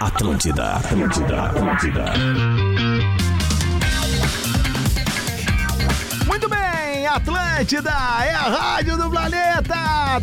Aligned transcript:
Atlântida, 0.00 0.74
Atlântida, 0.74 1.42
Atlântida. 1.42 2.04
Muito 6.26 6.48
bem, 6.48 7.06
Atlântida 7.06 7.90
é 8.24 8.34
a 8.34 8.48
rádio 8.48 8.96
do 8.96 9.10
planeta. 9.10 9.74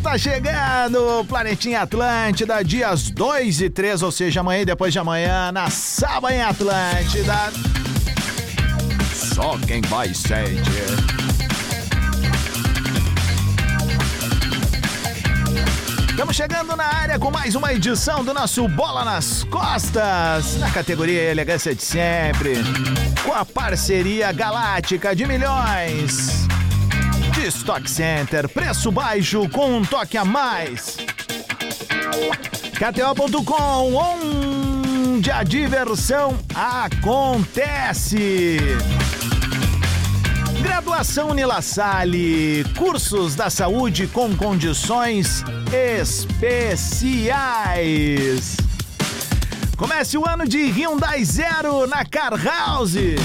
Tá 0.02 0.18
chegando 0.18 1.20
o 1.20 1.26
Planetinha 1.26 1.82
Atlântida, 1.82 2.64
dias 2.64 3.10
2 3.12 3.62
e 3.62 3.70
3, 3.70 4.02
ou 4.04 4.12
seja, 4.12 4.40
amanhã 4.40 4.62
e 4.62 4.66
depois 4.66 4.94
de 4.94 5.00
amanhã, 5.00 5.52
na 5.52 5.70
Saba 5.70 6.34
em 6.34 6.42
Atlântida. 6.42 7.52
Só 9.14 9.58
quem 9.68 9.82
vai 9.82 10.14
sente. 10.14 11.19
Estamos 16.20 16.36
chegando 16.36 16.76
na 16.76 16.84
área 16.84 17.18
com 17.18 17.32
mais 17.32 17.55
uma 17.55 17.73
edição 17.73 18.26
do 18.26 18.34
nosso 18.34 18.68
Bola 18.68 19.05
nas 19.05 19.46
Costas, 19.46 20.58
na 20.58 20.70
categoria 20.70 21.32
Elegância 21.32 21.73
de 21.73 21.82
Sempre, 21.82 22.55
com 23.23 23.32
a 23.32 23.46
parceria 23.46 24.30
galáctica 24.34 25.16
de 25.16 25.26
milhões. 25.26 26.46
De 27.32 27.48
Stock 27.48 27.90
Center, 27.90 28.50
preço 28.50 28.91
baixo 28.91 29.48
com 29.48 29.77
um 29.77 29.86
toque 29.86 30.18
a 30.18 30.26
mais. 30.26 30.98
KTO.com, 32.74 33.96
onde 33.96 35.32
a 35.32 35.41
diversão 35.41 36.38
acontece. 36.54 38.58
Graduação 40.80 41.34
Nila 41.34 41.62
Salle, 41.62 42.64
cursos 42.78 43.36
da 43.36 43.50
saúde 43.50 44.08
com 44.08 44.34
condições 44.34 45.44
especiais. 45.74 47.36
Comece 49.76 50.18
o 50.18 50.26
ano 50.26 50.48
de 50.48 50.58
Hyundai 50.71 51.26
Zero 51.26 51.86
na 51.86 52.05
Car 52.05 52.41
House. 52.41 52.96
E 52.96 53.18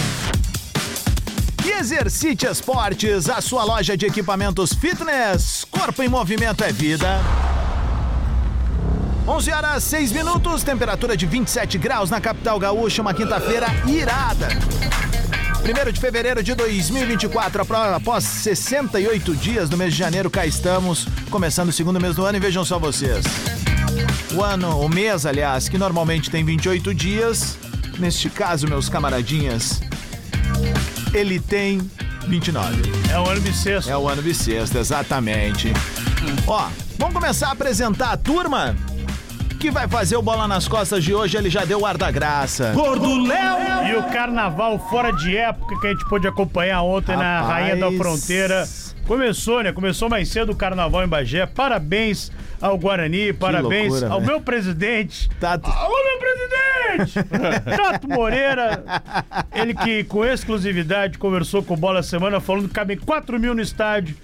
Exercite 1.78 2.44
Esportes, 2.44 3.30
a 3.30 3.40
sua 3.40 3.62
loja 3.62 3.96
de 3.96 4.04
equipamentos 4.04 4.72
fitness. 4.74 5.64
Corpo 5.70 6.02
em 6.02 6.08
movimento 6.08 6.64
é 6.64 6.72
vida. 6.72 7.20
11 9.28 9.52
horas 9.52 9.84
6 9.84 10.10
minutos, 10.10 10.64
temperatura 10.64 11.16
de 11.16 11.24
27 11.24 11.78
graus 11.78 12.10
na 12.10 12.20
capital 12.20 12.58
gaúcha, 12.58 13.00
uma 13.00 13.14
quinta-feira 13.14 13.68
irada. 13.86 14.48
1 15.64 15.92
de 15.92 15.98
fevereiro 16.00 16.42
de 16.42 16.54
2024, 16.54 17.62
apro- 17.62 17.76
após 17.94 18.22
68 18.24 19.34
dias 19.34 19.68
do 19.68 19.76
mês 19.78 19.92
de 19.94 19.98
janeiro, 19.98 20.28
cá 20.30 20.44
estamos, 20.44 21.06
começando 21.30 21.70
o 21.70 21.72
segundo 21.72 21.98
mês 22.00 22.14
do 22.16 22.24
ano 22.24 22.36
e 22.36 22.40
vejam 22.40 22.64
só 22.64 22.78
vocês. 22.78 23.24
O 24.34 24.42
ano, 24.42 24.78
o 24.80 24.88
mês, 24.88 25.24
aliás, 25.24 25.68
que 25.68 25.78
normalmente 25.78 26.28
tem 26.30 26.44
28 26.44 26.94
dias, 26.94 27.56
neste 27.98 28.28
caso, 28.28 28.68
meus 28.68 28.88
camaradinhas, 28.90 29.80
ele 31.14 31.40
tem 31.40 31.80
29. 32.26 32.82
É 33.10 33.18
o 33.18 33.26
ano 33.28 33.40
bissexto. 33.40 33.90
É 33.90 33.96
o 33.96 34.06
ano 34.08 34.20
bissexto, 34.20 34.76
exatamente. 34.76 35.72
Ó, 36.46 36.68
vamos 36.98 37.14
começar 37.14 37.48
a 37.48 37.52
apresentar 37.52 38.10
a 38.12 38.16
turma 38.18 38.76
que 39.64 39.70
vai 39.70 39.88
fazer 39.88 40.14
o 40.14 40.20
Bola 40.20 40.46
nas 40.46 40.68
Costas 40.68 41.02
de 41.02 41.14
hoje. 41.14 41.38
Ele 41.38 41.48
já 41.48 41.64
deu 41.64 41.80
o 41.80 41.86
ar 41.86 41.96
da 41.96 42.10
graça. 42.10 42.72
Gordo 42.74 43.24
Léo! 43.26 43.86
E 43.88 43.96
o 43.96 44.02
carnaval 44.12 44.78
fora 44.90 45.10
de 45.10 45.34
época 45.34 45.80
que 45.80 45.86
a 45.86 45.90
gente 45.90 46.06
pôde 46.06 46.28
acompanhar 46.28 46.82
ontem 46.82 47.16
na 47.16 47.40
Rapaz. 47.40 47.48
Rainha 47.48 47.76
da 47.76 47.90
Fronteira. 47.92 48.68
Começou, 49.06 49.62
né? 49.62 49.72
Começou 49.72 50.10
mais 50.10 50.28
cedo 50.28 50.52
o 50.52 50.54
carnaval 50.54 51.02
em 51.02 51.08
Bagé. 51.08 51.46
Parabéns 51.46 52.30
ao 52.60 52.76
Guarani, 52.76 53.32
parabéns 53.32 53.88
loucura, 53.88 54.12
ao 54.12 54.20
velho. 54.20 54.32
meu 54.32 54.40
presidente. 54.42 55.30
Tato. 55.40 55.70
Alô, 55.70 55.96
meu 56.04 56.18
presidente! 56.18 57.28
Tato 57.74 58.06
Moreira, 58.06 58.84
ele 59.54 59.72
que 59.72 60.04
com 60.04 60.26
exclusividade 60.26 61.16
conversou 61.16 61.62
com 61.62 61.72
o 61.72 61.76
Bola 61.76 62.02
Semana, 62.02 62.38
falando 62.38 62.68
que 62.68 62.74
cabem 62.74 62.98
4 62.98 63.40
mil 63.40 63.54
no 63.54 63.62
estádio. 63.62 64.14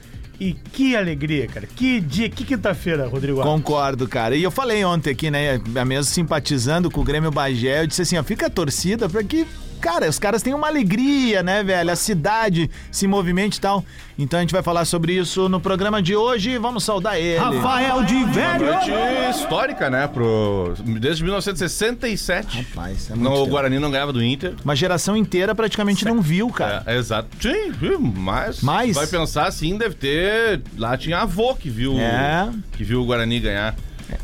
E 0.41 0.55
que 0.55 0.97
alegria, 0.97 1.47
cara. 1.47 1.67
Que 1.67 2.01
dia, 2.01 2.31
que 2.31 2.45
quinta-feira, 2.45 3.07
Rodrigo. 3.07 3.43
Concordo, 3.43 4.09
cara. 4.09 4.35
E 4.35 4.43
eu 4.43 4.51
falei 4.51 4.83
ontem 4.83 5.11
aqui, 5.11 5.31
né, 5.31 5.59
mesmo 5.87 6.05
simpatizando 6.05 6.91
com 6.91 7.03
o 7.03 7.05
Grêmio 7.05 7.31
Bagé, 7.31 7.83
eu 7.83 7.87
disse 7.87 8.01
assim, 8.01 8.17
ó, 8.17 8.23
fica 8.25 8.47
a 8.47 8.51
torcida 8.51 9.07
pra 9.07 9.23
que, 9.23 9.47
cara, 9.81 10.09
os 10.09 10.19
caras 10.19 10.43
têm 10.43 10.55
uma 10.55 10.69
alegria, 10.69 11.43
né, 11.43 11.63
velho? 11.65 11.91
A 11.91 11.97
cidade 11.97 12.71
se 12.91 13.07
movimente 13.07 13.59
e 13.59 13.61
tal. 13.61 13.85
Então 14.19 14.39
a 14.39 14.43
gente 14.43 14.53
vai 14.53 14.63
falar 14.63 14.85
sobre 14.85 15.15
isso 15.15 15.49
no 15.49 15.59
programa 15.61 16.03
de 16.03 16.15
hoje. 16.15 16.59
Vamos 16.59 16.85
saudar 16.85 17.19
ele. 17.19 17.39
Rafael 17.39 18.03
de 18.05 18.23
Velho! 18.25 18.67
Noite 18.67 18.91
histórica, 19.31 19.89
né? 19.89 20.07
Pro... 20.07 20.75
Desde 21.01 21.23
1967. 21.25 22.59
Rapaz, 22.59 23.11
é 23.11 23.15
muito 23.15 23.25
Não, 23.25 23.43
o. 23.43 23.47
Guarani 23.47 23.79
não 23.79 23.91
ganhava 23.91 24.13
do 24.13 24.23
Inter. 24.23 24.55
Uma 24.65 24.77
geração 24.77 25.17
inteira 25.17 25.55
praticamente 25.55 26.05
não 26.05 26.21
viu, 26.21 26.49
cara. 26.51 26.83
É, 26.87 26.97
exato. 26.97 27.29
Sim, 27.41 27.73
viu? 27.73 27.99
mas. 27.99 28.61
Mais? 28.61 28.95
Vai 28.95 29.07
pensar 29.07 29.47
assim, 29.47 29.77
deve 29.79 29.95
ter. 29.95 30.61
Lá 30.77 30.97
tinha 30.97 31.19
avô 31.19 31.55
que 31.55 31.71
viu, 31.71 31.99
É. 31.99 32.51
que 32.73 32.85
viu 32.85 33.01
o 33.01 33.07
Guarani 33.07 33.41
ganhar. 33.41 33.75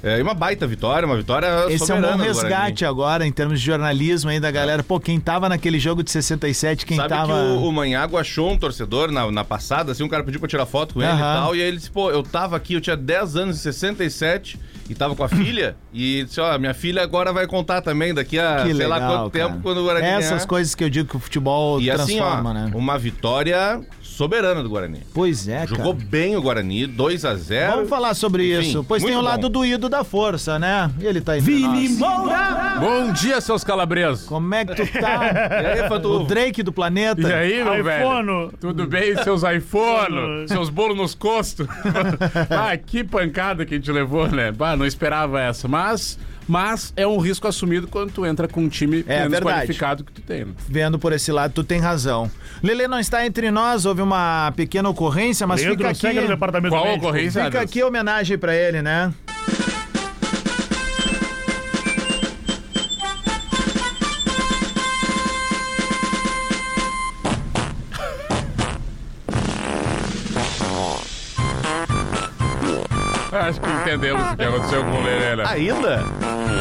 É, 0.03 0.19
e 0.19 0.23
uma 0.23 0.35
baita 0.35 0.67
vitória, 0.67 1.07
uma 1.07 1.17
vitória 1.17 1.67
Esse 1.69 1.91
é 1.91 1.95
um 1.95 2.01
bom 2.03 2.17
resgate 2.17 2.85
agora, 2.85 3.27
em 3.27 3.33
termos 3.33 3.61
de 3.61 3.67
jornalismo 3.67 4.31
aí 4.31 4.41
da 4.41 4.51
galera. 4.51 4.83
Pô, 4.83 4.99
quem 5.01 5.19
tava 5.21 5.49
naquele 5.49 5.79
jogo 5.79 6.03
de 6.03 6.11
67, 6.11 6.85
quem 6.87 6.97
Sabe 6.97 7.09
tava. 7.09 7.33
que 7.33 7.39
o, 7.39 7.69
o 7.69 7.73
Manhago 7.73 8.17
achou 8.17 8.51
um 8.51 8.59
torcedor 8.59 9.11
na, 9.11 9.31
na 9.31 9.45
passada, 9.45 9.93
assim, 9.93 10.03
um 10.03 10.09
cara 10.09 10.23
pediu 10.25 10.41
pra 10.41 10.49
tirar 10.49 10.67
foto 10.67 10.95
com 10.95 11.03
ele 11.03 11.13
e 11.13 11.19
tal, 11.19 11.57
e 11.57 11.61
aí 11.63 11.69
ele 11.69 11.77
disse, 11.77 11.91
pô, 11.91 12.11
eu 12.11 12.23
tava 12.23 12.57
aqui, 12.57 12.75
eu 12.75 12.81
tinha 12.81 12.97
10 12.97 13.37
anos 13.37 13.57
em 13.57 13.61
67 13.61 14.59
e 14.89 14.95
tava 14.95 15.17
com 15.17 15.25
a 15.25 15.29
filha, 15.29 15.77
e 15.93 16.25
disse, 16.25 16.41
ó, 16.41 16.57
minha 16.59 16.75
filha 16.75 17.03
agora 17.03 17.33
vai 17.33 17.47
contar 17.47 17.81
também 17.83 18.15
daqui 18.15 18.39
a 18.39 18.63
Que 18.65 18.75
sei 18.75 18.87
lá 18.87 18.97
legal, 18.97 19.19
quanto 19.25 19.33
cara. 19.33 19.49
tempo 19.49 19.63
quando 19.63 19.79
o 19.79 19.85
Guarani 19.85 20.07
Essas 20.07 20.31
ganhar. 20.31 20.47
coisas 20.47 20.75
que 20.75 20.85
eu 20.85 20.91
digo 20.91 21.09
que 21.09 21.17
o 21.17 21.21
futebol 21.21 21.81
E 21.81 21.91
assim, 21.91 22.21
ó, 22.21 22.25
transforma, 22.25 22.55
né? 22.55 22.71
uma 22.75 22.97
vitória 22.99 23.81
soberana 24.17 24.63
do 24.63 24.71
Guarani. 24.71 25.03
Pois 25.13 25.47
é, 25.47 25.67
Jogou 25.67 25.95
cara. 25.95 26.07
bem 26.09 26.37
o 26.37 26.41
Guarani, 26.41 26.87
2 26.87 27.25
a 27.27 27.35
0 27.35 27.73
Vamos 27.75 27.91
falar 27.91 28.15
sobre 28.15 28.57
Enfim, 28.59 28.71
isso. 28.71 28.85
Pois 28.85 29.03
tem 29.03 29.15
o 29.15 29.21
lado 29.21 29.43
bom. 29.43 29.61
do 29.61 29.65
ídolo 29.67 29.91
da 29.91 30.03
força, 30.05 30.59
né? 30.59 30.91
E 30.99 31.05
ele 31.05 31.21
tá 31.21 31.37
entre 31.37 31.59
nós. 31.59 31.99
Bom 32.81 33.13
dia, 33.13 33.43
seus 33.43 33.63
calabresos. 33.63 34.27
Como 34.27 34.55
é 34.55 34.65
que 34.65 34.75
tu 34.75 35.01
tá? 35.01 35.21
E 35.67 35.67
aí, 35.67 35.89
o? 36.07 36.25
Drake 36.25 36.63
do 36.63 36.73
planeta. 36.73 37.21
E 37.21 37.33
aí, 37.33 37.63
meu 37.63 37.81
iPhone. 37.81 38.27
velho? 38.27 38.53
Tudo 38.59 38.87
bem, 38.87 39.23
seus 39.23 39.43
iPhone? 39.43 40.49
seus 40.49 40.71
bolos 40.71 40.97
nos 40.97 41.15
costos? 41.15 41.67
ah, 42.49 42.75
que 42.77 43.05
pancada 43.05 43.67
que 43.67 43.75
a 43.75 43.77
gente 43.77 43.93
levou, 43.93 44.29
né? 44.29 44.51
Bah, 44.51 44.77
não 44.77 44.87
esperava 44.87 45.41
essa. 45.41 45.69
Mas, 45.69 46.19
mas 46.49 46.93
é 46.97 47.07
um 47.07 47.19
risco 47.19 47.47
assumido 47.49 47.87
quando 47.89 48.13
tu 48.13 48.25
entra 48.27 48.47
com 48.49 48.61
um 48.63 48.69
time 48.69 49.05
É, 49.07 49.19
menos 49.21 49.33
verdade. 49.33 49.59
qualificado 49.59 50.05
que 50.05 50.13
tu 50.13 50.21
tem. 50.23 50.45
né? 50.45 50.53
Vendo 50.69 50.99
por 50.99 51.13
esse 51.13 51.31
lado, 51.33 51.53
tu 51.53 51.65
tem 51.65 51.81
razão. 51.81 52.31
Lele 52.63 52.87
não 52.89 52.99
está 52.99 53.27
entre 53.27 53.51
nós, 53.51 53.85
houve 53.85 54.03
uma 54.03 54.53
pequena 54.57 54.89
ocorrência, 54.89 55.47
mas 55.47 55.61
Leandro 55.61 55.95
fica 55.95 56.09
aqui. 56.11 56.27
departamento 56.27 56.75
Qual 56.75 56.85
médico. 56.85 57.07
ocorrência? 57.07 57.45
Fica 57.45 57.61
aqui 57.61 57.81
a 57.81 57.87
homenagem 57.87 58.39
pra 58.39 58.55
ele, 58.55 58.83
né? 58.83 59.13
Acho 73.33 73.61
que 73.61 73.71
entendemos 73.71 74.23
o 74.33 74.37
que 74.37 74.43
aconteceu 74.45 74.85
com 74.85 74.91
o 74.93 75.03
Lelê, 75.05 75.37
né? 75.37 75.45
Ainda? 75.47 76.05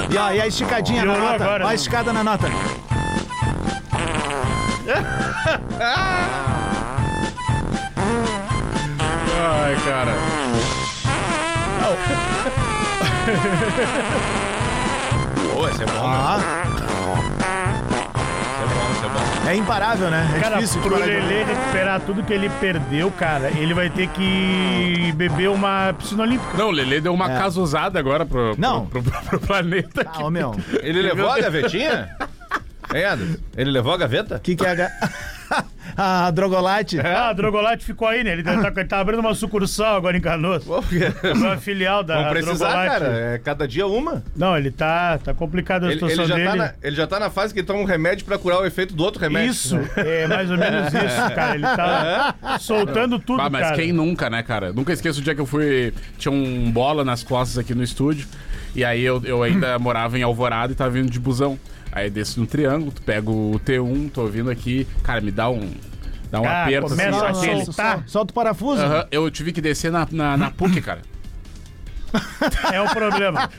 E, 0.10 0.18
ó, 0.18 0.32
e 0.32 0.42
a 0.42 0.48
esticadinha 0.48 1.06
na 1.06 1.14
Piorou 1.14 1.32
nota. 1.32 1.44
agora, 1.44 1.64
Ó, 1.64 1.68
a 1.68 1.70
né? 1.70 1.76
escada 1.76 2.12
na 2.14 2.24
nota. 2.24 2.48
Ai, 9.42 9.76
cara. 9.86 10.14
Pô, 15.54 15.68
esse 15.70 15.84
é 15.84 15.86
bom, 15.86 15.94
né? 15.94 16.00
Ah, 16.18 16.65
é 19.48 19.56
imparável, 19.56 20.10
né? 20.10 20.28
É 20.36 20.40
Cara, 20.40 20.56
difícil 20.58 20.82
pro 20.82 20.98
Lelê 20.98 21.44
recuperar 21.44 22.02
tudo 22.02 22.24
que 22.24 22.34
ele 22.34 22.50
perdeu, 22.60 23.12
cara, 23.12 23.50
ele 23.50 23.74
vai 23.74 23.90
ter 23.90 24.08
que 24.08 25.14
beber 25.16 25.50
uma 25.50 25.94
piscina 25.98 26.24
olímpica. 26.24 26.58
Não, 26.58 26.70
o 26.70 26.72
Lelê 26.72 27.00
deu 27.00 27.14
uma 27.14 27.32
É. 27.32 27.38
casa 27.38 27.60
usada 27.62 28.00
agora 28.00 28.26
pro, 28.26 28.52
pro, 28.54 28.62
Não. 28.62 28.86
pro, 28.88 29.02
pro- 29.04 29.22
pro 29.22 29.40
planeta. 29.40 30.06
Ah, 30.14 30.24
ô 30.24 30.30
meu, 30.30 30.56
Ele 30.82 31.02
levou 31.02 31.30
a 31.30 31.40
gavetinha? 31.40 32.10
Hein, 32.94 33.04
Anderson? 33.06 33.38
Ele 33.58 33.72
levou 33.72 33.94
a 33.94 33.98
gaveta? 33.98 34.36
o 34.36 34.40
que, 34.40 34.56
que 34.56 34.66
é 34.66 34.70
a. 34.70 34.76
ga- 34.76 34.92
a 35.98 36.32
Drogolate. 36.32 37.00
Ah, 37.00 37.30
a 37.30 37.34
Drogolate 37.34 37.86
ficou 37.86 38.08
aí, 38.08 38.24
né? 38.24 38.34
Ele 38.34 38.44
tá, 38.44 38.54
ele 38.54 38.86
tá 38.86 39.00
abrindo 39.00 39.20
uma 39.20 39.34
sucursal 39.34 39.96
agora 39.96 40.18
em 40.18 40.22
Canoas. 40.22 40.64
Pô, 40.64 40.82
porque- 40.82 41.12
Uma 41.34 41.58
filial 41.58 42.04
da 42.04 42.16
Vamos 42.16 42.30
precisar, 42.32 42.66
Drogolate. 42.68 42.90
cara. 43.00 43.18
É 43.36 43.38
cada 43.38 43.68
dia 43.68 43.88
uma. 43.88 44.24
Não, 44.36 44.58
ele 44.58 44.72
tá, 44.72 45.18
tá 45.18 45.34
complicado 45.34 45.84
a 45.86 45.88
Ele, 45.88 45.96
situação 45.96 46.24
ele 46.24 46.28
já 46.30 46.36
dele. 46.36 46.48
tá 46.50 46.56
na, 46.56 46.74
ele 46.82 46.96
já 46.96 47.08
tá 47.08 47.20
na 47.20 47.30
fase 47.30 47.54
que 47.54 47.64
toma 47.64 47.80
um 47.80 47.86
remédio 47.86 48.26
pra 48.26 48.38
curar 48.38 48.60
o 48.60 48.66
efeito 48.66 48.94
do 48.96 49.04
outro 49.04 49.22
remédio. 49.22 49.52
Isso, 49.52 49.80
é 49.96 50.28
mais 50.28 50.50
ou 50.52 50.58
menos 50.58 50.88
isso, 50.88 51.36
cara. 51.36 51.56
Ele 51.56 51.64
tá 51.64 52.36
soltando 52.60 53.20
tudo, 53.20 53.42
Ah, 53.42 53.50
mas 53.50 53.62
cara. 53.62 53.76
quem 53.76 53.92
nunca, 53.94 54.30
né, 54.30 54.42
cara? 54.44 54.74
Nunca 54.74 54.94
esqueço 54.94 55.20
o 55.20 55.24
dia 55.24 55.34
que 55.36 55.42
eu 55.42 55.46
fui. 55.46 55.94
Tinha 56.18 56.32
um 56.32 56.72
bola 56.72 57.04
nas 57.04 57.24
costas 57.24 57.58
aqui 57.58 57.74
no 57.76 57.84
estúdio. 57.84 58.28
E 58.76 58.84
aí 58.84 59.02
eu, 59.04 59.22
eu 59.24 59.42
ainda 59.42 59.80
morava 59.80 60.20
em 60.20 60.24
Alvorada 60.24 60.74
e 60.74 60.76
tava 60.76 60.90
vindo 60.92 61.10
de 61.10 61.20
busão. 61.20 61.58
Aí 61.96 62.10
desço 62.10 62.40
no 62.42 62.46
triângulo, 62.46 62.92
tu 62.92 63.02
pega 63.02 63.30
o 63.32 63.60
T1, 63.66 64.12
tô 64.12 64.28
vindo 64.28 64.52
aqui. 64.52 64.86
Cara, 65.02 65.22
me 65.22 65.32
dá 65.32 65.50
um. 65.50 65.72
Dá 66.30 66.42
um 66.42 66.46
Ah, 66.46 66.64
aperto 66.64 66.88
assim. 66.88 66.96
começa 66.98 67.18
ó. 67.18 67.28
a 67.28 67.34
Sol- 67.34 67.44
aquele- 67.44 67.66
sol- 67.66 67.74
tá. 67.74 68.04
Solta 68.06 68.32
o 68.32 68.34
parafuso. 68.36 68.82
Aham, 68.82 69.08
eu 69.12 69.32
tive 69.32 69.54
que 69.54 69.62
descer 69.62 69.92
na, 69.92 70.06
na, 70.12 70.36
na 70.36 70.52
PUC, 70.52 70.82
cara. 70.82 71.02
É 72.72 72.82
o 72.82 72.88
problema. 72.90 73.50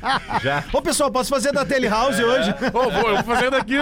Já. 0.43 0.65
Ô, 0.73 0.81
pessoal, 0.81 1.11
posso 1.11 1.29
fazer 1.31 1.53
da 1.53 1.65
Telehouse 1.65 2.23
hoje? 2.23 2.55
Ô, 2.73 2.91
vou, 2.91 3.09
eu 3.11 3.15
vou 3.17 3.25
fazendo 3.25 3.55
aqui. 3.57 3.75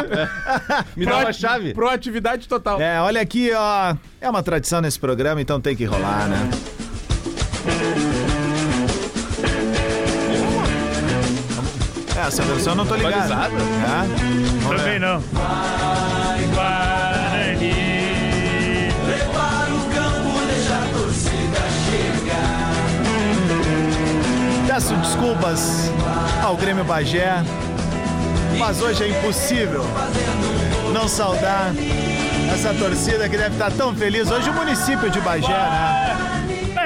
Me 0.97 1.05
dá 1.07 1.19
uma 1.19 1.33
chave. 1.33 1.73
Proatividade 1.75 2.49
total. 2.49 2.81
É, 2.81 3.01
olha 3.01 3.21
aqui, 3.21 3.51
ó. 3.55 3.95
É 4.21 4.29
uma 4.29 4.43
tradição 4.43 4.81
nesse 4.81 4.99
programa, 4.99 5.41
então 5.41 5.61
tem 5.61 5.75
que 5.77 5.85
rolar, 5.85 6.27
né? 6.29 6.51
É, 12.17 12.27
Essa 12.27 12.43
versão 12.43 12.73
eu 12.73 12.77
não 12.77 12.87
tô 12.87 12.95
ligado. 12.95 13.33
Atualizada. 13.33 13.55
É? 13.57 14.44
Vamos 14.65 14.81
Também 14.83 14.99
ver. 14.99 15.01
não. 15.01 15.21
Guarani. 16.55 17.75
Peço 24.67 24.95
desculpas 24.97 25.91
ao 26.43 26.57
Grêmio 26.57 26.85
Bagé, 26.85 27.43
mas 28.59 28.81
hoje 28.83 29.05
é 29.05 29.09
impossível 29.09 29.83
não 30.93 31.07
saudar 31.07 31.73
essa 32.53 32.75
torcida 32.75 33.29
que 33.29 33.37
deve 33.37 33.55
estar 33.55 33.71
tão 33.71 33.95
feliz. 33.95 34.31
Hoje 34.31 34.51
o 34.51 34.55
município 34.55 35.09
de 35.11 35.21
Bagé, 35.21 35.49
né? 35.49 36.17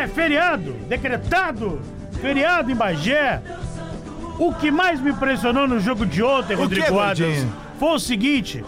É, 0.03 0.07
feriado, 0.07 0.73
decretado, 0.89 1.81
feriado 2.21 2.71
em 2.71 2.75
Bagé. 2.75 3.41
O 4.39 4.53
que 4.55 4.71
mais 4.71 5.01
me 5.01 5.11
impressionou 5.11 5.67
no 5.67 5.81
jogo 5.81 6.07
de 6.07 6.23
ontem, 6.23 6.55
O 6.55 6.61
Rodrigo 6.61 6.87
que, 6.87 6.99
Adams? 7.01 7.47
Foi 7.79 7.91
o 7.91 7.99
seguinte. 7.99 8.65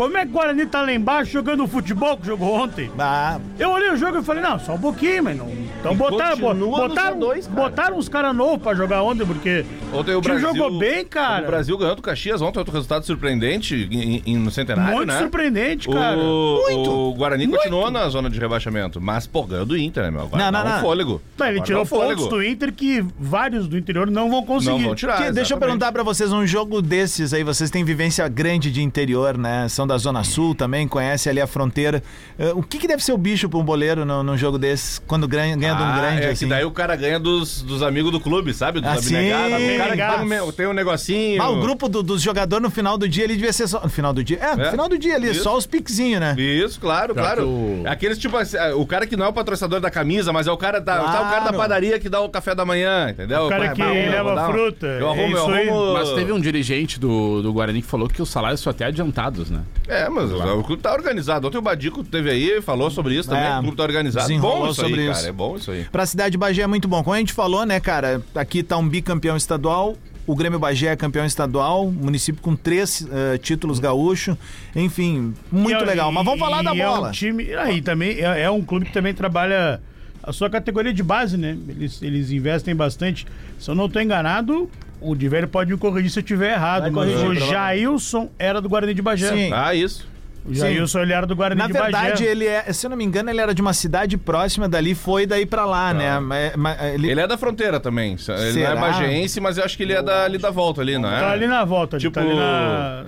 Como 0.00 0.16
é 0.16 0.22
que 0.24 0.28
o 0.30 0.32
Guarani 0.32 0.64
tá 0.64 0.80
lá 0.80 0.94
embaixo 0.94 1.30
jogando 1.30 1.68
futebol 1.68 2.16
que 2.16 2.26
jogou 2.26 2.54
ontem? 2.54 2.90
Ah, 2.98 3.38
Eu 3.58 3.68
olhei 3.68 3.90
o 3.90 3.96
jogo 3.98 4.16
e 4.18 4.22
falei, 4.22 4.42
não, 4.42 4.58
só 4.58 4.72
um 4.72 4.78
pouquinho, 4.78 5.24
mas 5.24 5.36
não. 5.36 5.46
Então 5.78 5.94
botaram, 5.94 6.38
bo- 6.38 6.46
continua 6.48 6.80
no 6.80 6.88
botaram, 6.88 7.18
Z2, 7.18 7.42
cara. 7.42 7.54
botaram 7.54 7.98
uns 7.98 8.08
caras 8.08 8.34
novos 8.34 8.62
pra 8.62 8.74
jogar 8.74 9.02
ontem, 9.02 9.26
porque 9.26 9.62
Ontem 9.92 10.14
o 10.14 10.20
Brasil 10.22 10.48
jogou 10.54 10.78
bem, 10.78 11.04
cara. 11.04 11.42
O 11.44 11.46
Brasil 11.48 11.76
ganhou 11.76 11.94
do 11.96 12.00
Caxias 12.00 12.40
ontem, 12.40 12.58
outro 12.58 12.72
resultado 12.72 13.04
surpreendente 13.04 13.88
em- 13.90 14.22
em- 14.24 14.36
no 14.38 14.50
centenário, 14.50 14.94
Muito 14.96 15.08
né? 15.12 15.18
surpreendente, 15.18 15.86
cara. 15.86 16.16
O, 16.18 17.10
o 17.10 17.14
Guarani 17.14 17.46
continuou 17.46 17.90
na 17.90 18.08
zona 18.08 18.30
de 18.30 18.40
rebaixamento, 18.40 19.02
mas 19.02 19.26
pô, 19.26 19.42
ganhou 19.42 19.66
do 19.66 19.76
Inter, 19.76 20.04
né, 20.04 20.10
meu? 20.10 20.22
Agora 20.22 20.44
Não, 20.44 20.50
não, 20.50 20.66
um 20.70 20.74
não. 20.76 20.80
fôlego. 20.80 21.20
Não, 21.38 21.46
ele 21.46 21.56
Agora 21.56 21.66
tirou 21.66 21.84
pontos 21.84 22.26
do 22.26 22.42
Inter 22.42 22.72
que 22.72 23.04
vários 23.18 23.68
do 23.68 23.76
interior 23.76 24.10
não 24.10 24.30
vão 24.30 24.44
conseguir. 24.46 24.70
Não 24.78 24.78
vão 24.80 24.94
tirar. 24.94 25.18
que- 25.18 25.30
deixa 25.32 25.52
eu 25.52 25.58
perguntar 25.58 25.92
pra 25.92 26.02
vocês, 26.02 26.32
um 26.32 26.46
jogo 26.46 26.80
desses 26.80 27.34
aí, 27.34 27.44
vocês 27.44 27.68
têm 27.70 27.84
vivência 27.84 28.26
grande 28.28 28.70
de 28.72 28.80
interior, 28.82 29.36
né? 29.36 29.66
São 29.68 29.89
da 29.90 29.98
Zona 29.98 30.24
Sul 30.24 30.54
também, 30.54 30.88
conhecem 30.88 31.30
ali 31.30 31.40
a 31.40 31.46
fronteira. 31.46 32.02
Eh, 32.38 32.52
o 32.54 32.62
que, 32.62 32.78
que 32.78 32.88
deve 32.88 33.02
ser 33.04 33.12
o 33.12 33.18
bicho 33.18 33.48
pra 33.48 33.58
um 33.58 33.64
boleiro 33.64 34.04
num, 34.04 34.22
num 34.22 34.36
jogo 34.36 34.58
desses, 34.58 34.98
quando 35.06 35.26
ganha, 35.28 35.56
ganha 35.56 35.74
de 35.74 35.82
um 35.82 35.84
Ah, 35.86 35.98
grande 36.00 36.22
é 36.22 36.30
assim? 36.30 36.46
que 36.46 36.50
daí 36.50 36.64
o 36.64 36.70
cara 36.70 36.96
ganha 36.96 37.18
dos, 37.20 37.62
dos 37.62 37.82
amigos 37.82 38.10
do 38.12 38.20
clube, 38.20 38.54
sabe? 38.54 38.80
Dos 38.80 38.88
Ah, 38.90 38.94
abnegados. 38.94 40.54
tem 40.54 40.66
um 40.66 40.72
negocinho. 40.72 41.42
Ah, 41.42 41.48
o 41.50 41.60
grupo 41.60 41.88
do- 41.88 42.02
dos 42.02 42.22
jogadores 42.22 42.62
no 42.62 42.70
final 42.70 42.96
do 42.96 43.08
dia, 43.08 43.24
ele 43.24 43.34
devia 43.36 43.52
ser 43.52 43.66
só. 43.68 43.80
No 43.82 43.88
final 43.90 44.12
do 44.12 44.22
dia? 44.24 44.38
É, 44.40 44.56
no 44.56 44.62
É. 44.62 44.70
final 44.70 44.88
do 44.88 44.98
dia 44.98 45.14
ali, 45.16 45.30
Isso. 45.30 45.42
só 45.42 45.56
os 45.56 45.66
piquezinhos, 45.66 46.20
né? 46.20 46.34
Isso, 46.38 46.80
claro, 46.80 47.14
Pior 47.14 47.22
claro. 47.24 47.42
que 47.42 47.48
o- 47.48 47.82
Aqueles 47.86 48.18
tipo 48.18 48.36
assim, 48.36 48.56
ah, 48.56 48.74
o 48.76 48.86
cara 48.86 49.06
que 49.06 49.16
não 49.16 49.26
é 49.26 49.28
o 49.28 49.32
patrocinador 49.32 49.80
da 49.80 49.90
camisa, 49.90 50.32
mas 50.32 50.46
é 50.46 50.52
o 50.52 50.56
cara 50.56 50.80
da, 50.80 50.96
tá 50.98 51.02
o 51.02 51.04
cara 51.06 51.20
da 51.36 51.40
Claro. 51.40 51.56
padaria 51.56 51.98
que 51.98 52.08
dá 52.08 52.20
o 52.20 52.28
café 52.28 52.54
da 52.54 52.64
manhã, 52.64 53.10
entendeu? 53.10 53.46
O 53.46 53.48
cara 53.48 53.68
que 53.70 53.80
eu 53.82 53.88
leva 53.88 54.34
dar 54.34 54.48
um- 54.48 54.52
fruta, 54.52 54.86
Eu 54.86 55.08
é 55.08 55.10
arrumo, 55.10 55.36
eu 55.36 55.42
isso 55.42 55.50
aí. 55.50 55.68
arrumo. 55.68 55.92
Mas 55.94 56.10
teve 56.12 56.32
um 56.32 56.40
dirigente 56.40 56.98
do, 57.00 57.42
do 57.42 57.52
Guarani 57.52 57.82
que 57.82 57.88
falou 57.88 58.08
que 58.08 58.20
os 58.22 58.28
salários 58.28 58.60
são 58.60 58.70
até 58.70 58.84
adiantados, 58.84 59.50
né? 59.50 59.60
É, 59.90 60.08
mas 60.08 60.30
o 60.30 60.62
clube 60.62 60.82
tá 60.82 60.92
organizado. 60.92 61.48
Ontem 61.48 61.58
o 61.58 61.62
Badico 61.62 62.04
teve 62.04 62.30
aí 62.30 62.58
e 62.58 62.62
falou 62.62 62.90
sobre 62.90 63.14
isso 63.18 63.28
também. 63.28 63.44
É, 63.44 63.58
o 63.58 63.62
clube 63.62 63.76
tá 63.76 63.82
organizado. 63.82 64.26
desenrolou 64.28 64.58
Bom 64.60 64.70
isso 64.70 64.80
sobre 64.80 65.00
aí, 65.00 65.06
isso. 65.08 65.16
cara. 65.18 65.28
É 65.28 65.32
bom 65.32 65.56
isso 65.56 65.70
aí. 65.70 65.84
Pra 65.90 66.06
cidade 66.06 66.30
de 66.32 66.38
Bagé 66.38 66.62
é 66.62 66.66
muito 66.66 66.86
bom. 66.86 67.02
Como 67.02 67.14
a 67.14 67.18
gente 67.18 67.32
falou, 67.32 67.66
né, 67.66 67.80
cara? 67.80 68.22
Aqui 68.34 68.62
tá 68.62 68.76
um 68.76 68.88
bicampeão 68.88 69.36
estadual. 69.36 69.96
O 70.26 70.36
Grêmio 70.36 70.60
Bagé 70.60 70.88
é 70.88 70.96
campeão 70.96 71.24
estadual, 71.24 71.90
município 71.90 72.40
com 72.40 72.54
três 72.54 73.04
eh, 73.10 73.38
títulos 73.38 73.80
gaúcho. 73.80 74.38
Enfim, 74.76 75.34
muito 75.50 75.80
E 75.80 75.82
é- 75.82 75.84
legal. 75.84 76.12
Mas 76.12 76.24
vamos 76.24 76.38
falar 76.38 76.62
da 76.62 76.72
e 76.74 76.78
bola. 76.78 77.08
É 77.08 77.10
um 77.10 77.12
time, 77.12 77.52
aí 77.54 77.82
também 77.82 78.20
é, 78.20 78.42
é 78.42 78.50
um 78.50 78.62
clube 78.62 78.86
que 78.86 78.92
também 78.92 79.12
trabalha 79.12 79.80
a 80.22 80.32
sua 80.32 80.48
categoria 80.48 80.92
de 80.92 81.02
base, 81.02 81.36
né? 81.36 81.56
Eles, 81.68 82.00
eles 82.00 82.30
investem 82.30 82.76
bastante. 82.76 83.26
Se 83.58 83.70
eu 83.70 83.74
não 83.74 83.86
estou 83.86 84.00
enganado, 84.00 84.70
o 85.00 85.14
Diverio 85.14 85.48
pode 85.48 85.72
me 85.72 85.78
corrigir 85.78 86.10
se 86.10 86.18
eu 86.18 86.22
estiver 86.22 86.52
errado, 86.52 86.90
mas 86.92 87.10
corrigir, 87.12 87.28
o. 87.28 87.34
Jailson 87.50 88.30
era 88.38 88.60
do 88.60 88.68
Guarani 88.68 88.94
de 88.94 89.02
Bagé. 89.02 89.28
Sim. 89.28 89.50
Ah, 89.52 89.74
isso. 89.74 90.08
O 90.44 90.54
Jailson 90.54 91.00
ele 91.00 91.12
era 91.12 91.26
do 91.26 91.36
Guarani 91.36 91.58
Na 91.60 91.66
de 91.66 91.72
verdade, 91.74 92.10
Bagé. 92.22 92.24
ele 92.30 92.46
é, 92.46 92.72
se 92.72 92.86
eu 92.86 92.90
não 92.90 92.96
me 92.96 93.04
engano, 93.04 93.28
ele 93.28 93.40
era 93.42 93.52
de 93.54 93.60
uma 93.60 93.74
cidade 93.74 94.16
próxima 94.16 94.66
dali, 94.68 94.94
foi 94.94 95.26
daí 95.26 95.44
pra 95.44 95.66
lá, 95.66 95.92
né? 95.92 96.18
Mas, 96.18 96.56
mas 96.56 96.94
ele, 96.94 97.10
Ele 97.10 97.20
é 97.20 97.26
da 97.26 97.36
fronteira 97.36 97.78
também. 97.78 98.12
Ele 98.12 98.44
não 98.46 98.52
Será? 98.52 98.70
é 98.70 98.76
bageense, 98.76 99.38
mas 99.40 99.58
eu 99.58 99.64
acho 99.64 99.76
que 99.76 99.82
ele 99.82 99.92
é 99.92 100.02
da, 100.02 100.24
ali 100.24 100.38
da 100.38 100.50
volta 100.50 100.80
ali, 100.80 100.96
não 100.96 101.10
é? 101.12 101.20
Tá 101.20 101.30
ali 101.32 101.46
na 101.46 101.62
volta, 101.64 101.96
ali, 101.96 102.02
Tipo- 102.02 102.14
tá 102.14 102.20
ali 102.22 102.34
na... 102.34 103.04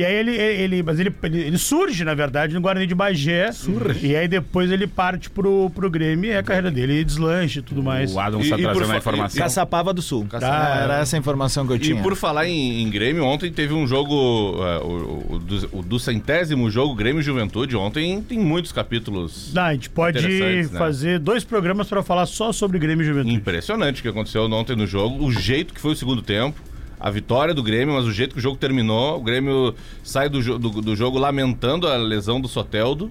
E 0.00 0.04
aí 0.04 0.14
ele, 0.14 0.30
ele, 0.34 0.62
ele- 0.76 0.82
mas 0.82 0.98
ele, 0.98 1.14
ele, 1.24 1.38
ele 1.40 1.58
surge, 1.58 2.04
na 2.04 2.14
verdade, 2.14 2.54
no 2.54 2.60
Guarani 2.62 2.86
de 2.86 2.94
Bagé. 2.94 3.52
Surge. 3.52 4.06
E 4.06 4.16
aí 4.16 4.26
depois 4.26 4.70
ele 4.70 4.86
parte 4.86 5.28
pro, 5.28 5.68
pro 5.74 5.90
Grêmio 5.90 6.30
e 6.30 6.32
é 6.32 6.38
a 6.38 6.42
carreira 6.42 6.70
dele 6.70 7.04
deslanche 7.04 7.58
e 7.58 7.62
tudo 7.62 7.82
mais. 7.82 8.14
O 8.14 8.18
Adams 8.18 8.46
E- 8.46 8.48
tá 8.50 8.58
e 8.58 8.62
por 8.62 8.72
trazendo 8.76 8.94
a 8.94 8.96
informação. 8.96 9.42
Caçapava 9.42 9.92
do 9.92 10.00
Sul. 10.00 10.24
Caçapava. 10.26 10.72
Ah, 10.74 10.80
era 10.84 10.98
essa 11.00 11.16
a 11.16 11.18
informação 11.18 11.66
que 11.66 11.72
eu 11.74 11.76
E 11.76 11.80
tinha. 11.80 12.02
por 12.02 12.16
falar 12.16 12.46
em, 12.48 12.80
em 12.82 12.88
Grêmio, 12.88 13.24
ontem 13.24 13.52
teve 13.52 13.74
um 13.74 13.86
jogo, 13.86 14.56
é, 14.64 14.78
o, 14.78 15.34
o, 15.34 15.38
do, 15.38 15.68
o 15.78 15.82
do 15.82 15.98
centésimo 15.98 16.70
jogo 16.70 16.94
Grêmio 16.94 17.20
Juventude. 17.22 17.76
Ontem 17.76 18.22
tem 18.22 18.38
muitos 18.38 18.72
capítulos. 18.72 19.52
Não, 19.52 19.64
a 19.64 19.72
gente 19.74 19.90
pode 19.90 20.26
né? 20.26 20.64
fazer 20.78 21.18
dois 21.18 21.44
programas 21.44 21.88
pra 21.88 22.02
falar 22.02 22.24
só 22.24 22.52
sobre 22.52 22.78
Grêmio 22.78 23.04
e 23.04 23.06
Juventude. 23.06 23.34
Impressionante 23.34 23.98
o 23.98 24.02
que 24.02 24.08
aconteceu 24.08 24.44
ontem 24.50 24.74
no 24.74 24.86
jogo, 24.86 25.22
o 25.26 25.30
jeito 25.30 25.74
que 25.74 25.80
foi 25.80 25.92
o 25.92 25.96
segundo 25.96 26.22
tempo. 26.22 26.58
A 27.00 27.08
vitória 27.10 27.54
do 27.54 27.62
Grêmio, 27.62 27.94
mas 27.94 28.04
o 28.04 28.12
jeito 28.12 28.34
que 28.34 28.38
o 28.38 28.42
jogo 28.42 28.58
terminou, 28.58 29.16
o 29.16 29.22
Grêmio 29.22 29.74
sai 30.04 30.28
do, 30.28 30.42
jo- 30.42 30.58
do, 30.58 30.68
do 30.68 30.94
jogo 30.94 31.18
lamentando 31.18 31.88
a 31.88 31.96
lesão 31.96 32.38
do 32.40 32.46
Soteldo. 32.46 33.10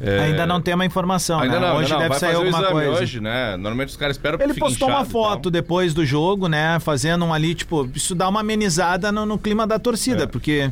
É, 0.00 0.20
Ainda 0.24 0.46
não 0.46 0.60
tem 0.60 0.74
uma 0.74 0.84
informação, 0.84 1.40
Ainda 1.40 1.58
né? 1.58 1.68
não, 1.68 1.76
hoje 1.76 1.90
não. 1.90 1.98
deve 1.98 2.14
sair 2.18 2.34
alguma 2.34 2.62
coisa. 2.64 2.90
hoje, 3.02 3.20
né? 3.20 3.52
Normalmente 3.56 3.88
os 3.90 3.96
caras 3.96 4.16
esperam 4.16 4.38
Ele 4.40 4.52
postou 4.54 4.88
uma 4.88 5.04
foto 5.06 5.50
depois 5.50 5.94
do 5.94 6.04
jogo, 6.04 6.48
né? 6.48 6.78
Fazendo 6.80 7.24
um 7.24 7.32
ali, 7.32 7.54
tipo, 7.54 7.88
isso 7.94 8.14
dá 8.14 8.28
uma 8.28 8.40
amenizada 8.40 9.10
no, 9.10 9.24
no 9.24 9.38
clima 9.38 9.66
da 9.66 9.78
torcida, 9.78 10.24
É. 10.24 10.26
porque 10.26 10.70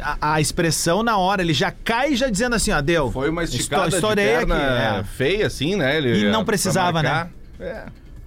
a, 0.00 0.34
a 0.34 0.40
expressão 0.40 1.04
na 1.04 1.16
hora, 1.18 1.40
ele 1.42 1.54
já 1.54 1.70
cai 1.70 2.16
já 2.16 2.28
dizendo 2.28 2.54
assim, 2.56 2.72
ó, 2.72 2.80
deu. 2.80 3.12
Foi 3.12 3.30
uma 3.30 3.44
esticada 3.44 3.88
de 3.88 3.94
estourei 3.94 4.26
perna 4.26 4.56
aqui, 4.56 5.00
é. 5.00 5.04
feia, 5.04 5.46
assim, 5.46 5.76
né? 5.76 5.96
Ele, 5.96 6.24
E 6.26 6.30
não 6.30 6.44
precisava, 6.44 7.00
né? 7.00 7.28
É, 7.60 7.84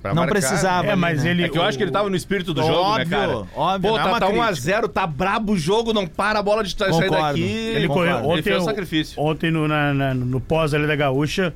pra 0.09 0.13
Não 0.15 0.23
marcar. 0.23 0.39
precisava. 0.39 0.87
É, 0.87 0.91
ali, 0.91 0.99
mas 1.01 1.23
né? 1.23 1.31
ele. 1.31 1.43
É 1.43 1.49
que 1.49 1.57
eu 1.57 1.63
acho 1.63 1.77
que 1.77 1.83
ele 1.83 1.91
tava 1.91 2.09
no 2.09 2.15
espírito 2.15 2.53
do 2.53 2.61
Óbvio, 2.61 2.75
jogo, 2.75 2.97
né, 2.97 3.05
cara? 3.05 3.31
óbvio, 3.55 3.89
Pô, 3.91 3.99
é 3.99 4.03
tá, 4.03 4.19
tá 4.19 4.27
crítica. 4.27 4.51
1x0, 4.53 4.87
tá 4.89 5.07
brabo 5.07 5.53
o 5.53 5.57
jogo, 5.57 5.93
não 5.93 6.05
para 6.07 6.39
a 6.39 6.43
bola 6.43 6.63
de 6.63 6.75
sair 6.77 6.91
Concordo. 6.91 7.15
daqui. 7.15 7.41
Ele 7.41 7.87
Concordo. 7.87 8.11
correu. 8.11 8.23
Ele 8.25 8.33
Ontem, 8.33 8.41
fez 8.43 8.57
o 8.57 8.61
o- 8.61 8.65
sacrifício. 8.65 9.21
ontem 9.21 9.51
no, 9.51 9.67
na- 9.67 9.93
na- 9.93 10.13
no 10.13 10.39
pós 10.39 10.73
ali 10.73 10.85
da 10.87 10.95
Gaúcha, 10.95 11.53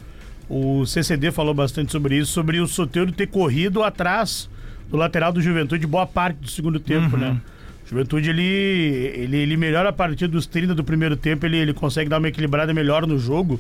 o 0.50 0.86
CCD 0.86 1.32
falou 1.32 1.54
bastante 1.54 1.92
sobre 1.92 2.18
isso, 2.18 2.32
sobre 2.32 2.60
o 2.60 2.68
Soteldo 2.68 3.12
ter 3.12 3.28
corrido 3.28 3.84
atrás 3.84 4.50
do 4.90 4.98
lateral 4.98 5.32
do 5.32 5.42
Juventude 5.42 5.86
boa 5.86 6.08
parte 6.08 6.38
do 6.38 6.50
segundo 6.50 6.80
tempo, 6.80 7.16
Uhum. 7.16 7.22
né? 7.22 7.38
O 7.86 7.90
Juventude, 7.90 8.30
ele, 8.30 8.44
ele, 8.44 9.38
ele 9.38 9.58
melhora 9.58 9.90
a 9.90 9.94
partir 9.94 10.28
dos 10.28 10.46
30 10.48 10.74
do 10.74 10.84
primeiro 10.84 11.16
tempo, 11.16 11.46
ele, 11.46 11.58
ele 11.58 11.74
consegue 11.74 12.10
dar 12.10 12.18
uma 12.18 12.28
equilibrada 12.28 12.74
melhor 12.74 13.06
no 13.06 13.18
jogo. 13.20 13.60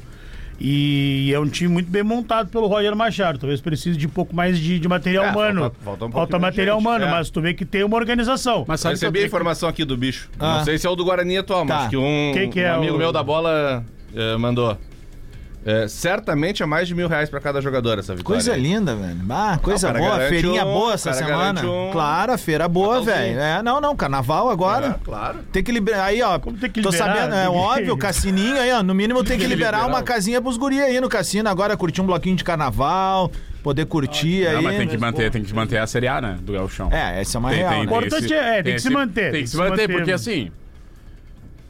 E 0.61 1.31
é 1.33 1.39
um 1.39 1.47
time 1.47 1.69
muito 1.71 1.89
bem 1.89 2.03
montado 2.03 2.49
pelo 2.49 2.67
Roger 2.67 2.95
Machado. 2.95 3.39
Talvez 3.39 3.61
precise 3.61 3.97
de 3.97 4.07
um 4.07 4.09
pouco 4.09 4.35
mais 4.35 4.59
de, 4.59 4.77
de 4.79 4.87
material 4.87 5.25
É, 5.25 5.31
humano. 5.31 5.61
falta- 5.61 5.77
falta 5.83 6.05
um 6.05 6.09
pouquinho 6.11 6.41
material 6.41 6.77
gente, 6.79 6.87
humano, 6.87 7.05
é. 7.05 7.09
mas 7.11 7.29
tu 7.29 7.39
vê 7.41 7.53
que 7.53 7.63
tem 7.65 7.83
uma 7.83 7.95
organização. 7.95 8.65
Mas 8.67 8.81
sabe 8.81 8.95
Recebi 8.95 9.19
a 9.19 9.21
que 9.21 9.27
informação 9.27 9.69
aqui 9.69 9.85
do 9.85 9.95
bicho. 9.95 10.29
Ah. 10.39 10.57
Não 10.57 10.65
sei 10.65 10.77
se 10.77 10.85
é 10.85 10.89
o 10.89 10.95
do 10.95 11.05
Guarani 11.05 11.37
atual, 11.37 11.65
Tá. 11.65 11.75
mas 11.79 11.87
que 11.89 11.95
um, 11.97 12.31
que 12.51 12.59
um 12.59 12.63
é 12.63 12.69
amigo 12.69 12.95
o- 12.95 12.97
meu 12.97 13.11
da 13.11 13.23
bola 13.23 13.85
eh, 14.15 14.35
mandou. 14.37 14.77
É, 15.65 15.87
certamente 15.89 16.63
é 16.63 16.65
mais 16.65 16.87
de 16.87 16.95
mil 16.95 17.07
reais 17.07 17.29
pra 17.29 17.39
cada 17.39 17.59
jogador 17.59 17.99
essa 17.99 18.15
vitória. 18.15 18.23
Coisa 18.41 18.55
linda, 18.55 18.95
velho. 18.95 19.19
Ah, 19.29 19.59
coisa 19.61 19.87
cara 19.87 19.99
boa. 19.99 20.19
Feirinha 20.29 20.65
um, 20.65 20.73
boa 20.73 20.93
essa 20.93 21.11
semana. 21.13 21.61
um 21.65 21.91
Claro, 21.91 22.37
feira 22.37 22.67
boa, 22.67 23.01
velho. 23.01 23.39
É, 23.39 23.61
não, 23.61 23.81
não, 23.81 23.95
carnaval 23.95 24.49
agora. 24.49 24.87
É, 25.01 25.03
claro. 25.03 25.39
Tem 25.51 25.61
que 25.61 25.71
liberar. 25.71 26.05
Aí, 26.05 26.21
ó. 26.21 26.39
Como 26.39 26.57
tem 26.57 26.69
que 26.69 26.81
tô 26.81 26.89
liberar? 26.89 27.13
sabendo, 27.15 27.35
é 27.35 27.47
Tem 27.47 27.55
óbvio, 27.57 27.97
cassininho 27.99 28.59
aí, 28.59 28.71
ó. 28.71 28.81
No 28.81 28.95
mínimo 28.95 29.23
tem 29.23 29.37
que 29.37 29.45
liberar 29.45 29.85
uma 29.85 30.01
casinha 30.01 30.41
pros 30.41 30.55
guri 30.57 30.79
aí 30.81 30.99
no 31.01 31.09
cassino 31.09 31.49
agora, 31.49 31.75
curtir 31.75 32.01
um 32.01 32.05
bloquinho 32.05 32.37
de 32.37 32.43
carnaval, 32.43 33.29
poder 33.61 33.85
curtir 33.85 34.47
aí. 34.47 34.55
Não, 34.55 34.61
mas 34.61 34.77
tem 34.77 34.87
que 34.87 34.97
manter, 34.97 35.29
tem 35.29 35.43
que 35.43 35.53
manter 35.53 35.77
a 35.77 35.85
Série 35.87 36.07
A, 36.07 36.21
né? 36.21 36.37
Do 36.41 36.53
Gauchão. 36.53 36.89
É, 36.91 37.19
essa 37.19 37.37
é 37.37 37.39
uma 37.39 37.49
Tem- 37.49 37.59
real. 37.59 37.69
tem- 37.71 37.79
né? 37.79 37.85
Importante 37.85 38.25
esse- 38.25 38.33
é, 38.33 38.63
tem 38.63 38.73
que 38.75 38.79
se 38.81 38.89
manter, 38.89 39.31
Tem 39.31 39.43
que 39.43 39.49
se 39.49 39.57
manter, 39.57 39.89
porque 39.89 40.11
assim. 40.11 40.51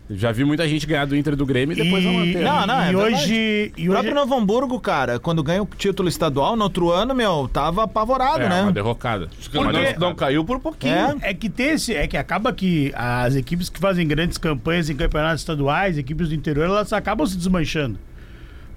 Já 0.10 0.32
vi 0.32 0.44
muita 0.44 0.68
gente 0.68 0.88
ganhar 0.88 1.06
do 1.06 1.16
Inter 1.16 1.34
e 1.34 1.36
do 1.36 1.46
Grêmio 1.46 1.78
e 1.78 1.84
depois 1.84 2.04
não 2.04 2.14
manter. 2.14 2.42
Não, 2.42 2.66
não, 2.66 2.82
é 2.82 2.92
e 2.92 2.96
hoje, 2.96 3.72
e 3.78 3.88
O 3.88 3.92
hoje 3.92 4.02
próprio 4.02 4.16
Novo 4.16 4.36
Hamburgo, 4.36 4.80
cara, 4.80 5.20
quando 5.20 5.44
ganha 5.44 5.62
o 5.62 5.68
título 5.78 6.10
estadual 6.10 6.56
no 6.56 6.64
outro 6.64 6.90
ano, 6.90 7.14
meu, 7.14 7.48
tava 7.52 7.84
apavorado, 7.84 8.42
É, 8.42 8.50
né? 8.50 8.62
uma 8.64 8.72
derrocada. 8.72 9.30
Não, 9.54 9.64
Porque- 9.64 9.96
não 10.00 10.16
caiu 10.16 10.44
por 10.44 10.60
pouquinho. 10.60 10.94
É. 11.22 11.30
é 11.30 11.34
que 11.34 11.48
tem 11.50 11.70
esse, 11.72 11.94
é 11.96 12.08
que 12.08 12.18
acaba 12.18 12.52
que 12.52 12.92
as 12.96 13.36
equipes 13.36 13.70
que 13.70 13.80
fazem 13.80 14.08
grandes 14.08 14.38
campanhas 14.40 14.90
em 14.90 14.96
campeonatos 14.96 15.42
estaduais, 15.42 15.98
equipes 15.98 16.30
do 16.30 16.36
interior, 16.36 16.66
elas 16.66 16.92
acabam 16.92 17.28
se 17.28 17.38
desmanchando. 17.38 18.00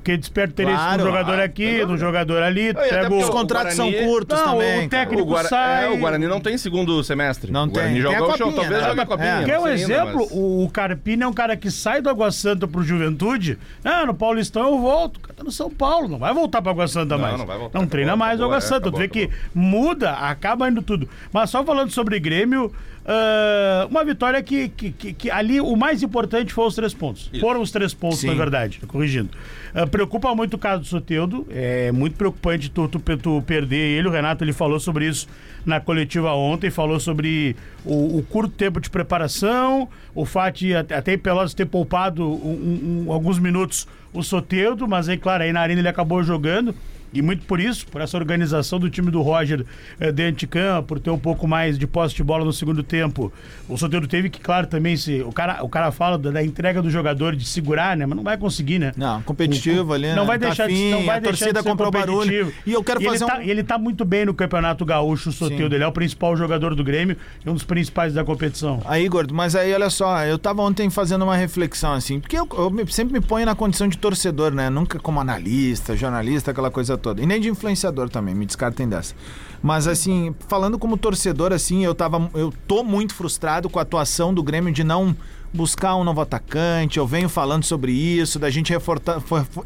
Porque 0.02 0.16
desperta 0.16 0.52
interesse 0.62 0.76
Claro. 0.82 0.96
de 0.96 1.02
um 1.02 1.06
jogador 1.06 1.38
Ah, 1.40 1.44
aqui, 1.44 1.86
de 1.86 1.92
um 1.92 1.96
jogador 1.96 2.42
ali, 2.42 2.70
até 2.70 2.88
pega 2.88 3.14
Os 3.14 3.24
o... 3.24 3.28
o 3.28 3.30
contratos 3.30 3.76
Guarani- 3.76 3.96
são 3.98 4.06
curtos 4.08 4.38
Não, 4.40 4.46
também. 4.52 4.86
o 4.86 4.88
técnico 4.88 5.22
O, 5.22 5.26
Guara- 5.26 5.48
sai... 5.48 5.84
é, 5.84 5.88
o 5.90 5.96
Guarani 5.98 6.26
não 6.26 6.40
tem 6.40 6.58
segundo 6.58 7.04
semestre. 7.04 7.52
Não 7.52 7.64
o 7.64 7.70
Guarani 7.70 7.94
tem. 7.94 8.02
Tem 8.02 8.12
joga 8.12 8.32
a 8.32 8.34
o 8.34 8.36
chão, 8.36 8.46
copinha, 8.48 8.60
talvez 8.62 8.82
né? 8.82 8.88
jogue 8.88 9.00
a 9.00 9.06
copinha. 9.06 9.28
É. 9.28 9.44
Quer 9.44 9.58
um 9.58 9.60
não 9.60 9.76
sei 9.76 9.84
ainda, 9.84 9.94
exemplo? 9.94 10.16
mas- 10.18 10.30
O 10.32 10.70
Carpini 10.72 11.22
é 11.22 11.26
um 11.28 11.32
cara 11.32 11.56
que 11.56 11.70
sai 11.70 12.02
do 12.02 12.10
Água 12.10 12.32
Santa 12.32 12.66
pro 12.66 12.82
Juventude. 12.82 13.56
Ah, 13.84 14.04
no 14.04 14.12
Paulistão 14.12 14.64
eu 14.72 14.78
volto. 14.80 15.18
O 15.18 15.20
cara 15.20 15.34
tá 15.34 15.44
no 15.44 15.52
São 15.52 15.70
Paulo, 15.70 16.08
não 16.08 16.18
vai 16.18 16.34
voltar 16.34 16.60
pra 16.60 16.72
Água 16.72 16.88
Santa 16.88 17.14
Não, 17.16 17.22
mais. 17.22 17.38
não 17.38 17.46
vai 17.46 17.56
voltar, 17.56 17.78
Não 17.78 17.82
acabou, 17.82 17.90
treina 17.90 18.16
mais 18.16 18.40
o 18.40 18.42
acabou, 18.42 18.54
Água 18.56 18.58
é, 18.58 18.60
Santa. 18.60 18.80
tu 18.80 18.88
acabou, 18.88 19.00
vê 19.00 19.08
que 19.08 19.22
acabou. 19.24 19.38
muda, 19.54 20.10
acaba 20.14 20.68
indo 20.68 20.82
tudo. 20.82 21.08
Mas 21.32 21.48
só 21.48 21.64
falando 21.64 21.90
sobre 21.92 22.18
Grêmio, 22.18 22.72
ah, 23.04 23.86
uma 23.90 24.04
vitória 24.04 24.42
que, 24.42 24.68
que, 24.68 24.90
que- 24.92 25.12
que 25.12 25.30
ali 25.30 25.60
o 25.60 25.74
mais 25.76 26.02
importante 26.02 26.52
foi 26.52 26.66
os 26.66 26.74
três 26.74 26.94
pontos. 26.94 27.30
Foram 27.40 27.60
os 27.60 27.70
três 27.70 27.92
pontos, 27.92 28.18
Sim. 28.18 28.28
na 28.28 28.34
verdade, 28.34 28.80
corrigindo. 28.86 29.30
Ah, 29.74 29.86
preocupa 29.86 30.34
muito 30.34 30.54
o 30.54 30.58
caso 30.58 30.82
do 30.82 30.86
Soteudo. 30.86 31.46
É 31.50 31.90
muito 31.92 32.16
preocupante 32.16 32.70
tu, 32.70 32.86
tu, 32.88 32.98
tu 33.16 33.42
perder 33.46 33.98
ele. 33.98 34.08
O 34.08 34.10
Renato 34.10 34.44
ele 34.44 34.52
falou 34.52 34.78
sobre 34.78 35.08
isso 35.08 35.26
na 35.66 35.80
coletiva 35.80 36.32
ontem, 36.34 36.70
falou 36.70 36.98
sobre 37.00 37.56
o, 37.84 38.18
o 38.18 38.22
curto 38.22 38.52
tempo 38.54 38.80
de 38.80 38.90
preparação, 38.90 39.88
o 40.14 40.24
fato 40.24 40.58
de 40.58 40.74
até 40.74 40.94
até 40.96 41.14
em 41.14 41.18
Pelotas 41.18 41.54
ter 41.54 41.66
poupado 41.66 42.24
um- 42.28 43.04
um- 43.06 43.12
alguns 43.12 43.38
minutos 43.38 43.86
o 44.12 44.22
Soteudo, 44.22 44.86
mas 44.86 45.08
aí, 45.08 45.16
claro, 45.16 45.42
aí 45.42 45.52
na 45.52 45.60
arena 45.60 45.80
ele 45.80 45.88
acabou 45.88 46.22
jogando. 46.22 46.74
E 47.12 47.20
muito 47.20 47.44
por 47.46 47.60
isso, 47.60 47.86
por 47.86 48.00
essa 48.00 48.16
organização 48.16 48.78
do 48.78 48.88
time 48.88 49.10
do 49.10 49.20
Roger 49.22 49.64
eh, 50.00 50.10
dentro 50.12 50.40
de 50.40 50.46
campo, 50.46 50.88
por 50.88 50.98
ter 51.00 51.10
um 51.10 51.18
pouco 51.18 51.46
mais 51.46 51.78
de 51.78 51.86
posse 51.86 52.14
de 52.14 52.22
bola 52.22 52.44
no 52.44 52.52
segundo 52.52 52.82
tempo. 52.82 53.32
O 53.68 53.76
Soteldo 53.76 54.06
teve 54.08 54.30
que, 54.30 54.40
claro, 54.40 54.66
também 54.66 54.96
se. 54.96 55.20
O 55.22 55.32
cara, 55.32 55.62
o 55.62 55.68
cara 55.68 55.90
fala 55.92 56.16
da, 56.18 56.30
da 56.30 56.42
entrega 56.44 56.80
do 56.80 56.90
jogador, 56.90 57.36
de 57.36 57.44
segurar, 57.44 57.96
né? 57.96 58.06
Mas 58.06 58.16
não 58.16 58.24
vai 58.24 58.36
conseguir, 58.36 58.78
né? 58.78 58.92
Não, 58.96 59.22
competitivo 59.22 59.92
ali, 59.92 60.08
Não 60.14 60.22
né? 60.22 60.26
vai 60.26 60.38
Tá 60.38 60.46
deixar 60.46 60.66
de, 60.68 60.74
afim, 60.74 60.90
não 60.90 61.04
vai 61.04 61.16
a 61.16 61.20
deixar 61.20 61.38
torcida 61.38 61.62
de 61.62 61.68
comprou 61.68 61.90
barulho. 61.90 62.52
E 62.66 62.72
eu 62.72 62.82
quero 62.82 63.00
E 63.00 63.04
fazer 63.04 63.16
ele 63.16 63.24
um... 63.24 63.28
tá, 63.28 63.44
ele 63.44 63.62
tá 63.62 63.78
muito 63.78 64.04
bem 64.04 64.24
no 64.26 64.34
Campeonato 64.34 64.84
Gaúcho, 64.84 65.30
o 65.30 65.32
Soteldo. 65.32 65.74
Ele 65.74 65.84
é 65.84 65.86
o 65.86 65.92
principal 65.92 66.36
jogador 66.36 66.74
do 66.74 66.82
Grêmio 66.82 67.16
e 67.44 67.48
um 67.50 67.54
dos 67.54 67.64
principais 67.64 68.14
da 68.14 68.24
competição. 68.24 68.80
Aí, 68.84 69.08
gordo, 69.08 69.34
mas 69.34 69.54
aí 69.54 69.72
olha 69.72 69.90
só, 69.90 70.24
eu 70.24 70.38
tava 70.38 70.62
ontem 70.62 70.88
fazendo 70.90 71.22
uma 71.22 71.36
reflexão 71.36 71.92
assim, 71.92 72.20
porque 72.20 72.36
eu, 72.38 72.48
eu 72.50 72.86
sempre 72.88 73.12
me 73.12 73.20
ponho 73.20 73.46
na 73.46 73.54
condição 73.54 73.86
de 73.88 73.98
torcedor, 73.98 74.52
né? 74.52 74.70
Nunca 74.70 74.98
como 74.98 75.20
analista, 75.20 75.96
jornalista, 75.96 76.50
aquela 76.50 76.70
coisa 76.70 76.96
toda. 77.02 77.20
E 77.20 77.26
nem 77.26 77.40
de 77.40 77.50
influenciador 77.50 78.08
também, 78.08 78.34
me 78.34 78.46
descartem 78.46 78.88
dessa. 78.88 79.14
Mas 79.62 79.86
assim, 79.86 80.34
falando 80.48 80.78
como 80.78 80.96
torcedor, 80.96 81.52
assim, 81.52 81.84
eu 81.84 81.94
tava. 81.94 82.30
Eu 82.34 82.52
tô 82.66 82.82
muito 82.82 83.14
frustrado 83.14 83.68
com 83.68 83.78
a 83.78 83.82
atuação 83.82 84.32
do 84.32 84.42
Grêmio 84.42 84.72
de 84.72 84.82
não 84.82 85.14
buscar 85.52 85.94
um 85.96 86.04
novo 86.04 86.20
atacante. 86.20 86.98
Eu 86.98 87.06
venho 87.06 87.28
falando 87.28 87.64
sobre 87.64 87.92
isso, 87.92 88.38
da 88.38 88.48
gente 88.48 88.72
for- 88.80 89.00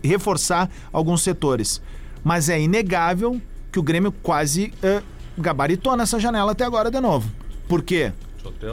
reforçar 0.02 0.68
alguns 0.92 1.22
setores. 1.22 1.80
Mas 2.24 2.48
é 2.48 2.60
inegável 2.60 3.40
que 3.70 3.78
o 3.78 3.82
Grêmio 3.82 4.10
quase 4.10 4.72
eh, 4.82 5.02
gabaritou 5.38 5.96
nessa 5.96 6.18
janela 6.18 6.52
até 6.52 6.64
agora 6.64 6.90
de 6.90 7.00
novo. 7.00 7.30
Por 7.68 7.82
quê? 7.82 8.12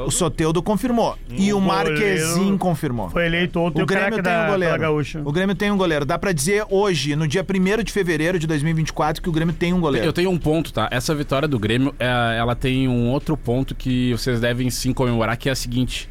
O 0.06 0.12
Soteudo 0.12 0.62
confirmou. 0.62 1.18
E 1.30 1.54
o 1.54 1.60
goleiro 1.60 2.58
confirmou. 2.58 3.10
Foi 3.10 3.26
eleito 3.26 3.60
ontem 3.60 3.80
O 3.80 3.84
o, 3.84 3.86
Grêmio 3.86 4.14
tem 4.14 4.24
da, 4.24 4.46
um 4.46 4.52
goleiro. 4.52 4.80
Gaúcha. 4.80 5.22
O 5.24 5.32
Grêmio 5.32 5.56
tem 5.56 5.72
um 5.72 5.78
goleiro. 5.78 6.06
Dá 6.06 6.18
pra 6.18 6.32
dizer 6.32 6.66
hoje, 6.70 7.16
no 7.16 7.28
dia 7.28 7.44
1 7.44 7.84
de 7.84 7.92
fevereiro 7.92 8.40
de 8.40 8.48
2024, 8.48 9.22
que 9.22 9.30
o 9.30 9.32
Grêmio 9.32 9.54
tem 9.54 9.74
um 9.74 9.80
goleiro. 9.80 10.06
Eu 10.08 10.14
tenho 10.14 10.30
um 10.30 10.38
ponto, 10.38 10.72
tá? 10.74 10.88
Essa 10.92 11.14
vitória 11.16 11.48
do 11.48 11.60
Grêmio, 11.60 11.94
é, 12.00 12.38
ela 12.38 12.56
tem 12.56 12.88
um 12.88 13.10
outro 13.10 13.36
ponto 13.38 13.76
que 13.76 14.12
vocês 14.12 14.40
devem 14.40 14.70
sim 14.70 14.94
comemorar, 14.94 15.38
que 15.38 15.50
é 15.50 15.52
a 15.52 15.56
seguinte. 15.56 16.10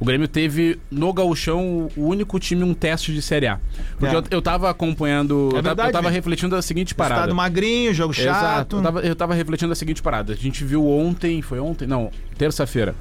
O 0.00 0.04
Grêmio 0.04 0.26
teve 0.26 0.78
no 0.90 1.12
Gauchão 1.12 1.88
o 1.96 2.06
único 2.06 2.38
time 2.40 2.62
um 2.64 2.74
teste 2.74 3.12
de 3.12 3.22
Série 3.22 3.46
A. 3.46 3.58
Porque 3.98 4.14
É. 4.14 4.18
eu, 4.18 4.24
eu 4.30 4.42
tava 4.42 4.68
acompanhando. 4.68 5.50
É 5.54 5.58
eu, 5.58 5.62
tava, 5.62 5.62
verdade, 5.62 5.88
eu 5.88 5.92
tava 5.92 6.08
né? 6.10 6.14
refletindo 6.14 6.56
a 6.56 6.62
seguinte 6.62 6.94
parada. 6.94 7.20
Estado 7.22 7.34
magrinho, 7.34 7.94
jogo 7.94 8.12
Exato. 8.12 8.26
chato. 8.40 8.76
Eu 8.76 8.82
tava, 8.82 9.00
eu 9.00 9.16
tava 9.16 9.34
refletindo 9.34 9.72
a 9.72 9.76
seguinte 9.76 10.02
parada. 10.02 10.32
A 10.32 10.36
gente 10.36 10.64
viu 10.64 10.86
ontem, 10.88 11.40
foi 11.42 11.60
ontem? 11.60 11.86
Não, 11.86 12.10
terça-feira. 12.36 12.94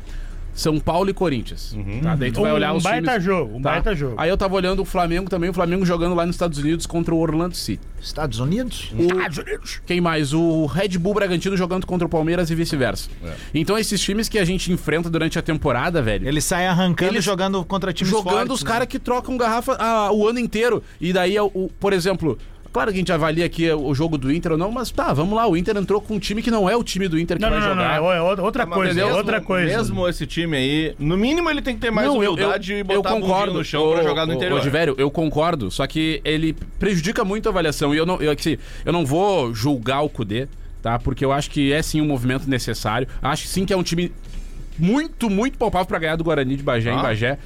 São 0.53 0.79
Paulo 0.79 1.10
e 1.10 1.13
Corinthians. 1.13 1.75
Tá? 2.03 2.15
Daí 2.15 2.31
tu 2.31 2.41
vai 2.41 2.51
Um 2.51 2.55
olhar 2.55 2.74
os 2.74 2.83
baita 2.83 3.12
times. 3.12 3.24
jogo, 3.24 3.57
um 3.57 3.62
tá? 3.62 3.72
baita 3.72 3.95
jogo. 3.95 4.15
Aí 4.17 4.29
eu 4.29 4.38
tava 4.38 4.55
olhando 4.55 4.81
o 4.81 4.86
Flamengo 4.86 5.29
também, 5.29 5.50
o 5.50 5.53
Flamengo 5.53 5.86
jogando 5.86 6.13
lá 6.13 6.25
nos 6.25 6.36
Estados 6.36 6.57
Unidos 6.60 6.86
contra 6.86 7.13
o 7.13 7.17
Orlando 7.19 7.55
City. 7.55 7.81
Estados 8.01 8.39
Unidos? 8.39 8.91
Estados 8.98 9.38
Unidos. 9.38 9.81
Quem 9.86 10.00
mais? 10.01 10.33
O 10.33 10.65
Red 10.65 10.98
Bull 11.00 11.13
Bragantino 11.13 11.55
jogando 11.57 11.88
contra 11.88 12.05
o 12.05 12.10
Palmeiras 12.10 12.50
e 12.51 12.55
vice-versa. 12.55 13.10
Então 13.53 13.77
esses 13.77 14.00
times 14.01 14.29
que 14.29 14.38
a 14.38 14.45
gente 14.45 14.72
enfrenta 14.72 15.10
durante 15.10 15.39
a 15.39 15.41
temporada, 15.41 16.01
velho. 16.01 16.27
Ele 16.27 16.41
sai 16.41 16.67
arrancando 16.67 17.13
Eles- 17.13 17.24
jogando 17.24 17.63
contra 17.65 17.91
times 17.93 18.12
jogando 18.12 18.33
fortes, 18.36 18.53
os 18.55 18.63
né? 18.63 18.69
caras 18.69 18.88
que 18.88 19.00
trocam 19.00 19.36
garrafa 19.38 19.75
ah, 19.79 20.12
o 20.12 20.27
ano 20.27 20.38
inteiro. 20.39 20.83
E 21.01 21.12
daí, 21.13 21.39
o, 21.39 21.45
o- 21.53 21.72
por 21.79 21.93
exemplo, 21.93 22.38
claro 22.74 22.92
que 22.92 22.98
a 22.98 23.00
gente 23.00 23.12
avalia 23.12 23.46
aqui 23.46 23.72
o 23.72 23.94
jogo 23.96 24.18
do 24.18 24.32
Inter 24.34 24.53
ou 24.53 24.58
não, 24.58 24.72
mas 24.72 24.89
tá, 24.92 25.13
vamos 25.13 25.36
lá. 25.36 25.48
O 25.48 25.56
Inter 25.56 25.77
entrou 25.77 26.01
com 26.01 26.15
um 26.15 26.20
time 26.20 26.42
que 26.42 26.50
não 26.51 26.70
é 26.70 26.75
o 26.75 26.84
time 26.84 27.08
do 27.08 27.18
Inter 27.20 27.38
que 27.38 27.42
Não, 27.44 27.50
vai 27.51 27.60
não, 27.60 27.70
jogar. 27.70 28.01
não, 28.01 28.12
é 28.12 28.22
outra- 28.22 28.44
outra 28.44 28.65
Mas 28.65 28.75
coisa, 28.75 28.94
mesmo- 28.94 29.15
outra 29.18 29.39
coisa. 29.39 29.77
Mesmo 29.77 30.08
esse 30.10 30.25
time 30.27 30.58
aí, 30.58 30.96
no 31.00 31.15
mínimo 31.15 31.50
ele 31.50 31.62
tem 31.62 31.75
que 31.75 31.82
ter 31.82 31.92
mais 31.92 32.08
Não, 32.08 32.22
eu- 32.24 32.34
humildade 32.34 32.74
eu, 32.74 32.80
e 32.80 32.84
botar 32.84 33.12
eu 33.12 33.22
concordo 33.22 33.53
no 33.53 33.63
chão 33.63 33.92
pra 33.92 34.01
Ô, 34.01 34.03
jogar 34.03 34.25
no 34.25 34.34
ô, 34.34 34.36
interior. 34.36 34.60
Ô, 34.60 34.62
Diverio, 34.62 34.96
eu 34.98 35.10
concordo, 35.12 35.70
só 35.72 35.86
que 35.88 36.20
ele 36.25 36.53
prejudica 36.80 37.24
muito 37.24 37.48
a 37.48 37.51
avaliação. 37.51 37.94
E 37.94 37.98
eu 37.98 38.06
não, 38.06 38.20
eu, 38.22 38.32
assim, 38.32 38.58
eu 38.84 38.92
não 38.92 39.06
vou 39.06 39.53
julgar 39.53 40.01
o 40.01 40.10
Kudê, 40.10 40.48
tá? 40.82 40.98
Porque 40.98 41.24
eu 41.24 41.32
acho 41.32 41.50
que 41.51 41.72
é 41.72 41.82
sim 41.82 42.01
um 42.01 42.06
movimento 42.08 42.50
necessário. 42.50 43.08
Acho 43.22 43.48
sim 43.48 43.65
que 43.65 43.72
é 43.72 43.77
um 43.77 43.84
time 43.84 44.12
muito, 44.77 45.30
muito 45.30 45.58
palpável 45.58 45.86
pra 45.86 46.00
ganhar 46.00 46.15
do 46.15 46.24
Guarani 46.24 46.56
de 46.56 46.63
Bagé 46.63 46.92
em 46.92 46.98
Ah. 46.98 47.01
Bagé. 47.03 47.38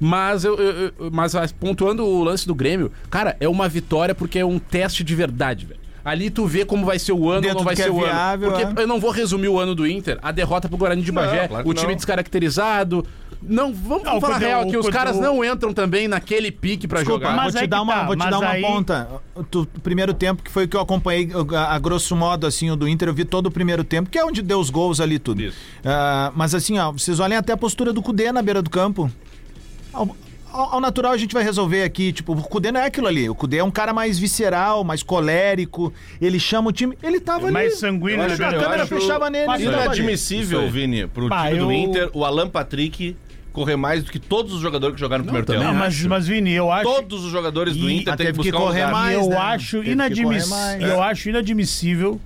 Mas, 0.00 0.44
eu, 0.44 0.56
eu- 0.56 0.92
eu- 0.98 1.10
mas 1.12 1.34
pontuando 1.58 2.04
o 2.04 2.22
lance 2.22 2.46
do 2.46 2.54
Grêmio, 2.54 2.90
cara, 3.10 3.36
é 3.40 3.48
uma 3.48 3.68
vitória 3.68 4.14
porque 4.14 4.38
é 4.38 4.44
um 4.44 4.58
teste 4.58 5.02
de 5.02 5.14
verdade, 5.14 5.66
velho. 5.66 5.80
Ali 6.04 6.30
tu 6.30 6.46
vê 6.46 6.64
como 6.64 6.86
vai 6.86 6.98
ser 6.98 7.12
o 7.12 7.28
ano 7.28 7.42
Dentro 7.42 7.58
ou 7.58 7.60
não 7.60 7.64
vai 7.66 7.76
ser 7.76 7.88
é 7.88 7.90
o 7.90 7.96
viável, 8.00 8.48
ano. 8.48 8.58
é. 8.60 8.66
Porque 8.66 8.82
eu 8.82 8.86
não 8.86 8.98
vou 9.00 9.10
resumir 9.10 9.48
o 9.48 9.58
ano 9.58 9.74
do 9.74 9.86
Inter, 9.86 10.18
a 10.22 10.30
derrota 10.32 10.66
pro 10.68 10.78
Guarani 10.78 11.02
de 11.02 11.12
Não, 11.12 11.20
Bagé, 11.22 11.48
claro 11.48 11.64
que 11.64 11.70
o 11.70 11.74
time 11.74 11.88
não. 11.88 11.96
descaracterizado. 11.96 13.04
Não, 13.40 13.72
vamos 13.72 14.02
Não, 14.04 14.20
falar 14.20 14.38
real 14.38 14.66
que 14.66 14.76
os 14.76 14.88
caras 14.88 15.16
não 15.18 15.44
entram 15.44 15.72
também 15.72 16.08
naquele 16.08 16.50
pique 16.50 16.88
pra 16.88 17.00
Desculpa, 17.00 17.26
jogar. 17.26 17.36
mas 17.36 17.52
vou 17.52 17.62
te 17.62 17.68
dar 17.68 17.82
uma, 17.82 17.94
tá, 17.94 18.06
vou 18.06 18.16
te 18.16 18.30
dar 18.30 18.38
uma 18.38 18.48
aí- 18.48 18.62
ponta. 18.62 19.08
O 19.36 19.66
primeiro 19.80 20.12
tempo, 20.14 20.42
que 20.42 20.50
foi 20.50 20.64
o 20.64 20.68
que 20.68 20.76
eu 20.76 20.80
acompanhei, 20.80 21.28
a, 21.54 21.74
a 21.74 21.78
grosso 21.78 22.16
modo, 22.16 22.46
assim, 22.48 22.68
o 22.70 22.74
do 22.74 22.88
Inter, 22.88 23.08
eu 23.08 23.14
vi 23.14 23.24
todo 23.24 23.46
o 23.46 23.50
primeiro 23.50 23.84
tempo, 23.84 24.08
que 24.10 24.18
é 24.18 24.24
onde 24.24 24.42
deu 24.42 24.58
os 24.58 24.70
gols 24.70 24.98
ali 25.00 25.18
tudo. 25.20 25.40
Isso. 25.42 25.56
Ah, 25.84 26.32
mas 26.34 26.52
assim, 26.54 26.78
ó, 26.78 26.90
vocês 26.90 27.20
olhem 27.20 27.36
até 27.36 27.52
a 27.52 27.56
postura 27.56 27.92
do 27.92 28.02
Cudê 28.02 28.32
na 28.32 28.42
beira 28.42 28.60
do 28.62 28.70
campo. 28.70 29.08
Ao, 29.98 30.16
ao- 30.52 30.74
ao 30.74 30.80
natural 30.80 31.12
a 31.12 31.16
gente 31.16 31.32
vai 31.34 31.42
resolver 31.42 31.82
aqui, 31.82 32.12
tipo, 32.12 32.32
o 32.32 32.42
Cudê 32.42 32.70
não 32.72 32.80
é 32.80 32.86
aquilo 32.86 33.06
ali. 33.06 33.28
O 33.28 33.34
Cudê 33.34 33.58
é 33.58 33.64
um 33.64 33.70
cara 33.70 33.92
mais 33.92 34.18
visceral, 34.18 34.82
mais 34.84 35.02
colérico. 35.02 35.92
Ele 36.20 36.38
chama 36.40 36.70
o 36.70 36.72
time. 36.72 36.96
Ele 37.02 37.20
tava 37.20 37.44
ali. 37.46 37.52
Mais 37.52 37.78
sanguíneo, 37.78 38.12
Eu 38.14 38.18
né, 38.18 38.24
acho 38.26 38.36
que 38.36 38.42
a 38.44 38.52
câmera 38.52 38.82
acho 38.84 38.94
fechava 38.94 39.28
nele. 39.30 39.46
Mas 39.46 39.60
ele 39.60 39.74
ali. 39.74 39.84
Inadmissível, 39.84 40.58
Isso 40.60 40.66
aí. 40.66 40.72
Vini, 40.72 41.06
pro 41.06 41.28
Bah, 41.28 41.46
time 41.48 41.58
do 41.58 41.64
eu- 41.66 41.72
Inter, 41.72 42.10
o 42.14 42.24
Alan 42.24 42.48
Patrick 42.48 43.16
correr 43.52 43.76
mais 43.76 44.04
do 44.04 44.12
que 44.12 44.20
todos 44.20 44.52
os 44.54 44.60
jogadores 44.60 44.94
que 44.94 45.00
jogaram 45.00 45.24
no 45.24 45.32
primeiro 45.32 45.46
tempo. 45.46 45.64
Não, 45.64 45.74
mas, 45.74 46.00
mas 46.04 46.28
Vini, 46.28 46.52
eu 46.52 46.70
acho. 46.70 46.84
Todos 46.84 47.24
os 47.24 47.30
jogadores 47.32 47.76
do 47.76 47.90
E- 47.90 47.96
Inter 47.98 48.16
têm 48.16 48.26
que 48.26 48.32
que 48.32 48.38
buscar 48.38 48.56
um 48.56 48.60
correr 48.60 48.86
lugar. 48.86 48.92
mais. 48.92 49.18
eu 49.18 49.28
né? 49.30 49.36
acho 49.36 49.82
que 49.82 49.90
inadmiss... 49.90 50.48
correr 50.48 50.62
mais. 50.62 50.82
eu 50.84 51.02
acho 51.02 51.28
inadmissível 51.28 52.20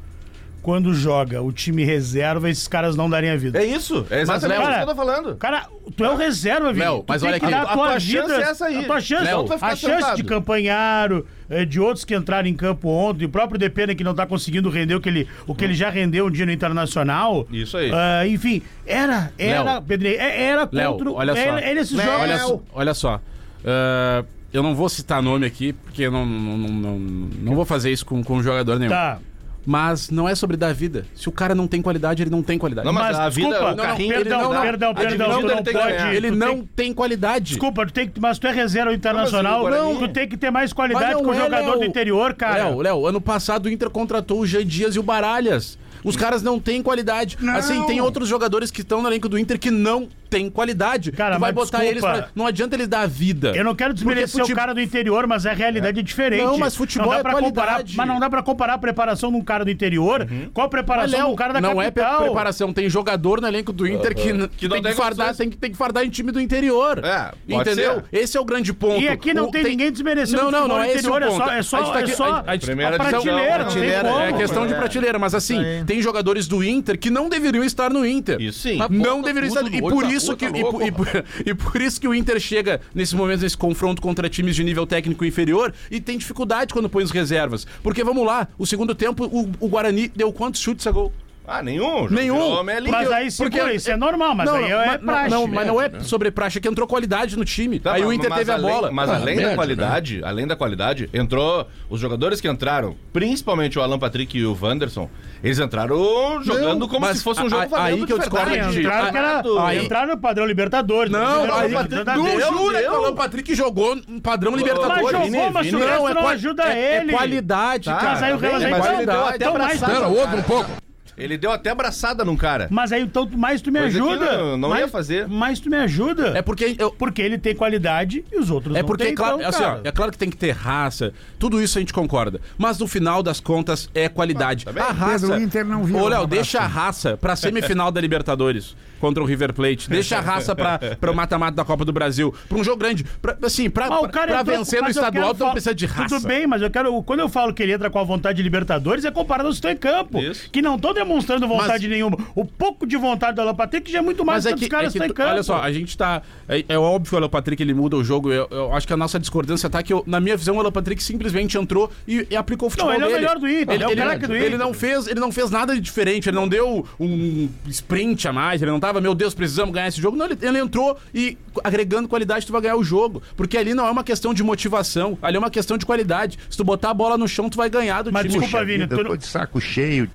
quando 0.62 0.94
joga 0.94 1.42
o 1.42 1.52
time 1.52 1.84
reserva 1.84 2.48
esses 2.48 2.68
caras 2.68 2.94
não 2.96 3.10
darem 3.10 3.28
a 3.30 3.36
vida. 3.36 3.60
É 3.60 3.64
isso, 3.66 4.06
é 4.08 4.20
exatamente 4.20 4.58
Léo, 4.58 4.62
isso 4.70 4.74
que 4.76 4.82
eu 4.82 4.86
tô 4.86 4.94
falando. 4.94 5.36
Cara, 5.36 5.66
tu 5.96 6.04
é 6.04 6.10
o 6.10 6.16
reserva, 6.16 6.72
Vini. 6.72 6.84
Léo, 6.84 6.98
Tu 7.00 7.04
mas 7.08 7.20
tem 7.20 7.30
olha 7.30 7.40
que 7.40 7.44
aqui, 7.46 7.54
dar 7.54 7.62
a 7.62 7.66
tua 7.74 7.86
tua 7.88 7.98
vida, 7.98 8.28
chance 8.28 8.32
é 8.40 8.50
essa 8.50 8.64
aí. 8.66 8.76
A 8.78 8.82
tua 8.84 9.00
chance, 9.00 9.24
Léo, 9.24 9.46
a 9.52 9.58
chance 9.76 9.80
sentado. 9.80 10.16
de 10.16 10.22
Campanharo, 10.24 11.26
eh, 11.50 11.64
de 11.64 11.80
outros 11.80 12.04
que 12.04 12.14
entraram 12.14 12.48
em 12.48 12.54
campo 12.54 12.88
ontem, 12.88 13.24
o 13.24 13.28
próprio 13.28 13.58
Depena 13.58 13.94
que 13.94 14.04
não 14.04 14.14
tá 14.14 14.24
conseguindo 14.24 14.70
render 14.70 14.94
o 14.94 15.00
que 15.00 15.08
ele, 15.08 15.28
o 15.46 15.54
que 15.54 15.64
ele 15.64 15.74
já 15.74 15.90
rendeu 15.90 16.26
um 16.26 16.30
dia 16.30 16.46
no 16.46 16.52
Internacional. 16.52 17.46
Isso 17.50 17.76
aí. 17.76 17.90
Ah, 17.92 18.26
enfim, 18.26 18.62
era, 18.86 19.32
era, 19.36 19.62
Léo. 19.64 19.82
Pedrinho, 19.82 20.14
é- 20.20 20.42
era 20.44 20.68
Léo, 20.70 20.92
contra... 20.92 21.10
o- 21.10 21.14
olha 21.14 21.34
só. 21.34 21.40
Era, 21.40 21.60
era 21.60 21.80
esses 21.80 21.96
Léo. 21.96 22.06
jogos... 22.06 22.22
Olha, 22.22 22.38
só- 22.38 22.60
olha 22.72 22.94
só. 22.94 23.20
ah, 23.64 24.24
eu 24.52 24.62
não 24.62 24.74
vou 24.74 24.88
citar 24.88 25.22
nome 25.22 25.46
aqui, 25.46 25.72
porque 25.72 26.02
eu 26.02 26.10
não, 26.12 26.26
não, 26.26 26.58
não, 26.58 26.68
não, 26.68 26.98
não 26.98 27.54
vou 27.54 27.64
fazer 27.64 27.90
isso 27.90 28.04
com, 28.04 28.22
com 28.22 28.42
jogador 28.42 28.78
nenhum. 28.78 28.90
Tá. 28.90 29.18
Mas 29.64 30.10
não 30.10 30.28
é 30.28 30.34
sobre 30.34 30.56
dar 30.56 30.74
vida. 30.74 31.06
Se 31.14 31.28
o 31.28 31.32
cara 31.32 31.54
não 31.54 31.66
tem 31.68 31.80
qualidade, 31.80 32.22
ele 32.22 32.30
não 32.30 32.42
tem 32.42 32.58
qualidade. 32.58 32.84
Não, 32.84 32.92
mas 32.92 33.16
Mas, 33.16 33.18
a 33.20 33.28
vida, 33.28 33.48
desculpa, 33.50 33.72
o 33.72 33.76
não, 33.76 33.84
carrinho, 33.84 34.14
perdão, 34.14 34.38
ele 34.40 34.42
não 34.48 34.52
dá. 34.52 34.60
perdão, 34.60 34.94
perdão, 34.94 35.40
tu 35.40 35.46
não 35.46 35.56
pode- 35.56 35.72
ganhar. 35.72 36.14
ele 36.14 36.30
tu 36.30 36.36
não 36.36 36.48
tem- 36.56 36.68
tem 36.76 36.92
qualidade. 36.94 37.44
Desculpa, 37.50 37.86
tu 37.86 37.92
tem, 37.92 38.08
que- 38.08 38.20
mas 38.20 38.38
tu 38.38 38.46
é 38.46 38.52
reserva 38.52 38.92
internacional. 38.92 39.70
Não, 39.70 39.96
tu 39.96 40.08
tem 40.08 40.28
que 40.28 40.36
ter 40.36 40.50
mais 40.50 40.72
qualidade 40.72 41.14
que 41.14 41.20
o 41.22 41.26
não 41.26 41.32
é, 41.34 41.36
jogador 41.38 41.70
Léo. 41.70 41.78
do 41.80 41.84
interior, 41.84 42.34
cara. 42.34 42.68
Léo, 42.70 42.80
Léo, 42.82 43.06
ano 43.06 43.20
passado 43.20 43.66
o 43.66 43.68
Inter 43.70 43.88
contratou 43.90 44.40
o 44.40 44.46
Jean 44.46 44.66
Dias 44.66 44.94
e 44.96 44.98
o 44.98 45.02
Baralhas. 45.02 45.78
Os 46.04 46.16
caras 46.16 46.42
não 46.42 46.58
têm 46.58 46.82
qualidade. 46.82 47.38
Assim, 47.54 47.84
tem 47.86 48.00
outros 48.00 48.28
jogadores 48.28 48.70
que 48.72 48.80
estão 48.80 49.00
no 49.00 49.08
elenco 49.08 49.28
do 49.28 49.38
Inter 49.38 49.58
que 49.58 49.70
não 49.70 50.08
têm 50.32 50.48
qualidade. 50.50 51.12
Cara, 51.12 51.36
tu 51.36 51.40
vai 51.40 51.52
botar 51.52 51.78
desculpa. 51.80 52.08
eles 52.08 52.20
pra... 52.20 52.28
Não 52.34 52.46
adianta 52.46 52.74
eles 52.74 52.88
dar 52.88 53.02
a 53.02 53.06
vida. 53.06 53.52
Eu 53.54 53.62
não 53.64 53.74
quero 53.74 53.92
desmerecer 53.92 54.42
o 54.42 54.54
cara 54.54 54.72
do 54.72 54.80
interior, 54.80 55.26
mas 55.26 55.44
a 55.46 55.52
realidade 55.52 56.00
é, 56.00 56.02
diferente. 56.02 56.42
Não, 56.42 56.56
mas 56.58 56.74
futebol 56.74 57.06
Não 57.08 57.12
dá 57.14 57.18
é 57.20 57.22
pra 57.22 57.32
comparar, 57.34 57.66
qualidade. 57.72 57.96
Mas 57.96 58.08
não 58.08 58.18
dá 58.18 58.30
pra 58.30 58.42
comparar 58.42 58.74
a 58.74 58.78
preparação 58.78 59.30
de 59.30 59.36
um 59.36 59.42
cara 59.44 59.64
do 59.64 59.70
interior 59.70 60.26
com 60.54 60.62
a 60.62 60.68
preparação 60.68 61.18
Léo, 61.18 61.26
de 61.28 61.32
um 61.32 61.36
cara 61.36 61.52
da 61.52 61.60
não 61.60 61.80
é 61.80 61.86
capital. 61.86 62.16
pre- 62.16 62.24
preparação. 62.26 62.72
Tem 62.72 62.88
jogador 62.88 63.40
no 63.40 63.46
elenco 63.46 63.72
do 63.72 63.86
Inter 63.86 64.14
que, 64.14 64.32
n- 64.32 64.48
Que 64.48 64.66
não 64.68 64.76
tem, 64.76 64.82
que 64.82 64.88
tem 64.88 64.96
fardar, 64.96 65.36
tem, 65.36 65.50
que, 65.50 65.56
tem 65.56 65.70
que 65.70 65.76
fardar 65.76 66.04
em 66.04 66.08
time 66.08 66.32
do 66.32 66.40
interior. 66.40 67.00
É, 67.04 67.32
pode 67.48 67.70
Entendeu? 67.70 67.94
ser. 67.96 68.04
Esse 68.12 68.36
é 68.36 68.40
o 68.40 68.44
grande 68.44 68.72
ponto. 68.72 69.00
E 69.00 69.08
aqui 69.08 69.34
não 69.34 69.48
O- 69.48 69.50
tem 69.50 69.62
ninguém 69.64 69.92
desmerecendo 69.92 70.40
Não, 70.42 70.48
o 70.48 70.50
não, 70.50 70.58
futebol 70.60 70.78
não 70.78 70.84
é 70.84 70.88
esse 70.88 70.96
o 70.96 71.00
interior, 71.00 71.22
é 71.22 71.26
ponto. 71.26 71.36
só- 71.44 71.52
é 71.52 71.62
só- 71.62 71.76
A 71.76 71.82
gente 71.84 71.92
tá 71.92 72.00
é 72.00 72.06
só 72.14 72.24
a- 72.24 72.38
a- 72.54 72.58
Primeira 72.58 72.96
a 72.96 72.98
prateleira, 72.98 73.64
não 73.64 73.72
tem. 73.72 73.82
É 74.22 74.32
questão 74.32 74.66
de 74.66 74.72
É. 74.72 74.76
prateleira, 74.76 75.18
mas 75.18 75.34
assim, 75.34 75.60
Isso 75.60 75.84
tem 75.84 76.00
jogadores 76.00 76.46
do 76.46 76.62
Inter 76.62 76.98
que 76.98 77.10
não 77.10 77.28
deveriam 77.28 77.64
estar 77.64 77.90
no 77.90 78.06
Inter. 78.06 78.40
Isso 78.40 78.60
sim. 78.60 78.76
Mas 78.76 78.88
não 78.90 79.20
deveriam 79.20 79.48
estar. 79.48 79.62
E 79.66 79.80
no 79.80 79.88
por 79.88 80.02
da 80.04 80.08
isso 80.22 80.36
que 80.36 80.50
tá 80.50 80.58
e, 80.58 80.60
por- 80.62 80.72
louco, 80.72 80.82
e 80.86 80.90
por- 80.92 81.24
e 81.46 81.54
por 81.54 81.80
isso 81.82 82.00
que 82.00 82.08
o 82.08 82.14
Inter 82.14 82.38
chega 82.40 82.80
nesse 82.94 83.14
momento 83.16 83.42
nesse 83.42 83.56
confronto 83.56 84.00
contra 84.02 84.28
times 84.28 84.56
de 84.56 84.64
nível 84.64 84.86
técnico 84.86 85.24
inferior 85.24 85.72
e 85.90 86.00
tem 86.00 86.16
dificuldade 86.18 86.72
quando 86.72 86.88
põe 86.88 87.04
os 87.04 87.10
reservas. 87.10 87.66
Porque 87.82 88.02
vamos 88.04 88.24
lá, 88.26 88.48
o 88.58 88.66
segundo 88.66 88.94
tempo 88.94 89.24
o, 89.24 89.50
o 89.60 89.68
Guarani 89.68 90.08
deu 90.14 90.32
quantos 90.32 90.60
chutes 90.60 90.86
a 90.86 90.90
gol? 90.90 91.12
Ah, 91.46 91.60
nenhum. 91.62 92.06
Nenhum. 92.08 92.34
Virou 92.40 92.64
Melinho. 92.64 92.92
Mas 92.92 93.10
aí 93.10 93.30
segura, 93.30 93.74
isso 93.74 93.90
é 93.90 93.96
normal, 93.96 94.34
mas 94.34 94.48
aí 94.48 94.70
é 94.70 94.86
mas, 94.86 94.96
praxe. 95.00 95.30
Não, 95.30 95.46
mas 95.46 95.66
não 95.66 95.80
é 95.80 95.90
sobre 96.00 96.30
praxe, 96.30 96.58
é 96.58 96.60
que 96.60 96.68
entrou 96.68 96.86
qualidade 96.86 97.36
no 97.36 97.44
time. 97.44 97.80
Tá, 97.80 97.94
aí 97.94 98.02
o 98.02 98.06
mas- 98.06 98.16
Inter 98.16 98.30
mas 98.30 98.38
teve 98.38 98.50
a 98.52 98.54
além- 98.54 98.70
bola. 98.72 98.90
Mas 98.92 99.10
Ah, 99.10 99.16
além 99.16 99.34
médio, 99.36 99.50
da 99.50 99.56
qualidade, 99.56 100.20
além 100.24 100.46
da 100.46 100.54
qualidade, 100.56 101.10
entrou 101.12 101.66
os 101.90 102.00
jogadores 102.00 102.40
que 102.40 102.48
entraram, 102.48 102.96
principalmente 103.12 103.78
o 103.78 103.82
Alan 103.82 103.98
Patrick 103.98 104.38
e 104.38 104.46
o 104.46 104.56
Wanderson, 104.60 105.10
eles 105.42 105.58
entraram 105.58 106.42
jogando 106.44 106.86
como 106.86 107.00
mas 107.00 107.18
se 107.18 107.24
fosse 107.24 107.42
um 107.42 107.46
a- 107.46 107.48
jogo 107.48 107.62
a- 107.62 107.66
valendo 107.66 107.86
aí 107.94 108.00
de 108.00 108.06
que 108.06 108.12
eu 108.12 108.18
discordo 108.18 108.50
de. 108.50 108.80
Entraram, 108.80 109.10
que 109.10 109.18
era, 109.18 109.42
Aí- 109.66 109.84
entraram 109.84 110.08
no 110.14 110.18
padrão 110.20 110.46
Libertadores. 110.46 111.10
Não, 111.12 111.44
Entraram 111.44 111.60
aí, 111.60 111.70
no 112.16 112.24
não 112.24 112.58
jura 112.58 112.82
que 112.82 112.88
o 112.88 112.94
Alan 112.94 113.14
Patrick 113.14 113.54
jogou 113.54 113.96
um 114.08 114.20
padrão 114.20 114.52
Mas 114.52 114.60
Libertadores. 114.62 115.10
jogou, 115.10 115.50
mas 115.50 115.72
o 115.72 115.78
resto 115.78 116.04
não 116.04 116.14
quali- 116.14 116.28
ajuda 116.34 116.62
é, 116.72 116.96
ele. 116.98 117.10
É 117.10 117.14
qualidade, 117.14 117.84
Tá, 117.86 117.96
cara. 117.96 118.12
Mas 118.12 118.22
aí 118.22 118.32
o 118.32 118.40
mas 118.40 119.02
então, 119.02 119.26
até 119.26 119.36
então 119.36 119.58
mais. 119.58 119.74
Espera, 119.82 120.06
outro 120.06 120.38
um 120.38 120.42
pouco. 120.42 120.70
Ele 121.16 121.36
deu 121.36 121.50
até 121.52 121.70
abraçada 121.70 122.24
num 122.24 122.36
cara. 122.36 122.68
mas 122.70 122.90
aí 122.92 123.02
então 123.02 123.28
mais 123.34 123.60
tu 123.60 123.70
me 123.70 123.80
Coisa 123.80 123.98
que 124.00 124.04
ajuda. 124.08 124.24
eu 124.26 124.56
não 124.56 124.70
mais, 124.70 124.80
ia 124.82 124.88
fazer. 124.88 125.28
Mas 125.28 125.60
tu 125.60 125.68
me 125.70 125.76
ajuda. 125.76 126.28
É 126.36 126.42
porque 126.42 126.74
eu, 126.78 126.90
Porque 126.90 127.20
ele 127.22 127.38
tem 127.38 127.54
qualidade 127.54 128.24
e 128.32 128.38
os 128.38 128.50
outros 128.50 128.74
É 128.74 128.80
não 128.80 128.86
porque, 128.86 129.04
têm, 129.04 129.14
claro, 129.14 129.36
então, 129.36 129.48
assim, 129.48 129.62
ó, 129.62 129.66
cara. 129.66 129.80
é 129.84 129.92
claro 129.92 130.10
que 130.12 130.18
tem 130.18 130.30
que 130.30 130.36
ter 130.36 130.50
raça, 130.52 131.12
tudo 131.38 131.60
isso 131.62 131.78
a 131.78 131.80
gente 131.80 131.92
concorda. 131.92 132.40
Mas 132.56 132.78
no 132.78 132.86
final 132.86 133.22
das 133.22 133.40
contas 133.40 133.88
é 133.94 134.08
qualidade. 134.08 134.64
tá 134.64 134.72
bem. 134.72 134.82
a 134.82 134.90
raça. 134.92 135.26
Pedro, 135.26 135.36
o 135.36 135.42
Inter 135.42 135.64
não 135.66 135.84
viu 135.84 135.96
Ô, 135.96 136.00
um 136.00 136.02
Léo, 136.04 136.22
abraço. 136.22 136.28
deixa 136.28 136.60
a 136.60 136.66
raça 136.66 137.16
pra 137.16 137.36
semifinal 137.36 137.90
da 137.92 138.00
Libertadores 138.00 138.74
contra 139.00 139.22
o 139.22 139.26
River 139.26 139.52
Plate. 139.52 139.90
Deixa 139.90 140.18
a 140.18 140.20
raça 140.22 140.54
pra, 140.54 140.78
pra 140.78 141.10
o 141.10 141.14
mata-mata 141.14 141.56
da 141.56 141.64
Copa 141.64 141.84
do 141.84 141.92
Brasil. 141.92 142.32
Pra 142.48 142.56
um 142.58 142.62
jogo 142.64 142.78
grande. 142.78 143.04
Pra, 143.20 143.36
assim, 143.42 143.68
pra, 143.68 143.88
Mas 143.88 143.98
o 143.98 144.02
pra, 144.02 144.10
cara 144.10 144.26
pra 144.32 144.40
entrou- 144.42 144.56
vencer 144.58 144.80
no 144.80 144.86
mas 144.86 144.96
eu 144.96 145.02
estadual, 145.02 145.28
tu 145.28 145.32
não 145.32 145.38
falar- 145.38 145.50
precisa 145.52 145.74
de 145.74 145.86
raça. 145.86 146.14
Tudo 146.16 146.28
bem, 146.28 146.46
mas 146.46 146.62
eu 146.62 146.70
quero. 146.70 147.02
Quando 147.02 147.20
eu 147.20 147.28
falo 147.28 147.52
que 147.52 147.62
ele 147.62 147.72
entra 147.72 147.90
com 147.90 147.98
a 147.98 148.04
vontade 148.04 148.36
de 148.36 148.42
Libertadores, 148.42 149.04
é 149.04 149.10
comparado 149.10 149.48
aos 149.48 149.56
que 149.60 149.66
estão 149.66 149.70
em 149.72 149.76
campo. 149.76 150.20
Isso. 150.20 150.48
Que 150.50 150.62
não 150.62 150.76
estão 150.76 150.94
demonstrando 151.04 151.46
vontade 151.48 151.86
Mas- 151.86 151.90
nenhuma. 151.90 152.18
O 152.34 152.44
pouco 152.44 152.86
de 152.86 152.96
vontade 152.96 153.36
do 153.36 153.40
Alan 153.42 153.54
Patrick 153.54 153.90
já 153.90 153.98
é 153.98 154.02
muito 154.02 154.24
mais 154.24 154.44
Mas 154.44 154.44
do 154.44 154.48
é 154.48 154.52
que 154.54 154.58
que, 154.60 154.64
os 154.66 154.70
caras 154.70 154.96
é 154.96 154.98
que 155.08 155.12
tu- 155.14 155.22
olha 155.22 155.42
só, 155.42 155.60
a 155.60 155.72
gente 155.72 155.96
tá. 155.96 156.22
É, 156.48 156.64
é 156.68 156.78
óbvio 156.78 157.08
que 157.10 157.14
o 157.14 157.18
Alan 157.18 157.28
Patrick 157.28 157.62
ele 157.62 157.74
muda 157.74 157.96
o 157.96 158.04
jogo. 158.04 158.32
Eu, 158.32 158.46
eu 158.50 158.72
acho 158.74 158.86
que 158.86 158.92
a 158.92 158.96
nossa 158.96 159.18
discordância 159.18 159.68
tá 159.70 159.82
que, 159.82 159.92
eu- 159.92 160.02
na 160.06 160.20
minha 160.20 160.36
visão, 160.36 160.56
o 160.56 160.60
Alan 160.60 160.72
Patrick 160.72 161.02
simplesmente 161.02 161.56
entrou 161.58 161.90
e, 162.06 162.26
e 162.30 162.36
aplicou 162.36 162.68
o 162.68 162.70
futebol 162.70 162.92
ele 162.92 163.02
é 163.02 163.06
o 163.06 163.08
dele. 163.08 163.20
melhor 163.20 163.38
do 163.38 163.48
Inter, 163.48 163.74
Ele, 163.74 163.74
ele 163.74 163.82
é 163.84 163.86
o 163.86 163.90
ele- 163.90 164.00
craque 164.02 164.26
do 164.26 164.34
ele 164.36 164.46
Inter. 164.46 164.58
não 164.58 164.74
fez, 164.74 165.06
ele 165.06 165.20
não 165.20 165.32
fez 165.32 165.50
nada 165.50 165.74
de 165.74 165.80
diferente. 165.80 166.28
Ele 166.28 166.36
não 166.36 166.48
deu 166.48 166.86
um 166.98 167.48
sprint 167.68 168.26
a 168.28 168.32
mais. 168.32 168.62
Ele 168.62 168.70
não 168.70 168.80
tava, 168.80 169.00
meu 169.00 169.14
Deus, 169.14 169.34
precisamos 169.34 169.72
ganhar 169.74 169.88
esse 169.88 170.00
jogo. 170.00 170.16
Não, 170.16 170.26
ele, 170.26 170.38
ele 170.40 170.58
entrou 170.58 170.96
e 171.14 171.36
agregando 171.64 172.08
qualidade 172.08 172.46
tu 172.46 172.52
vai 172.52 172.60
ganhar 172.62 172.76
o 172.76 172.84
jogo. 172.84 173.22
Porque 173.36 173.56
ali 173.56 173.74
não 173.74 173.86
é 173.86 173.90
uma 173.90 174.04
questão 174.04 174.32
de 174.34 174.42
motivação, 174.42 175.18
ali 175.22 175.36
é 175.36 175.38
uma 175.38 175.50
questão 175.50 175.76
de 175.78 175.84
qualidade. 175.86 176.38
Se 176.48 176.56
tu 176.56 176.64
botar 176.64 176.90
a 176.90 176.94
bola 176.94 177.16
no 177.18 177.26
chão, 177.28 177.48
tu 177.50 177.56
vai 177.56 177.68
ganhar 177.70 178.02
do 178.02 178.12
Mas 178.12 178.22
time. 178.22 178.38
desculpa, 178.38 178.64
Vini, 178.64 178.86
tu 178.86 178.96
não- 178.96 179.04
tô 179.04 179.16
de 179.16 179.26
saco 179.26 179.60
cheio. 179.60 180.08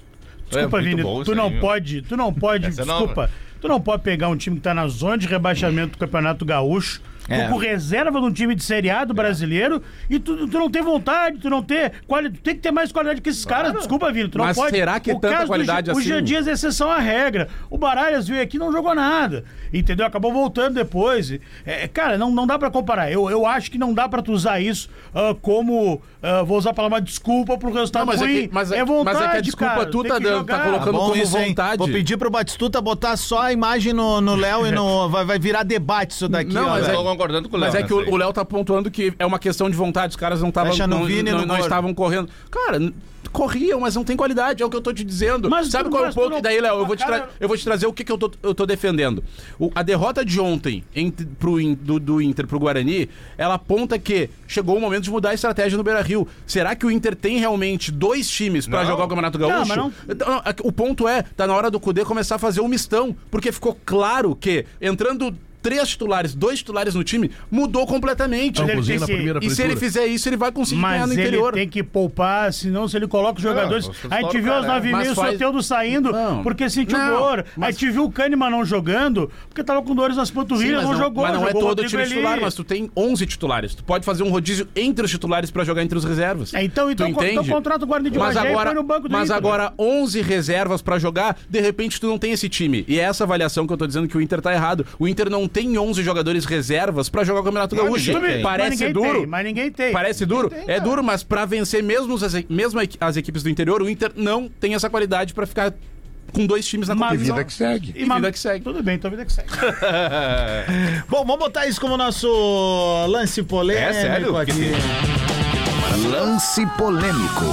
Desculpa, 0.49 0.79
É 0.79 0.81
Vini, 0.81 1.03
tu 1.25 1.35
não 1.35 1.47
aí, 1.47 1.59
pode, 1.59 2.01
tu 2.03 2.17
não 2.17 2.33
pode, 2.33 2.65
é 2.65 2.69
nova. 2.69 2.85
desculpa, 2.85 3.29
tu 3.61 3.67
não 3.67 3.81
pode 3.81 4.03
pegar 4.03 4.29
um 4.29 4.37
time 4.37 4.55
que 4.57 4.61
tá 4.61 4.73
na 4.73 4.87
zona 4.87 5.17
de 5.17 5.27
rebaixamento 5.27 5.93
do 5.93 5.97
Campeonato 5.97 6.45
Gaúcho, 6.45 7.01
É. 7.29 7.43
tu 7.45 7.51
com 7.51 7.57
reserva 7.57 8.19
de 8.21 8.25
um 8.25 8.31
time 8.31 8.55
de 8.55 8.63
Série 8.63 8.89
A 8.89 9.03
do 9.03 9.13
brasileiro, 9.13 9.81
e 10.09 10.17
tu, 10.17 10.47
tu 10.47 10.57
não 10.57 10.69
tem 10.71 10.81
vontade, 10.81 11.39
tu 11.39 11.49
não 11.49 11.61
tem 11.61 11.91
qualidade, 12.07 12.39
tu 12.39 12.43
tem 12.43 12.55
que 12.55 12.61
ter 12.61 12.71
mais 12.71 12.89
qualidade 12.93 13.19
que 13.19 13.27
esses 13.29 13.43
caras, 13.43 13.73
desculpa, 13.73 14.09
Vini, 14.13 14.29
tu 14.29 14.37
não 14.37 14.45
Mas 14.45 14.55
pode. 14.55 14.71
será 14.77 14.97
que 15.01 15.11
é 15.11 15.13
o 15.13 15.19
tanta 15.19 15.41
do 15.41 15.47
qualidade 15.47 15.87
Gia- 15.87 15.93
O 15.93 15.97
assim? 15.99 16.07
Jean 16.07 16.23
Dias 16.23 16.47
é 16.47 16.51
exceção 16.53 16.89
à 16.89 16.99
regra, 16.99 17.49
o 17.69 17.77
Baralhas 17.77 18.27
veio 18.29 18.41
aqui 18.41 18.55
e 18.55 18.59
não 18.59 18.71
jogou 18.71 18.95
nada, 18.95 19.43
entendeu? 19.73 20.05
Acabou 20.05 20.31
voltando 20.33 20.75
depois, 20.75 21.31
É, 21.65 21.87
cara, 21.87 22.17
não, 22.17 22.31
não 22.31 22.45
dá 22.47 22.57
pra 22.57 22.69
comparar, 22.71 23.11
eu, 23.11 23.29
eu 23.29 23.45
acho 23.45 23.69
que 23.71 23.77
não 23.77 23.93
dá 23.93 24.07
pra 24.07 24.21
tu 24.21 24.31
usar 24.31 24.59
isso 24.59 24.89
ah, 25.13 25.35
como, 25.41 26.01
ah, 26.21 26.43
vou 26.43 26.57
usar 26.57 26.71
a 26.71 26.73
palavra 26.73 26.99
desculpa 27.01 27.57
pro 27.57 27.71
resultado 27.71 28.01
Não, 28.05 28.13
mas 28.13 28.21
é 28.21 28.25
ruim, 28.25 28.47
que- 28.47 28.49
mas 28.53 28.71
é- 28.71 28.77
é 28.79 28.85
vontade, 28.85 29.17
mas 29.17 29.27
é 29.27 29.31
que 29.31 29.37
a 29.37 29.41
desculpa 29.41 29.73
cara, 29.73 29.85
tu 29.89 30.03
tá 30.03 30.15
que 30.17 30.23
dando, 30.23 30.45
tá 30.45 30.59
colocando- 30.59 30.85
Tá 30.85 30.91
bom 30.91 30.99
como 31.09 31.15
isso, 31.15 31.37
hein? 31.37 31.47
vontade. 31.49 31.77
Vou 31.77 31.87
pedir 31.87 32.17
pro 32.17 32.29
Batistuta 32.29 32.79
botar 32.81 33.17
só 33.17 33.41
a 33.41 33.51
imagem 33.53 33.93
no 33.93 34.21
no 34.21 34.35
Léo 34.35 34.65
e 34.67 34.71
no. 34.71 35.09
Vai, 35.09 35.25
vai 35.25 35.39
virar 35.39 35.63
debate 35.63 36.11
isso 36.11 36.27
daqui, 36.29 36.53
Não, 36.53 36.65
ó, 36.65 36.69
mas 36.71 36.87
Eu 36.87 36.95
tô 36.95 37.03
concordando 37.03 37.49
com 37.49 37.55
o 37.57 37.59
Léo. 37.59 37.67
Mas 37.71 37.75
é 37.75 37.83
que 37.83 37.93
nessa 37.93 38.05
aí. 38.05 38.09
o 38.11 38.13
o 38.13 38.17
Léo 38.17 38.33
tá 38.33 38.43
pontuando 38.45 38.89
que 38.91 39.13
é 39.19 39.25
uma 39.25 39.39
questão 39.39 39.69
de 39.69 39.75
vontade. 39.75 40.11
Os 40.11 40.15
caras 40.15 40.41
não 40.41 40.49
estavam 40.49 40.75
não, 40.87 41.05
Vini 41.05 41.31
não, 41.31 41.57
estavam 41.57 41.93
correndo. 41.93 42.29
Cara, 42.51 42.79
corriam, 43.31 43.79
mas 43.81 43.95
não 43.95 44.03
tem 44.03 44.15
qualidade, 44.15 44.63
é 44.63 44.65
o 44.65 44.69
que 44.69 44.75
eu 44.75 44.81
tô 44.81 44.93
te 44.93 45.03
dizendo. 45.03 45.49
Mas 45.49 45.67
Sabe 45.67 45.89
qual 45.89 46.05
é 46.05 46.09
o 46.09 46.13
ponto? 46.13 46.29
não- 46.31 46.37
E 46.37 46.41
daí, 46.41 46.59
Léo, 46.61 46.79
eu 46.79 46.85
vou 46.85 46.95
te, 46.95 47.05
Cara- 47.05 47.29
eu 47.39 47.47
vou 47.47 47.57
te 47.57 47.63
trazer 47.63 47.85
o 47.85 47.93
que, 47.93 48.03
que 48.03 48.11
eu, 48.11 48.17
tô, 48.17 48.31
eu 48.41 48.55
tô 48.55 48.65
defendendo. 48.65 49.23
O- 49.59 49.71
a 49.73 49.81
derrota 49.83 50.23
de 50.23 50.39
ontem 50.39 50.83
entre, 50.95 51.25
pro, 51.25 51.59
In- 51.59 51.73
do, 51.73 51.99
do 51.99 52.21
Inter 52.21 52.45
pro 52.45 52.59
Guarani, 52.59 53.09
ela 53.37 53.55
aponta 53.55 53.97
que 53.97 54.29
chegou 54.47 54.77
o 54.77 54.81
momento 54.81 55.03
de 55.03 55.11
mudar 55.11 55.29
a 55.29 55.33
estratégia 55.33 55.77
no 55.77 55.83
Beira 55.83 56.01
Rio. 56.01 56.27
Será 56.45 56.75
que 56.75 56.85
o 56.85 56.91
Inter 56.91 57.15
tem 57.15 57.37
realmente 57.39 57.91
dois 57.91 58.29
times 58.29 58.67
pra 58.67 58.81
Não. 58.81 58.87
jogar 58.91 59.05
o 59.05 59.07
Campeonato 59.07 59.37
Gaúcho? 59.37 59.75
não- 59.75 59.91
Então, 60.07 60.27
não, 60.29 60.41
O 60.63 60.71
ponto 60.71 61.07
é, 61.07 61.23
tá 61.23 61.47
na 61.47 61.55
hora 61.55 61.71
do 61.71 61.79
Cudê 61.79 62.05
começar 62.05 62.35
a 62.35 62.39
fazer 62.39 62.61
um 62.61 62.67
mistão, 62.67 63.15
porque 63.31 63.51
ficou 63.51 63.77
claro 63.85 64.35
que 64.35 64.65
entrando 64.81 65.35
três 65.67 65.89
titulares, 65.89 66.33
dois 66.33 66.59
titulares 66.59 66.95
no 66.95 67.03
time, 67.03 67.29
mudou 67.51 67.85
completamente. 67.85 68.61
Cozinha 68.61 68.99
que- 68.99 69.05
primeira 69.05 69.39
E 69.43 69.49
se 69.49 69.61
ele 69.61 69.75
fizer 69.75 70.05
isso, 70.07 70.29
ele 70.29 70.37
vai 70.37 70.51
conseguir 70.51 70.81
ganhar 70.81 70.99
Mas 70.99 71.07
no 71.07 71.13
ele 71.13 71.21
interior. 71.21 71.53
tem 71.53 71.67
que 71.67 71.83
poupar, 71.83 72.53
senão 72.53 72.87
se 72.87 72.95
ele 72.95 73.07
coloca 73.07 73.37
os 73.37 73.43
jogadores. 73.43 73.87
Não, 73.87 73.93
você 73.93 74.07
a 74.07 74.09
gente 74.21 74.25
estoura 74.37 74.41
viu 74.43 74.51
o 74.51 74.55
aos 74.55 74.65
cara, 74.65 74.73
nove 74.75 74.87
e 74.87 74.91
mas 74.91 75.01
meia 75.01 75.11
o 75.11 75.15
faz- 75.15 75.31
Soteldo 75.33 75.63
saindo 75.63 76.11
Não. 76.11 76.43
porque 76.43 76.69
sentiu 76.69 76.97
Não, 76.97 77.17
dor. 77.19 77.45
mas- 77.57 77.67
A 77.67 77.71
gente 77.71 77.91
viu 77.91 78.05
o 78.05 78.11
Kahneman 78.11 78.49
não 78.49 78.63
jogando 78.65 79.29
porque 79.49 79.63
tava 79.63 79.81
com 79.81 79.93
dores 79.93 80.15
nas 80.15 80.31
panturrilhas, 80.31 80.77
mas 80.77 80.85
não, 80.85 80.91
não, 80.93 80.97
jogou. 80.99 81.23
mas 81.23 81.33
não 81.33 81.43
é 81.43 81.47
jogou 81.51 81.63
o 81.63 81.75
todo 81.75 81.85
time 81.85 82.01
Eli. 82.03 82.11
titular, 82.11 82.39
mas 82.41 82.53
tu 82.53 82.63
tem 82.63 82.89
11 82.95 83.25
titulares. 83.25 83.75
Tu 83.75 83.83
pode 83.83 84.05
fazer 84.05 84.23
um 84.23 84.29
rodízio 84.29 84.67
entre 84.75 85.03
os 85.05 85.11
titulares 85.11 85.51
pra 85.51 85.63
jogar 85.63 85.83
entre 85.83 85.97
os 85.97 86.03
reservas. 86.05 86.53
É, 86.53 86.63
então, 86.63 86.89
então, 86.89 87.11
tu 87.13 87.23
então 87.23 87.45
contrata 87.45 87.83
o 87.83 87.87
Guarani 87.87 88.09
de 88.09 88.17
mas 88.17 88.35
e 88.35 88.39
agora, 88.39 88.73
no 88.73 88.83
banco 88.83 89.07
do 89.09 89.11
Mas 89.11 89.25
Inter, 89.25 89.35
agora 89.37 89.73
11 89.77 90.21
reservas 90.21 90.81
pra 90.81 90.97
jogar, 90.99 91.37
de 91.49 91.59
repente 91.59 91.99
tu 91.99 92.07
não 92.07 92.17
tem 92.17 92.31
esse 92.31 92.47
time. 92.47 92.85
E 92.87 92.99
é 92.99 93.03
essa 93.03 93.23
avaliação 93.23 93.65
que 93.67 93.73
eu 93.73 93.77
tô 93.77 93.87
dizendo 93.87 94.07
que 94.07 94.17
o 94.17 94.21
Inter 94.21 94.41
tá 94.41 94.53
errado. 94.53 94.85
O 94.99 95.07
Inter 95.07 95.29
não 95.29 95.47
tem 95.57 95.75
11 95.77 96.03
jogadores 96.03 96.45
reservas 96.45 97.09
pra 97.09 97.23
jogar 97.23 97.39
o 97.41 97.43
Campeonato 97.43 97.75
Mas 97.75 97.83
Gaúcho. 97.85 98.13
ninguém 98.13 98.21
tem. 98.21 98.43
mas 98.43 98.43
Parece 98.43 98.69
ninguém 98.71 98.93
duro. 98.93 99.17
Tem, 99.19 99.25
mas 99.27 99.45
ninguém 99.45 99.71
tem. 99.71 99.91
Parece 99.91 100.25
duro? 100.25 100.51
é 100.67 100.79
duro, 100.79 101.03
mas 101.03 101.23
pra 101.23 101.45
vencer 101.45 101.81
mesmo 101.81 102.13
as, 102.13 102.33
mesmo 102.47 102.79
as 103.01 103.17
equipes 103.17 103.41
do 103.41 103.49
interior, 103.49 103.81
o 103.81 103.89
Inter 103.89 104.11
não 104.15 104.47
tem 104.47 104.75
essa 104.75 104.87
qualidade 104.87 105.33
pra 105.33 105.47
ficar 105.47 105.73
com 106.31 106.45
dois 106.45 106.67
times 106.67 106.87
na 106.89 106.93
Mas- 106.93 107.09
competição. 107.11 107.35
Vida 107.35 107.45
que 107.47 107.53
segue. 107.53 107.93
E, 107.95 108.01
E 108.03 108.05
vida 108.05 108.31
que 108.31 108.37
segue. 108.37 108.63
Tudo 108.63 108.83
bem, 108.83 108.95
então 108.97 109.09
vida 109.09 109.25
que 109.25 109.33
segue. 109.33 109.47
Bom, 111.09 111.25
vamos 111.25 111.39
botar 111.39 111.65
isso 111.65 111.81
como 111.81 111.97
nosso 111.97 112.27
lance 113.09 113.41
polêmico 113.41 113.87
É 113.89 113.93
sério? 113.93 114.37
aqui. 114.37 114.71
Lance 116.11 116.65
polêmico. 116.77 117.45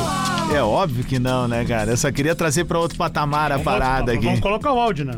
É 0.55 0.61
óbvio 0.62 1.05
que 1.05 1.19
não, 1.19 1.49
né, 1.49 1.64
cara? 1.64 1.93
Eu 1.93 1.97
só 1.97 2.12
queria 2.12 2.35
trazer 2.35 2.64
pra 2.64 2.79
outro 2.79 2.99
patamar 2.99 3.51
a 3.51 3.59
parada 3.59 3.99
vamos, 4.07 4.14
aqui. 4.17 4.25
Vamos 4.27 4.40
colocar 4.40 4.73
o 4.73 4.79
áudio, 4.79 5.07
né? 5.07 5.14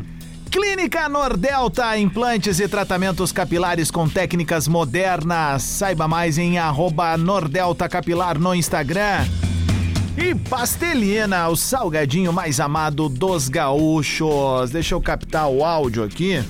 Clínica 0.49 1.09
Nordelta, 1.09 1.97
implantes 1.97 2.59
e 2.59 2.67
tratamentos 2.67 3.31
capilares 3.31 3.91
com 3.91 4.07
técnicas 4.07 4.67
modernas. 4.67 5.63
Saiba 5.63 6.07
mais 6.07 6.37
em 6.37 6.57
arroba 6.57 7.17
Nordelta 7.17 7.87
Capilar 7.89 8.39
no 8.39 8.55
Instagram. 8.55 9.25
E 10.17 10.33
Pastelina, 10.33 11.47
o 11.49 11.55
salgadinho 11.55 12.33
mais 12.33 12.59
amado 12.59 13.07
dos 13.09 13.49
gaúchos. 13.49 14.71
Deixa 14.71 14.95
eu 14.95 15.01
captar 15.01 15.47
o 15.47 15.63
áudio 15.63 16.03
aqui. 16.03 16.43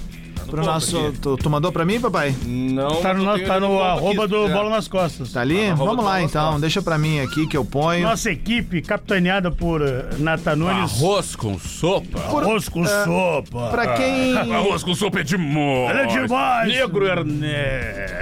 Pro 0.47 0.63
nosso. 0.65 1.13
Tu, 1.21 1.38
tu 1.38 1.49
mandou 1.49 1.71
pra 1.71 1.86
mim, 1.86 1.99
papai? 1.99 2.36
Não, 2.45 3.01
Tá 3.01 3.13
no, 3.13 3.23
nosso- 3.23 3.45
tá 3.45 3.60
no 3.60 3.81
arroba 3.81 4.23
aqui, 4.25 4.33
do 4.33 4.47
Bola 4.49 4.69
nas 4.69 4.88
Costas. 4.88 5.31
Tá 5.31 5.41
ali? 5.41 5.67
Arroba 5.69 5.86
Vamos 5.91 6.05
lá 6.05 6.21
então. 6.21 6.43
Costas. 6.45 6.62
Deixa 6.62 6.81
pra 6.81 6.97
mim 6.97 7.19
aqui 7.19 7.45
que 7.47 7.55
eu 7.57 7.63
ponho. 7.65 8.03
Nossa 8.03 8.31
equipe, 8.31 8.81
capitaneada 8.81 9.51
por 9.51 9.81
eh, 9.81 10.05
Nata 10.17 10.55
Nunes. 10.55 10.91
Arroz 10.93 11.36
com 11.36 11.60
sopa. 11.60 12.19
Arroz 12.19 12.67
com 12.69 12.86
sopa. 12.86 13.69
Pra 13.69 13.93
quem. 13.95 14.36
Arroz 14.55 14.83
com 14.83 14.95
sopa 14.95 15.19
é 15.19 15.23
demais. 15.23 15.89
Ele 15.91 15.99
é 15.99 16.05
demais. 16.07 16.67
Negro 16.73 17.05
Ernesto. 17.05 18.13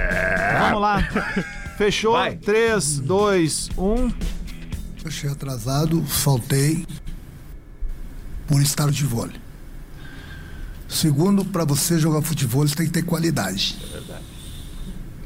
Vamos 0.60 0.80
lá. 0.80 1.08
Fechou? 1.78 2.12
Vai. 2.12 2.34
3, 2.36 3.00
2, 3.00 3.70
1. 3.76 4.10
Eu 5.04 5.10
cheguei 5.10 5.30
atrasado, 5.30 6.02
faltei 6.04 6.84
por 8.46 8.60
estar 8.60 8.90
de 8.90 9.04
vôlei. 9.04 9.36
Segundo, 10.88 11.44
para 11.44 11.64
você 11.64 11.98
jogar 11.98 12.22
futebol, 12.22 12.66
você 12.66 12.74
tem 12.74 12.86
que 12.86 12.92
ter 12.92 13.02
qualidade. 13.02 13.76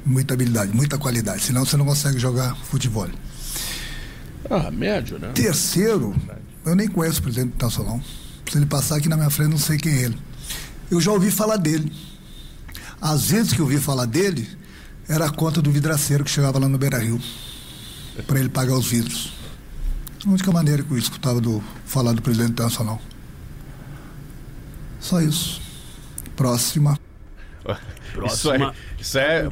Muita 0.05 0.35
habilidade, 0.35 0.75
muita 0.75 0.99
qualidade. 0.99 1.43
Senão 1.43 1.65
você 1.65 1.77
não 1.77 1.85
consegue 1.85 2.19
jogar 2.19 2.57
futebol. 2.57 3.09
Ah, 4.49 4.71
médio, 4.71 5.19
né? 5.19 5.31
Terceiro, 5.33 6.15
eu 6.65 6.75
nem 6.75 6.89
conheço 6.89 7.21
o 7.21 7.23
presidente 7.23 7.57
do 7.57 7.63
Nacional. 7.63 8.01
Se 8.51 8.59
ele 8.59 8.67
passar 8.67 8.97
aqui 8.97 9.09
na 9.09 9.17
minha 9.17 9.31
frente, 9.31 9.51
não 9.51 9.59
sei 9.59 9.77
quem 9.77 9.93
é 9.93 10.03
ele. 10.05 10.19
Eu 10.91 11.01
já 11.01 11.13
ouvi 11.13 11.31
falar 11.31 11.57
dele. 11.57 11.93
Às 13.01 13.27
vezes 13.27 13.53
que 13.53 13.61
eu 13.61 13.65
ouvi 13.65 13.79
falar 13.79 14.07
dele, 14.07 14.49
era 15.09 15.27
a 15.27 15.31
conta 15.31 15.63
do 15.63 15.71
vidraceiro 15.71 16.25
que 16.25 16.31
chegava 16.31 16.59
lá 16.59 16.69
no 16.69 16.79
Beira 16.79 16.99
Rio. 16.99 17.21
Para 18.27 18.41
ele 18.41 18.49
pagar 18.49 18.75
os 18.75 18.87
vidros. 18.87 19.33
A 20.27 20.29
única 20.29 20.51
maneira 20.51 20.83
que 20.83 20.91
eu 20.91 20.99
escutava 20.99 21.41
do, 21.41 21.63
falar 21.87 22.13
do 22.13 22.21
presidente 22.21 22.53
do 22.53 22.63
Nacional. 22.63 23.01
Só 25.01 25.21
isso. 25.21 25.61
Próxima. 26.37 26.99
Isso, 28.27 28.51
aí, 28.51 28.61
isso 29.01 29.19
é 29.19 29.49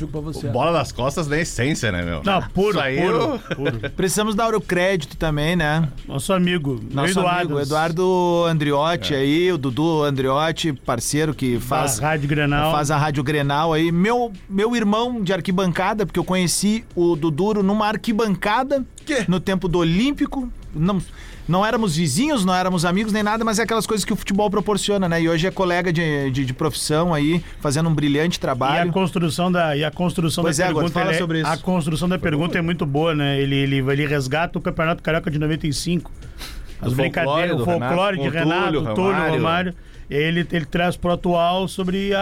bola 0.53 0.73
nas 0.73 0.93
costas 0.93 1.27
na 1.27 1.39
essência, 1.39 1.91
né, 1.91 2.03
meu? 2.03 2.23
Não, 2.25 2.43
puro, 2.43 2.71
Isso 2.71 2.81
aí 2.81 3.01
puro, 3.01 3.17
eu- 3.17 3.57
puro. 3.57 3.91
Precisamos 3.97 4.35
dar 4.35 4.55
o 4.55 4.61
crédito 4.61 5.17
também, 5.17 5.57
né? 5.57 5.89
Nosso 6.07 6.33
amigo, 6.33 6.81
Nosso 6.91 7.13
Eduardo. 7.19 7.41
amigo 7.55 7.61
Eduardo 7.61 8.45
Andriotti 8.49 9.15
aí, 9.15 9.51
o 9.53 9.59
Dudu 9.59 10.03
Andriotti, 10.05 10.73
parceiro 10.73 11.35
que 11.35 11.59
faz, 11.59 11.93
Faz 11.93 11.99
Rádio 11.99 12.29
Grenal. 12.29 12.73
faz 12.73 12.91
a 12.91 12.97
Rádio 12.97 13.23
Grenal 13.23 13.73
aí. 13.73 13.91
Meu, 13.93 14.33
meu 14.49 14.75
irmão 14.77 15.23
de 15.23 15.33
arquibancada, 15.33 16.05
porque 16.07 16.19
eu 16.19 16.25
conheci 16.25 16.85
o 16.95 17.17
Duduro 17.17 17.63
numa 17.63 17.87
arquibancada 17.87 18.85
no 19.27 19.41
tempo 19.41 19.69
do 19.69 19.79
Olímpico. 19.79 20.51
Não, 20.75 21.01
não 21.49 21.65
éramos 21.65 21.97
vizinhos, 21.97 22.45
não 22.45 22.55
éramos 22.55 22.85
amigos 22.85 23.11
nem 23.11 23.23
nada, 23.23 23.43
mas 23.43 23.59
é 23.59 23.63
aquelas 23.63 23.87
coisas 23.87 24.05
que 24.05 24.13
o 24.13 24.17
futebol 24.17 24.51
proporciona, 24.51 25.09
né? 25.09 25.23
E 25.23 25.29
hoje 25.29 25.47
é 25.47 25.51
colega 25.51 25.91
de, 25.91 26.31
de, 26.31 26.45
de 26.45 26.53
profissão 26.53 27.15
aí, 27.15 27.43
fazendo 27.59 27.89
um 27.89 27.95
brilhante 27.95 28.37
E 28.37 28.39
a 28.39 28.41
trabalho. 28.41 28.93
Construção 29.39 29.53
da, 29.53 29.77
e 29.77 29.85
a 29.85 29.91
construção 29.91 30.43
Pois 30.45 30.57
da 30.57 30.65
é, 30.65 30.69
agora 30.69 30.85
pergunta. 30.87 31.01
fala 31.01 31.15
é- 31.15 31.19
sobre 31.19 31.41
isso. 31.41 31.51
A 31.51 31.57
construção 31.57 32.09
da 32.09 32.19
pergunta 32.19 32.59
é 32.59 32.63
muito 32.63 32.85
boa, 32.85 33.15
né? 33.15 33.41
Ele, 33.41 33.55
ele, 33.57 33.77
ele 33.79 34.07
resgata 34.07 34.59
o 34.59 34.63
Campeonato 34.63 35.03
Carioca 35.03 35.31
de 35.31 35.39
95. 35.39 36.11
As 36.81 36.93
O 36.93 36.97
brincadeiras, 36.97 37.61
o 37.61 37.65
folclore 37.65 38.19
de 38.21 38.29
Renato, 38.29 38.73
Túlio, 38.73 38.95
Túlio, 38.95 39.29
Romário. 39.31 39.75
Ele, 40.11 40.47
ele 40.51 40.65
traz 40.65 40.97
pro 40.97 41.13
atual 41.13 41.69
sobre 41.69 42.15
a, 42.15 42.21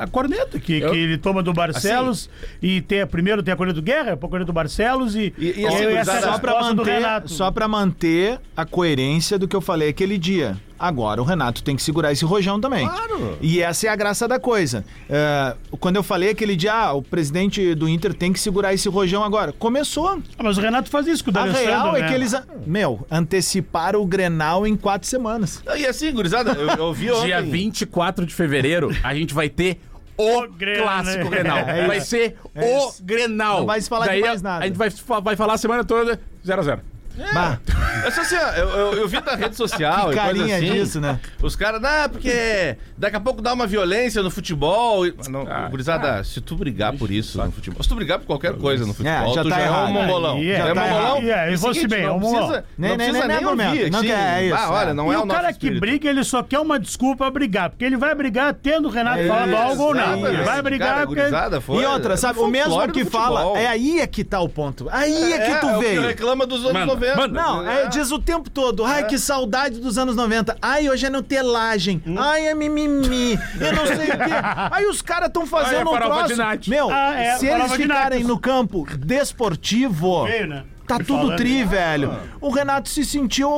a, 0.00 0.04
a 0.04 0.06
corneta 0.06 0.60
que, 0.60 0.78
Eu- 0.78 0.92
que 0.92 0.96
ele 0.96 1.18
toma 1.18 1.42
do 1.42 1.52
Barcelos. 1.52 2.30
e 2.62 2.80
tem 2.80 3.00
a, 3.00 3.06
primeiro 3.08 3.42
tem 3.42 3.52
a 3.52 3.56
corneta 3.56 3.80
do 3.80 3.84
Guerra, 3.84 4.10
depois 4.10 4.28
a 4.28 4.30
corneta 4.30 4.46
do 4.46 4.52
Barcelos 4.52 5.16
e, 5.16 5.34
E- 5.36 5.54
e 5.62 5.66
assim, 5.66 5.84
essa 5.86 6.12
é 6.12 6.20
só 6.20 6.38
do 6.38 6.76
manter, 6.76 6.92
Renato. 6.92 7.28
só 7.32 7.50
pra 7.50 7.66
manter 7.66 8.38
a 8.56 8.64
coerência 8.64 9.36
do 9.36 9.48
que 9.48 9.56
eu 9.56 9.60
falei 9.60 9.88
aquele 9.88 10.16
dia. 10.16 10.56
Agora 10.78 11.20
o 11.20 11.24
Renato 11.24 11.62
tem 11.62 11.74
que 11.74 11.82
segurar 11.82 12.12
esse 12.12 12.24
rojão 12.24 12.60
também. 12.60 12.86
Claro. 12.86 13.36
E 13.40 13.60
essa 13.60 13.86
é 13.86 13.90
a 13.90 13.96
graça 13.96 14.28
da 14.28 14.38
coisa. 14.38 14.84
É, 15.10 15.56
quando 15.80 15.96
eu 15.96 16.02
falei 16.02 16.30
aquele 16.30 16.54
dia, 16.54 16.72
ah, 16.72 16.92
o 16.92 17.02
presidente 17.02 17.74
do 17.74 17.88
Inter 17.88 18.14
tem 18.14 18.32
que 18.32 18.38
segurar 18.38 18.72
esse 18.72 18.88
rojão 18.88 19.24
agora. 19.24 19.52
Começou. 19.52 20.20
Ah, 20.38 20.42
mas 20.42 20.56
o 20.56 20.60
Renato 20.60 20.88
faz 20.88 21.06
isso 21.06 21.24
com 21.24 21.30
o 21.32 21.38
A 21.38 21.44
real 21.46 21.96
é 21.96 22.02
né? 22.02 22.08
que 22.08 22.14
eles, 22.14 22.34
meu, 22.66 23.04
anteciparam 23.10 24.00
o 24.00 24.06
Grenal 24.06 24.66
em 24.66 24.76
quatro 24.76 25.08
semanas. 25.08 25.62
E 25.76 25.84
assim, 25.86 26.12
gurizada, 26.12 26.52
eu, 26.52 26.68
eu 26.68 26.92
vi 26.92 27.10
ontem. 27.10 27.26
Dia 27.26 27.42
24 27.42 28.24
de 28.24 28.34
fevereiro, 28.34 28.90
a 29.02 29.14
gente 29.14 29.34
vai 29.34 29.48
ter 29.48 29.80
o, 30.16 30.42
O 30.42 30.48
Grenal, 30.48 30.82
clássico 30.84 31.24
né? 31.24 31.30
Grenal. 31.30 31.58
É 31.58 31.86
vai 31.86 32.00
ser 32.00 32.36
É 32.54 32.78
o. 32.78 32.92
Grenal. 33.02 33.58
Não 33.60 33.66
vai 33.66 33.80
se 33.80 33.88
falar 33.88 34.06
de 34.06 34.10
Daí 34.12 34.20
mais 34.20 34.40
a- 34.40 34.48
nada. 34.48 34.64
A 34.64 34.66
gente 34.68 34.76
vai, 34.76 34.90
vai 35.22 35.36
falar 35.36 35.54
a 35.54 35.58
semana 35.58 35.84
toda 35.84 36.20
0x0. 36.46 36.80
É. 37.18 37.32
Bah. 37.34 37.58
É 38.04 38.08
assim, 38.08 38.36
ó, 38.36 38.50
eu, 38.52 38.68
eu, 38.68 38.92
eu, 38.94 39.08
vi 39.08 39.20
na 39.20 39.34
rede 39.34 39.56
social. 39.56 40.10
Que 40.10 40.14
carinha 40.14 40.56
assim, 40.56 40.72
disso, 40.72 41.00
né? 41.00 41.18
Os 41.42 41.56
caras, 41.56 41.82
ah, 41.82 42.08
porque 42.08 42.76
daqui 42.96 43.16
a 43.16 43.20
pouco 43.20 43.42
dá 43.42 43.52
uma 43.52 43.66
violência 43.66 44.22
no 44.22 44.30
futebol. 44.30 45.04
Não, 45.28 45.46
ah, 45.48 45.68
gurizada, 45.68 46.16
ah, 46.16 46.24
se 46.24 46.40
tu 46.40 46.56
brigar 46.56 46.92
por 46.96 47.10
isso 47.10 47.42
no 47.42 47.50
futebol, 47.50 47.82
se 47.82 47.88
tu 47.88 47.94
brigar 47.96 48.18
por 48.18 48.26
qualquer 48.26 48.54
coisa 48.54 48.84
no 48.84 48.92
é, 48.92 48.94
futebol, 48.94 49.30
é, 49.30 49.34
já 49.34 49.42
tu 49.42 49.48
tá 49.48 49.56
já 49.56 49.62
é 49.62 49.64
tá 49.64 49.70
errado. 49.70 49.86
é 49.86 49.90
um 49.90 49.92
mongolão. 49.92 50.42
Já 50.42 50.52
é 50.52 50.74
tá 50.74 50.80
mongolão. 50.80 51.18
Yeah, 51.18 51.52
eu 51.52 51.88
bem, 51.88 52.02
é 52.02 52.10
um 52.10 52.20
mongolão. 52.20 52.62
Não, 52.78 52.96
precisa 52.96 53.12
nem, 53.12 53.28
nem, 53.28 53.36
nem 53.36 53.46
ouvir. 53.46 53.90
Não 53.90 54.02
é 54.02 54.44
isso. 54.46 54.72
Olha, 54.72 54.94
não 54.94 55.12
é, 55.12 55.18
o 55.18 55.24
nosso 55.26 55.40
cara 55.40 55.52
que 55.52 55.70
briga, 55.70 56.08
ele 56.08 56.24
só 56.24 56.42
quer 56.42 56.60
uma 56.60 56.78
desculpa 56.78 57.24
pra 57.24 57.30
brigar, 57.30 57.70
porque 57.70 57.84
ele 57.84 57.96
vai 57.96 58.14
brigar 58.14 58.54
tendo 58.54 58.88
o 58.88 58.90
Renato 58.90 59.26
falado 59.26 59.56
algo 59.56 59.82
ou 59.82 59.94
não. 59.94 60.20
Vai 60.44 60.62
brigar 60.62 61.06
porque... 61.06 61.20
E 61.20 61.84
outra, 61.84 62.16
sabe, 62.16 62.38
o 62.38 62.46
mesmo 62.46 62.88
que 62.92 63.04
fala, 63.04 63.58
é 63.58 63.66
aí 63.66 64.00
é 64.00 64.06
que 64.06 64.22
tá 64.22 64.40
o 64.40 64.48
ponto. 64.48 64.88
Aí 64.90 65.32
é 65.32 65.50
que 65.50 65.60
tu 65.60 65.78
veio. 65.80 66.02
reclama 66.02 66.46
dos 66.46 66.64
anos 66.64 66.86
90 66.86 67.07
mesmo. 67.08 67.20
Mano, 67.20 67.34
não, 67.34 67.68
é, 67.68 67.86
diz 67.88 68.10
o 68.10 68.18
tempo 68.18 68.50
todo. 68.50 68.84
Ai, 68.84 69.06
que 69.06 69.18
saudade 69.18 69.80
dos 69.80 69.98
anos 69.98 70.16
90. 70.16 70.56
Ai, 70.60 70.88
hoje 70.88 71.06
é 71.06 71.10
nutelagem. 71.10 72.02
Ai, 72.16 72.48
é 72.48 72.54
mimimi. 72.54 73.38
Eu 73.60 73.72
não 73.72 73.86
sei 73.86 74.08
o 74.08 74.18
quê. 74.18 74.32
Aí 74.70 74.86
os 74.86 75.02
caras 75.02 75.28
estão 75.28 75.46
fazendo 75.46 75.90
Ai, 75.90 76.02
é 76.02 76.06
um 76.06 76.26
troço. 76.26 76.58
De 76.58 76.70
Meu, 76.70 76.90
ah, 76.90 77.14
é, 77.14 77.38
se 77.38 77.46
eles 77.46 77.72
ficarem 77.72 78.24
no 78.24 78.38
campo 78.38 78.86
desportivo. 78.98 80.24
Né? 80.26 80.64
Tá 80.86 80.98
Me 80.98 81.04
tudo 81.04 81.36
tri, 81.36 81.64
velho. 81.64 82.18
O 82.40 82.50
Renato 82.50 82.88
se 82.88 83.04
sentiu 83.04 83.50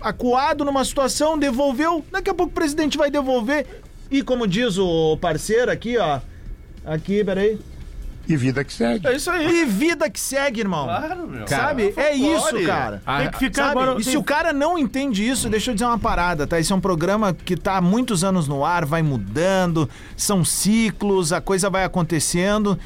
acuado 0.00 0.64
numa 0.64 0.84
situação, 0.84 1.38
devolveu. 1.38 2.04
Daqui 2.12 2.28
a 2.28 2.34
pouco 2.34 2.52
o 2.52 2.54
presidente 2.54 2.98
vai 2.98 3.10
devolver. 3.10 3.66
E 4.10 4.22
como 4.22 4.46
diz 4.46 4.76
o 4.76 5.16
parceiro 5.16 5.70
aqui, 5.70 5.96
ó. 5.96 6.20
Aqui, 6.84 7.24
peraí. 7.24 7.58
E 8.26 8.36
vida 8.36 8.64
que 8.64 8.72
segue. 8.72 9.06
É 9.06 9.14
isso 9.14 9.30
aí. 9.30 9.62
E 9.62 9.64
vida 9.64 10.08
que 10.08 10.18
segue, 10.18 10.60
irmão. 10.60 10.84
Claro, 10.84 11.26
meu. 11.26 11.46
Sabe? 11.46 11.92
Cara, 11.92 12.08
é 12.08 12.14
isso, 12.14 12.66
cara. 12.66 13.02
Tem 13.18 13.30
que 13.30 13.38
ficar 13.38 13.68
Sabe? 13.68 13.80
agora... 13.80 14.00
E 14.00 14.04
se 14.04 14.16
o 14.16 14.22
cara 14.22 14.52
não 14.52 14.78
entende 14.78 15.28
isso, 15.28 15.48
deixa 15.48 15.70
eu 15.70 15.74
dizer 15.74 15.86
uma 15.86 15.98
parada, 15.98 16.46
tá? 16.46 16.58
Esse 16.58 16.72
é 16.72 16.74
um 16.76 16.80
programa 16.80 17.34
que 17.34 17.56
tá 17.56 17.76
há 17.76 17.80
muitos 17.80 18.24
anos 18.24 18.48
no 18.48 18.64
ar, 18.64 18.84
vai 18.84 19.02
mudando, 19.02 19.88
são 20.16 20.44
ciclos, 20.44 21.32
a 21.32 21.40
coisa 21.40 21.68
vai 21.68 21.84
acontecendo. 21.84 22.78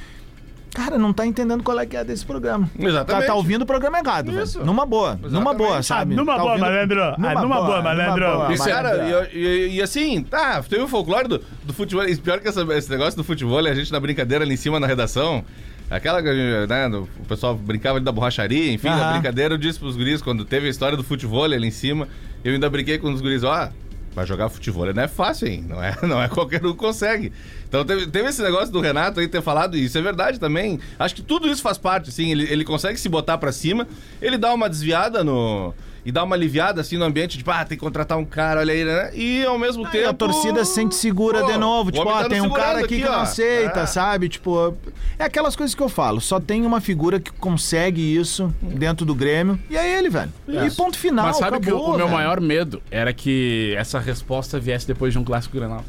Cara, 0.78 0.96
não 0.96 1.12
tá 1.12 1.26
entendendo 1.26 1.62
qual 1.62 1.78
é 1.80 1.84
que 1.86 1.96
é 1.96 2.04
desse 2.04 2.24
programa. 2.24 2.70
Exatamente. 2.78 3.22
Tá, 3.26 3.32
tá 3.32 3.34
ouvindo 3.34 3.62
o 3.62 3.66
programa 3.66 3.98
errado, 3.98 4.30
velho. 4.30 4.44
Isso. 4.44 4.64
Numa 4.64 4.86
boa. 4.86 5.14
Numa 5.16 5.26
Exatamente. 5.26 5.56
boa, 5.58 5.78
Ah, 5.78 5.82
sabe? 5.82 6.14
numa 6.14 6.32
Tá 6.34 6.38
boa, 6.38 6.52
ouvindo- 6.52 6.64
malandro. 6.66 7.02
Ah, 7.02 7.16
numa 7.42 7.56
boa, 7.62 7.82
malandro. 7.82 8.24
boa, 8.36 8.52
Isso, 8.52 8.68
malandro. 8.68 8.98
cara, 8.98 9.28
e, 9.32 9.38
e- 9.38 9.74
e 9.76 9.82
assim, 9.82 10.22
tá, 10.22 10.62
teve 10.62 10.82
o 10.82 10.88
folclore 10.88 11.26
do, 11.28 11.42
do 11.64 11.72
futebol. 11.74 12.06
E 12.08 12.16
pior 12.16 12.38
que 12.40 12.48
essa- 12.48 12.62
esse 12.74 12.88
negócio 12.90 13.16
do 13.16 13.24
futebol, 13.24 13.58
a 13.58 13.74
gente 13.74 13.90
na 13.90 13.98
brincadeira 13.98 14.44
ali 14.44 14.54
em 14.54 14.56
cima 14.56 14.78
na 14.78 14.86
redação. 14.86 15.44
Aquela, 15.90 16.20
né, 16.20 16.86
o 16.96 17.08
pessoal 17.26 17.54
brincava 17.56 17.96
ali 17.96 18.04
da 18.04 18.12
borracharia, 18.12 18.72
enfim, 18.72 18.88
na 18.88 18.96
Aham. 18.96 19.12
brincadeira 19.14 19.54
eu 19.54 19.58
disse 19.58 19.78
pros 19.78 19.96
guris, 19.96 20.20
quando 20.20 20.44
teve 20.44 20.66
a 20.66 20.70
história 20.70 20.96
do 20.96 21.02
futebol 21.02 21.44
ali 21.44 21.66
em 21.66 21.70
cima, 21.70 22.06
eu 22.44 22.52
ainda 22.52 22.68
brinquei 22.68 22.98
com 22.98 23.10
os 23.10 23.20
guris, 23.22 23.42
ó, 23.42 23.70
vai 24.14 24.26
jogar 24.26 24.48
futebol 24.48 24.92
não 24.92 25.02
é 25.02 25.08
fácil, 25.08 25.48
hein? 25.48 25.64
Não 25.68 25.82
é, 25.82 25.96
não 26.02 26.22
é 26.22 26.28
qualquer 26.28 26.64
um 26.64 26.72
que 26.72 26.78
consegue. 26.78 27.32
Então 27.68 27.84
teve, 27.84 28.06
teve 28.06 28.28
esse 28.28 28.42
negócio 28.42 28.72
do 28.72 28.80
Renato 28.80 29.20
aí 29.20 29.28
ter 29.28 29.42
falado, 29.42 29.76
e 29.76 29.84
isso 29.84 29.98
é 29.98 30.02
verdade 30.02 30.38
também. 30.40 30.80
Acho 30.98 31.14
que 31.14 31.22
tudo 31.22 31.48
isso 31.48 31.62
faz 31.62 31.78
parte, 31.78 32.08
assim, 32.08 32.30
ele, 32.30 32.44
ele 32.50 32.64
consegue 32.64 32.98
se 32.98 33.08
botar 33.08 33.38
pra 33.38 33.52
cima, 33.52 33.86
ele 34.20 34.38
dá 34.38 34.52
uma 34.52 34.68
desviada 34.68 35.22
no. 35.22 35.74
E 36.08 36.10
dá 36.10 36.24
uma 36.24 36.34
aliviada 36.34 36.80
assim 36.80 36.96
no 36.96 37.04
ambiente, 37.04 37.36
tipo, 37.36 37.50
ah, 37.50 37.62
tem 37.66 37.76
que 37.76 37.84
contratar 37.84 38.16
um 38.16 38.24
cara, 38.24 38.60
olha 38.60 38.72
aí, 38.72 38.82
né? 38.82 39.10
E 39.14 39.44
ao 39.44 39.58
mesmo 39.58 39.86
E 39.86 39.90
tempo. 39.90 40.08
a 40.08 40.12
torcida 40.14 40.64
se 40.64 40.72
sente 40.72 40.94
segura 40.94 41.42
Pô, 41.42 41.52
de 41.52 41.58
novo. 41.58 41.92
Tipo, 41.92 42.08
ó, 42.08 42.22
tá 42.22 42.30
tem 42.30 42.40
um 42.40 42.48
cara 42.48 42.78
aqui 42.78 42.84
aqui, 42.94 42.96
que 43.00 43.04
não 43.04 43.12
ó. 43.12 43.20
aceita, 43.20 43.80
É. 43.80 43.86
sabe? 43.86 44.26
Tipo, 44.30 44.74
é 45.18 45.24
aquelas 45.24 45.54
coisas 45.54 45.74
que 45.74 45.82
eu 45.82 45.88
falo. 45.90 46.18
Só 46.18 46.40
tem 46.40 46.64
uma 46.64 46.80
figura 46.80 47.20
que 47.20 47.30
consegue 47.32 48.00
isso 48.16 48.50
dentro 48.62 49.04
do 49.04 49.14
Grêmio. 49.14 49.58
E 49.68 49.76
é 49.76 49.98
ele, 49.98 50.08
velho. 50.08 50.32
E 50.48 50.70
ponto 50.70 50.96
final. 50.98 51.26
Mas 51.26 51.36
sabe 51.36 51.60
que 51.60 51.70
o- 51.70 51.76
acabou, 51.76 51.94
o 51.94 51.98
meu 51.98 52.08
maior 52.08 52.40
medo 52.40 52.80
era 52.90 53.12
que 53.12 53.74
essa 53.76 53.98
resposta 53.98 54.58
viesse 54.58 54.86
depois 54.86 55.12
de 55.12 55.18
um 55.18 55.24
clássico 55.24 55.58
Grenal. 55.58 55.84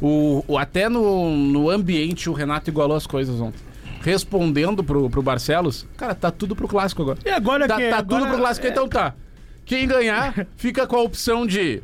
O, 0.00 0.44
o- 0.46 0.58
até 0.58 0.88
no, 0.88 1.28
no 1.36 1.68
ambiente 1.70 2.30
o 2.30 2.32
Renato 2.32 2.70
igualou 2.70 2.96
as 2.96 3.04
coisas 3.08 3.40
ontem. 3.40 3.58
Respondendo 4.00 4.84
pro, 4.84 5.10
pro 5.10 5.22
Barcelos, 5.22 5.84
cara, 5.96 6.14
tá 6.14 6.30
tudo 6.30 6.54
pro 6.54 6.68
clássico 6.68 7.02
agora. 7.02 7.18
E 7.24 7.30
agora 7.30 7.66
Tá, 7.66 7.74
que... 7.76 7.90
tá 7.90 7.98
agora- 7.98 8.20
tudo 8.20 8.28
pro 8.30 8.38
clássico, 8.38 8.64
então 8.68 8.86
tá. 8.88 9.12
Quem 9.66 9.86
ganhar, 9.86 10.46
fica 10.56 10.86
com 10.86 10.96
a 10.96 11.02
opção 11.02 11.46
de 11.46 11.82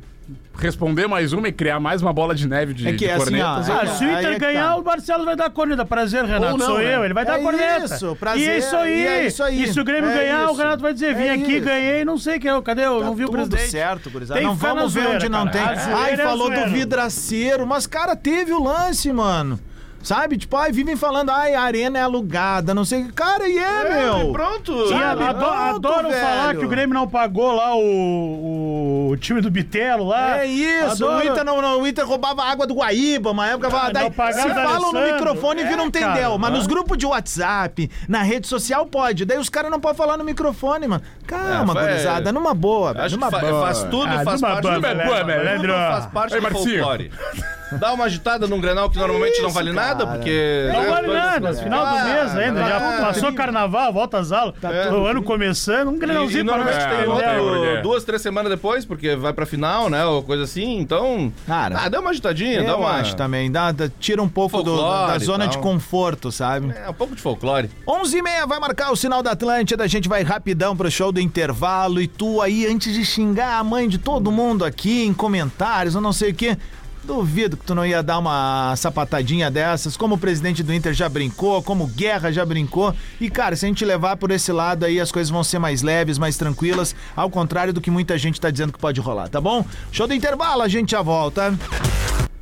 responder 0.57 1.09
mais 1.09 1.33
uma 1.33 1.49
e 1.49 1.53
criar 1.53 1.81
mais 1.81 2.01
uma 2.01 2.13
bola 2.13 2.33
de 2.35 2.47
neve 2.47 2.73
de, 2.73 2.87
É 2.87 2.93
que 2.93 2.99
de 2.99 3.07
é 3.07 3.15
assim, 3.15 3.25
cornetas. 3.25 3.69
ó, 3.69 3.73
eu- 3.73 3.79
Ah, 3.81 3.83
é- 3.83 3.87
se 3.87 4.05
o 4.05 4.09
é 4.09 4.13
Inter 4.21 4.33
que 4.35 4.39
ganhar, 4.39 4.69
tá. 4.69 4.77
o 4.77 4.83
Barcelos 4.83 5.25
vai 5.25 5.35
dar 5.35 5.47
a 5.47 5.51
corneta. 5.51 5.85
Prazer, 5.85 6.25
Renato. 6.25 6.57
Não, 6.57 6.67
sou 6.67 6.79
né? 6.79 6.95
eu, 6.97 7.05
ele 7.05 7.13
vai 7.13 7.25
dar 7.25 7.39
É 7.39 7.41
a 7.41 7.43
corneta. 7.43 7.85
isso, 7.97 8.15
prazer, 8.17 8.41
E 8.43 8.49
é 8.51 8.59
isso 8.59 8.77
aí. 8.77 9.01
e 9.03 9.07
é 9.07 9.27
isso 9.27 9.43
aí. 9.43 9.63
E 9.65 9.73
se 9.73 9.81
o 9.81 9.85
Grêmio 9.85 10.09
É 10.11 10.15
ganhar, 10.15 10.47
o 10.47 10.53
isso. 10.53 10.61
Renato 10.61 10.81
vai 10.83 10.93
dizer: 10.95 11.15
vim 11.17 11.25
É 11.25 11.33
aqui, 11.33 11.53
isso. 11.57 11.65
ganhei, 11.65 12.05
não 12.05 12.17
sei 12.19 12.39
quem 12.39 12.51
é. 12.53 12.63
Cadê? 12.63 12.87
Eu 12.87 13.01
Tá 13.01 13.05
não 13.07 13.15
vi 13.17 13.25
o 13.25 13.31
presidente. 13.33 13.69
certo, 13.71 14.11
gurizada. 14.11 14.39
Tem 14.39 14.47
Não 14.49 14.55
vamos 14.55 14.95
ver 14.95 15.01
zoeira, 15.01 15.17
onde 15.17 15.29
não 15.29 15.39
cara. 15.47 15.51
tem. 15.51 15.63
A 15.63 15.75
zoeira 15.75 15.99
Ai, 15.99 16.13
é 16.13 16.17
falou 16.19 16.51
do 16.51 16.67
vidraceiro, 16.71 17.67
mas, 17.67 17.87
cara, 17.89 18.15
teve 18.15 18.53
o 18.53 18.63
lance, 18.63 19.13
mano. 19.13 19.59
Sabe? 20.03 20.37
Tipo, 20.37 20.57
ai, 20.57 20.73
vivem 20.73 20.97
falando, 20.97 21.31
ai, 21.31 21.55
a 21.55 21.63
arena 21.63 21.99
é 21.99 22.03
alugada, 22.03 22.75
não 22.75 22.85
sei. 22.85 23.05
Cara, 23.15 23.49
e 23.49 23.57
é, 23.59 23.89
meu. 24.03 24.33
Pronto. 24.33 24.73
E 24.73 24.89
Sabe? 24.89 25.23
ado- 25.23 25.39
Pronto, 25.39 25.77
adoram 25.77 26.11
velho. 26.11 26.21
falar 26.27 26.55
que 26.57 26.65
o 26.65 26.69
Grêmio 26.69 26.95
não 26.95 27.07
pagou 27.09 27.53
lá 27.53 27.75
o, 27.77 29.09
o 29.11 29.17
time 29.17 29.41
do 29.41 29.51
Bitelo 29.51 30.05
lá. 30.05 30.39
É 30.41 30.47
isso, 30.47 31.05
Adoro. 31.05 31.25
o 31.25 31.31
Inter, 31.31 31.45
não, 31.45 31.63
não, 31.63 31.81
o 31.83 31.87
Inter 31.87 32.07
roubava 32.07 32.43
água 32.45 32.67
do 32.67 32.75
Guaíba, 32.75 33.31
uma 33.31 33.47
época. 33.49 33.71
falava, 33.71 33.93
daí, 33.93 34.11
se 34.33 34.49
falam 34.55 34.93
no 34.93 35.01
microfone, 35.13 35.63
um 35.63 35.67
É, 35.87 35.91
tendel. 35.91 36.13
cara, 36.15 36.39
mas 36.39 36.51
né? 36.51 36.57
nos 36.59 36.67
grupos 36.67 36.99
de 36.99 37.07
WhatsApp, 37.07 37.91
na 38.09 38.23
rede 38.23 38.47
social, 38.49 38.85
pode. 38.87 39.25
Daí 39.25 39.39
os 39.39 39.49
caras 39.49 39.71
não 39.71 39.79
podem 39.81 39.97
falar 39.97 40.17
no 40.17 40.25
microfone, 40.25 40.89
mano. 40.89 41.03
Calma, 41.27 41.79
É, 41.81 41.87
gurizada, 41.87 42.33
numa 42.33 42.55
boa, 42.55 42.91
Acho 42.93 43.15
que 43.15 43.21
numa 43.21 43.31
fa- 43.31 43.39
boa. 43.39 43.67
faz 43.67 43.83
tudo, 43.85 44.07
Ah, 44.07 44.25
faz 44.25 44.41
parte 44.41 44.63
boa, 44.63 44.75
do 44.75 44.81
faz 44.81 46.07
parte 46.07 46.35
Ei, 46.35 46.41
do 46.41 46.49
folclore. 46.51 47.11
Dá 47.79 47.93
uma 47.93 48.05
agitada 48.05 48.47
num 48.47 48.61
Grenal 48.61 48.89
que 48.91 48.99
normalmente 48.99 49.41
não 49.43 49.51
vale 49.51 49.73
nada, 49.73 50.05
cara. 50.05 50.17
porque... 50.19 50.69
Não 50.73 50.83
né, 50.83 50.89
vale 50.91 51.07
coisas- 51.09 51.25
nada, 51.25 51.55
final 51.55 51.81
do 51.87 51.97
Ah, 51.97 52.05
mês 52.05 52.37
ainda. 52.37 52.61
tá 52.61 52.69
Já 52.69 52.81
tudo 52.81 53.07
passou 53.07 53.33
carnaval, 53.33 53.93
volta 53.93 54.19
às 54.19 54.33
aulas. 54.33 54.55
o 54.93 55.07
ano 55.07 55.23
começando, 55.23 55.89
um 55.89 55.93
E, 55.95 55.97
e 55.97 55.99
pra 55.99 56.13
normalmente 56.57 56.77
nós 56.79 56.87
tem 57.21 57.29
É, 57.29 57.41
outro, 57.41 57.83
duas, 57.83 58.05
três 58.05 58.23
semanas 58.23 58.51
depois, 58.51 58.85
porque 58.85 59.17
vai 59.17 59.33
pra 59.33 59.47
final, 59.47 59.89
né? 59.91 60.05
Ou 60.05 60.23
coisa 60.23 60.45
assim, 60.45 60.79
então. 60.79 61.33
Cara, 61.47 61.81
ah, 61.85 61.89
dá 61.89 62.01
uma 62.01 62.11
agitadinha, 62.11 62.63
dá 62.63 62.71
Eu 62.73 62.79
uma. 62.79 62.91
acho 62.93 63.17
também, 63.17 63.51
dá, 63.51 63.73
dá- 63.73 63.89
tira 64.01 64.23
um 64.23 64.29
pouco 64.29 64.63
do- 64.63 64.77
da 65.07 65.17
e 65.17 65.25
zona 65.25 65.47
de 65.47 65.59
conforto, 65.59 66.31
sabe? 66.33 66.73
É, 66.77 66.89
um 66.89 66.95
pouco 66.95 67.15
de 67.15 67.23
folclore. 67.23 67.71
11 67.87 68.19
e 68.19 68.23
meia 68.23 68.47
vai 68.47 68.59
marcar 68.59 68.91
o 68.93 68.97
sinal 68.97 69.23
da 69.23 69.33
Atlântida, 69.33 69.85
a 69.85 69.87
gente 69.87 70.09
vai 70.09 70.23
rapidão 70.23 70.77
pro 70.77 70.91
show 70.91 71.13
do 71.13 71.21
intervalo 71.21 72.01
e 72.01 72.07
tu 72.07 72.41
aí, 72.41 72.67
antes 72.67 72.93
de 72.95 73.05
xingar 73.05 73.59
a 73.59 73.65
mãe 73.65 73.89
de 73.89 73.99
todo 73.99 74.31
mundo 74.31 74.65
aqui 74.65 75.05
em 75.05 75.13
comentários 75.13 75.95
ou 75.95 76.01
não 76.01 76.13
sei 76.13 76.31
o 76.31 76.35
quê, 76.35 76.57
duvido 77.05 77.57
que 77.57 77.65
tu 77.65 77.75
não 77.75 77.85
ia 77.85 78.03
dar 78.03 78.19
uma 78.19 78.75
sapatadinha 78.77 79.51
dessas, 79.51 79.97
como 79.97 80.15
o 80.15 80.19
presidente 80.19 80.63
do 80.63 80.73
Inter 80.73 80.93
já 80.93 81.09
brincou, 81.09 81.63
como 81.63 81.85
o 81.85 81.87
Guerra 81.87 82.33
já 82.33 82.45
brincou, 82.45 82.95
e 83.21 83.29
cara, 83.29 83.57
se 83.57 83.65
a 83.65 83.69
gente 83.69 83.85
levar 83.85 84.17
por 84.17 84.31
esse 84.31 84.53
lado 84.53 84.85
aí, 84.85 85.01
as 85.01 85.11
coisas 85.13 85.31
vão 85.31 85.45
ser 85.45 85.59
mais 85.59 85.83
leves, 85.83 86.19
mais 86.19 86.37
tranquilas, 86.37 86.95
ao 87.17 87.29
contrário 87.31 87.73
do 87.73 87.81
que 87.81 87.91
muita 87.91 88.17
gente 88.17 88.41
tá 88.41 88.51
dizendo 88.51 88.73
que 88.73 88.79
pode 88.79 89.01
rolar, 89.01 89.29
tá 89.29 89.41
bom? 89.41 89.65
Show 89.91 90.07
do 90.07 90.15
intervalo, 90.15 90.63
a 90.63 90.69
gente 90.69 90.93
já 90.93 91.03
volta. 91.03 91.55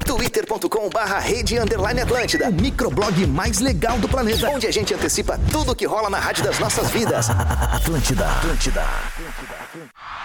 twitter.com 0.05 0.90
barra 0.90 1.18
rede 1.18 1.59
underline 1.59 2.01
Atlântida, 2.01 2.49
o 2.49 2.53
microblog 2.53 3.27
mais 3.27 3.61
legal 3.61 3.99
do 3.99 4.09
planeta, 4.09 4.51
onde 4.51 4.66
a 4.66 4.73
gente 4.73 4.92
antecipa 4.92 5.38
tudo 5.51 5.75
que 5.75 5.87
rola 5.87 6.11
na 6.11 6.18
rádio 6.18 6.44
das 6.44 6.59
nossas 6.59 6.90
vidas. 6.90 7.31
Atlântida, 7.73 8.27
Atlântida. 8.27 8.83
Atlântida, 8.83 9.55
Atlântida, 9.55 10.19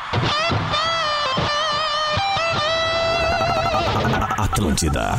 Atlântida. 4.38 5.18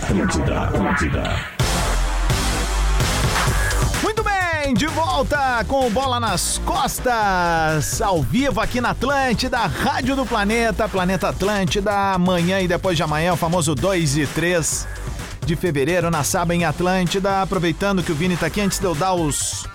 Muito 4.02 4.22
bem, 4.22 4.74
de 4.74 4.86
volta 4.86 5.64
com 5.66 5.88
Bola 5.90 6.20
nas 6.20 6.58
Costas, 6.58 8.02
ao 8.02 8.22
vivo 8.22 8.60
aqui 8.60 8.78
na 8.78 8.90
Atlântida, 8.90 9.58
Rádio 9.58 10.14
do 10.16 10.26
Planeta, 10.26 10.86
Planeta 10.86 11.28
Atlântida, 11.28 12.12
amanhã 12.12 12.60
e 12.60 12.68
depois 12.68 12.96
de 12.96 13.02
amanhã, 13.02 13.32
o 13.32 13.36
famoso 13.36 13.74
2 13.74 14.18
e 14.18 14.26
3 14.26 14.86
de 15.46 15.56
fevereiro, 15.56 16.10
na 16.10 16.22
Saba 16.22 16.54
em 16.54 16.66
Atlântida. 16.66 17.40
Aproveitando 17.40 18.02
que 18.02 18.12
o 18.12 18.14
Vini 18.14 18.36
tá 18.36 18.46
aqui, 18.46 18.60
antes 18.60 18.78
de 18.78 18.84
eu 18.84 18.94
dar 18.94 19.14
os, 19.14 19.66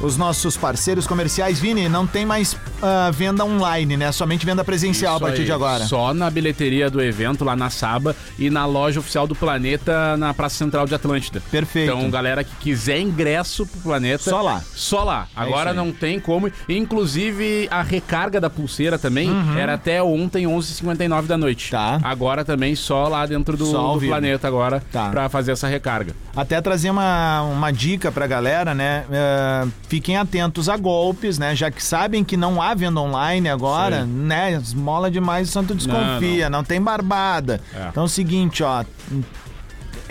os 0.00 0.16
nossos 0.16 0.56
parceiros 0.56 1.06
comerciais, 1.06 1.58
Vini, 1.58 1.88
não 1.88 2.06
tem 2.06 2.24
mais 2.24 2.56
ah, 2.82 3.10
venda 3.12 3.44
online, 3.44 3.96
né? 3.96 4.10
Somente 4.12 4.46
venda 4.46 4.64
presencial 4.64 5.16
Isso 5.16 5.24
a 5.24 5.26
partir 5.28 5.40
aí, 5.42 5.46
de 5.46 5.52
agora. 5.52 5.84
Só 5.84 6.14
na 6.14 6.30
bilheteria 6.30 6.90
do 6.90 7.00
evento, 7.02 7.44
lá 7.44 7.54
na 7.54 7.70
Saba, 7.70 8.16
e 8.38 8.50
na 8.50 8.64
loja 8.66 9.00
oficial 9.00 9.26
do 9.26 9.34
Planeta, 9.34 10.16
na 10.16 10.32
Praça 10.32 10.56
Central 10.56 10.86
de 10.86 10.94
Atlântida. 10.94 11.42
Perfeito. 11.50 11.92
Então, 11.92 12.10
galera 12.10 12.42
que 12.42 12.54
quiser 12.56 13.00
ingresso 13.00 13.66
pro 13.66 13.80
Planeta... 13.80 14.22
Só 14.30 14.40
lá. 14.40 14.62
Só 14.74 15.04
lá. 15.04 15.28
Agora 15.36 15.70
isso 15.70 15.80
aí. 15.80 15.86
não 15.86 15.92
tem 15.92 16.18
como. 16.18 16.50
Inclusive, 16.68 17.68
a 17.70 17.82
recarga 17.82 18.40
da 18.40 18.48
pulseira 18.50 18.98
também 18.98 19.30
era 19.56 19.74
até 19.74 20.02
ontem, 20.02 20.44
11h59 20.46 21.26
da 21.26 21.36
noite. 21.36 21.66
Uhum. 21.66 21.70
Tá. 21.70 22.00
Agora 22.02 22.44
também 22.44 22.74
só 22.74 23.08
lá 23.08 23.26
dentro 23.26 23.56
do, 23.56 23.70
do. 23.70 24.00
Planeta 24.00 24.48
agora, 24.48 24.82
Tá. 24.90 25.08
pra 25.10 25.28
fazer 25.28 25.52
essa 25.52 25.68
recarga. 25.68 26.14
Até 26.34 26.60
trazer 26.60 26.90
uma, 26.90 27.42
uma 27.42 27.70
dica 27.70 28.10
pra 28.10 28.26
galera, 28.26 28.74
né? 28.74 29.04
É, 29.10 29.66
fiquem 29.90 30.16
atentos 30.16 30.68
a 30.68 30.76
golpes, 30.76 31.36
né? 31.36 31.56
Já 31.56 31.68
que 31.68 31.82
sabem 31.82 32.22
que 32.22 32.36
não 32.36 32.62
há 32.62 32.72
venda 32.74 33.00
online 33.00 33.48
agora, 33.48 34.04
Sim. 34.04 34.08
né? 34.08 34.52
Esmola 34.52 35.10
demais, 35.10 35.48
o 35.48 35.52
santo 35.52 35.74
desconfia, 35.74 36.48
não, 36.48 36.62
tem 36.62 36.80
barbada. 36.80 37.60
É. 37.74 37.88
Então 37.88 38.04
é 38.04 38.06
o 38.06 38.08
seguinte, 38.08 38.62
ó. 38.62 38.84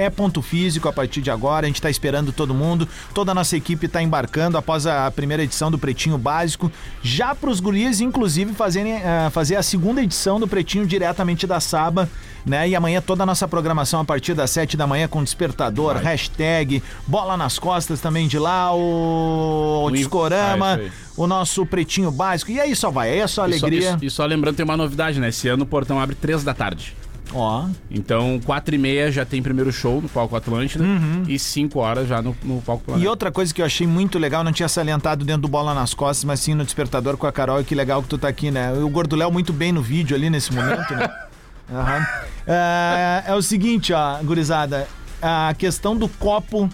É 0.01 0.09
ponto 0.09 0.41
físico 0.41 0.88
a 0.88 0.93
partir 0.93 1.21
de 1.21 1.29
agora, 1.29 1.65
a 1.65 1.67
gente 1.67 1.81
tá 1.81 1.89
esperando 1.89 2.31
todo 2.31 2.53
mundo. 2.53 2.88
Toda 3.13 3.31
a 3.31 3.35
nossa 3.35 3.57
equipe 3.57 3.88
tá 3.88 4.01
embarcando 4.01 4.57
após 4.57 4.88
a 4.88 5.12
primeira 5.12 5.43
edição 5.43 5.69
do 5.69 5.77
Pretinho 5.77 6.17
Básico. 6.17 6.71
Já 7.03 7.35
pros 7.35 7.59
guris, 7.59 7.99
inclusive, 7.99 8.53
fazerem, 8.53 8.93
eh, 8.93 9.29
fazer 9.31 9.57
a 9.57 9.63
segunda 9.63 10.01
edição 10.01 10.39
do 10.39 10.47
Pretinho 10.47 10.85
diretamente 10.88 11.45
da 11.45 11.59
Saba, 11.59 12.09
né? 12.45 12.69
E 12.69 12.75
amanhã 12.77 13.01
toda 13.01 13.23
a 13.23 13.25
nossa 13.25 13.45
programação 13.47 13.99
a 13.99 14.05
partir 14.05 14.33
das 14.33 14.51
7 14.51 14.77
da 14.77 14.88
manhã 14.88 15.05
com 15.07 15.21
despertador, 15.21 15.97
hashtag, 15.97 16.81
bola 17.05 17.35
nas 17.35 17.59
costas 17.59 17.99
também 17.99 18.25
de 18.27 18.39
lá, 18.39 18.73
o, 18.73 19.83
o 19.85 19.91
Discorama, 19.91 20.65
Ah, 20.67 20.75
aí. 20.75 20.91
o 21.17 21.27
nosso 21.27 21.65
Pretinho 21.65 22.09
Básico. 22.09 22.51
E 22.51 22.59
aí 22.62 22.73
só 22.75 22.89
vai, 22.89 23.09
aí 23.12 23.19
é 23.19 23.27
só 23.27 23.45
E 23.47 23.59
só- 23.59 23.65
alegria. 23.65 23.97
E, 24.01 24.05
e 24.05 24.09
só 24.09 24.25
lembrando, 24.25 24.55
tem 24.55 24.63
uma 24.63 24.77
novidade, 24.77 25.19
né? 25.19 25.27
Esse 25.29 25.49
ano 25.49 25.63
o 25.63 25.67
portão 25.67 25.99
abre 25.99 26.15
3 26.15 26.43
da 26.43 26.53
tarde. 26.53 26.95
Ó, 27.34 27.68
Então, 27.92 28.39
4 28.44 28.74
e 28.74 28.78
meia 28.78 29.12
já 29.12 29.24
tem 29.26 29.42
primeiro 29.42 29.72
show 29.72 30.02
no 30.02 30.10
Palco 30.10 30.36
Atlântida 30.36 30.84
e 31.28 31.38
5 31.38 31.80
horas 31.80 32.08
já 32.08 32.22
no, 32.22 32.36
no 32.44 32.62
Palco 32.62 32.84
Planeta. 32.86 33.06
E 33.06 33.08
outra 33.08 33.32
coisa 33.32 33.54
que 33.54 33.62
eu 33.62 33.65
achei 33.65 33.86
muito 33.86 34.18
legal, 34.18 34.44
não 34.44 34.52
tinha 34.52 34.68
salientado 34.68 35.24
dentro 35.24 35.44
do 35.44 35.48
Bola 35.48 35.74
nas 35.74 35.94
Costas, 35.94 36.24
mas 36.24 36.39
sim 36.39 36.54
no 36.56 36.63
Despertador 36.63 37.18
com 37.18 37.28
a 37.28 37.32
Carol, 37.32 37.62
e 37.62 37.63
que 37.63 37.76
legal 37.76 38.02
que 38.02 38.10
tu 38.10 38.18
tá 38.18 38.28
aqui, 38.28 38.50
né? 38.50 38.74
O 38.74 38.89
Gordo 38.89 39.15
Léo 39.15 39.32
muito 39.32 39.54
bem 39.54 39.72
no 39.72 39.82
vídeo 39.82 40.15
ali 40.15 40.30
nesse 40.30 40.54
momento, 40.54 40.94
né? 40.96 41.10
Aham. 41.72 42.08
É, 42.48 43.24
é 43.28 43.36
o 43.36 43.42
seguinte, 43.44 43.94
ó, 43.94 44.18
gurizada, 44.24 44.88
a 45.22 45.54
questão 45.56 45.96
do 45.96 46.08
copo, 46.10 46.68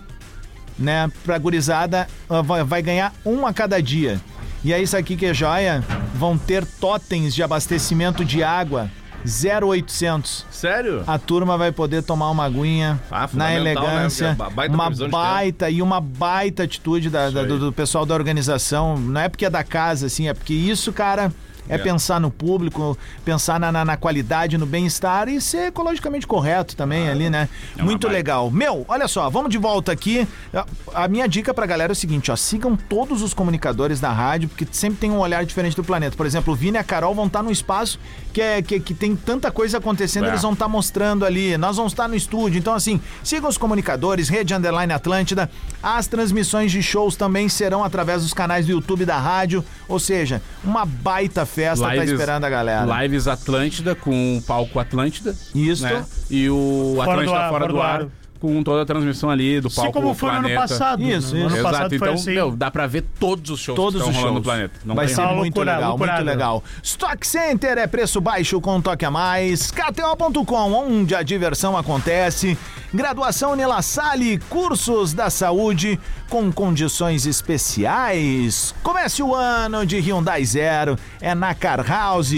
né, 0.79 1.09
pra 1.25 1.37
gurizada, 1.37 2.07
vai, 2.45 2.63
vai 2.63 2.81
ganhar 2.81 3.13
um 3.25 3.45
a 3.45 3.53
cada 3.53 3.81
dia. 3.81 4.21
E 4.63 4.73
aí, 4.73 4.83
isso 4.83 4.95
aqui 4.95 5.15
que 5.17 5.25
é 5.25 5.33
joia, 5.33 5.83
vão 6.15 6.37
ter 6.37 6.65
totens 6.65 7.35
de 7.35 7.43
abastecimento 7.43 8.23
de 8.23 8.41
água 8.41 8.89
0800 9.25 10.45
Sério? 10.51 11.03
a 11.07 11.17
turma 11.17 11.57
vai 11.57 11.71
poder 11.71 12.03
tomar 12.03 12.29
uma 12.29 12.45
aguinha 12.45 12.99
Ah, 13.11 13.21
na 13.21 13.27
fundamental, 13.27 13.83
elegância, 13.83 14.29
né? 14.29 14.37
Baita 14.53 14.73
uma 14.75 14.89
baita 15.09 15.69
e 15.69 15.81
uma 15.81 15.99
baita 16.01 16.63
atitude 16.63 17.09
da- 17.09 17.29
da- 17.29 17.43
do, 17.43 17.59
do 17.59 17.73
pessoal 17.73 18.05
da 18.05 18.13
organização. 18.13 18.97
Não 18.97 19.21
é 19.21 19.29
porque 19.29 19.45
é 19.45 19.49
da 19.49 19.63
casa, 19.63 20.05
assim, 20.07 20.27
é 20.27 20.33
porque 20.33 20.53
isso, 20.53 20.91
cara. 20.93 21.31
É, 21.67 21.73
É. 21.73 21.77
pensar 21.79 22.19
no 22.21 22.29
público, 22.29 22.95
pensar 23.25 23.59
na, 23.59 23.71
na- 23.71 23.83
na 23.83 23.97
qualidade, 23.97 24.55
no 24.55 24.67
bem-estar 24.67 25.27
e 25.27 25.41
ser 25.41 25.69
ecologicamente 25.69 26.27
correto 26.27 26.75
também 26.75 27.09
ali, 27.09 27.27
né? 27.27 27.49
É 27.75 27.81
Muito 27.81 28.07
legal. 28.07 28.51
Meu, 28.51 28.85
olha 28.87 29.07
só, 29.07 29.27
vamos 29.31 29.49
de 29.49 29.57
volta 29.57 29.91
aqui. 29.91 30.27
A- 30.53 30.65
A 30.93 31.07
minha 31.07 31.27
dica 31.27 31.55
pra 31.55 31.65
galera 31.65 31.91
é 31.91 31.95
o 31.95 31.95
seguinte, 31.95 32.29
ó, 32.31 32.35
sigam 32.35 32.75
todos 32.75 33.23
os 33.23 33.33
comunicadores 33.33 33.99
da 33.99 34.11
rádio, 34.11 34.47
porque 34.47 34.67
sempre 34.71 34.99
tem 34.99 35.09
um 35.09 35.17
olhar 35.17 35.43
diferente 35.43 35.75
do 35.75 35.83
planeta. 35.83 36.15
Por 36.15 36.27
exemplo, 36.27 36.53
o 36.53 36.55
Vini 36.55 36.77
e 36.77 36.79
a 36.79 36.83
Carol 36.83 37.15
vão 37.15 37.25
estar 37.25 37.41
num 37.41 37.49
espaço 37.49 37.99
que, 38.35 38.41
é, 38.41 38.61
que, 38.61 38.81
que 38.81 38.93
tem 38.93 39.15
tanta 39.15 39.49
coisa 39.49 39.77
acontecendo, 39.77 40.25
É. 40.25 40.27
eles 40.27 40.41
vão 40.41 40.51
estar 40.51 40.67
mostrando 40.67 41.23
ali. 41.23 41.57
Nós 41.57 41.77
vamos 41.77 41.93
estar 41.93 42.05
no 42.05 42.15
estúdio. 42.15 42.59
Então, 42.59 42.73
assim, 42.73 42.99
sigam 43.23 43.49
os 43.49 43.57
comunicadores, 43.57 44.27
Rede 44.27 44.53
Underline 44.53 44.91
Atlântida. 44.91 45.49
As 45.81 46.05
transmissões 46.07 46.69
de 46.69 46.83
shows 46.83 47.15
também 47.15 47.47
serão 47.47 47.81
através 47.81 48.23
dos 48.23 48.33
canais 48.33 48.65
do 48.65 48.73
YouTube 48.73 49.05
da 49.05 49.17
rádio. 49.17 49.63
Ou 49.87 49.99
seja, 49.99 50.41
uma 50.65 50.85
baita 50.85 51.45
festa 51.45 51.85
tá 51.85 52.03
esperando 52.03 52.43
a 52.43 52.49
galera. 52.49 53.01
Lives 53.03 53.25
Atlântida 53.25 53.95
com 53.95 54.37
o 54.37 54.41
palco 54.41 54.79
Atlântida. 54.79 55.33
Isso. 55.55 55.83
Né? 55.83 56.05
E 56.29 56.49
o 56.49 56.95
Fora 56.97 57.11
Atlântida 57.21 57.31
do 57.31 57.37
ar, 57.37 57.49
fora 57.49 57.67
do 57.69 57.81
ar. 57.81 58.07
Com 58.39 58.61
toda 58.61 58.81
a 58.83 58.85
transmissão 58.85 59.29
ali 59.29 59.59
do 59.61 59.67
Assim 59.67 59.77
palco 59.77 59.93
como 59.93 60.13
foi 60.13 60.29
no 60.31 60.37
ano 60.39 60.53
passado. 60.53 61.01
Isso, 61.01 61.33
né? 61.33 61.45
Isso. 61.45 61.53
ano 61.55 61.63
passado 61.63 61.75
Exato, 61.85 61.89
foi 61.89 61.95
então, 61.97 62.13
assim. 62.13 62.33
meu, 62.33 62.51
dá 62.51 62.69
pra 62.69 62.85
ver 62.85 63.03
todos 63.19 63.49
os 63.49 63.59
shows 63.59 63.75
Todos 63.75 64.01
que 64.03 64.09
os 64.09 64.15
estão 64.15 64.21
rolando 64.29 64.43
shows. 64.43 64.45
no 64.45 64.69
planeta. 64.69 64.79
Não 64.85 64.93
Vai 64.95 65.07
ser 65.07 65.21
muito 65.27 65.55
loucura, 65.55 65.75
legal, 65.75 65.89
loucurada. 65.91 66.17
muito 66.19 66.29
legal. 66.29 66.63
Stock 66.83 67.25
Center 67.25 67.77
é 67.77 67.87
preço 67.87 68.19
baixo 68.21 68.59
com 68.61 68.75
um 68.75 68.81
toque 68.81 69.05
a 69.05 69.09
mais. 69.11 69.71
KTO.com, 69.71 70.73
onde 70.73 71.15
a 71.15 71.23
diversão 71.23 71.75
acontece. 71.77 72.57
Graduação 72.93 73.55
Nela 73.55 73.81
Salle, 73.81 74.37
cursos 74.49 75.13
da 75.13 75.29
saúde 75.29 75.99
com 76.29 76.51
condições 76.51 77.25
especiais. 77.25 78.73
Comece 78.83 79.21
o 79.23 79.33
ano 79.33 79.85
de 79.85 79.97
Hyundai 79.99 80.43
Zero, 80.45 80.97
é 81.21 81.33
na 81.33 81.53
Car 81.53 81.85
House. 81.87 82.31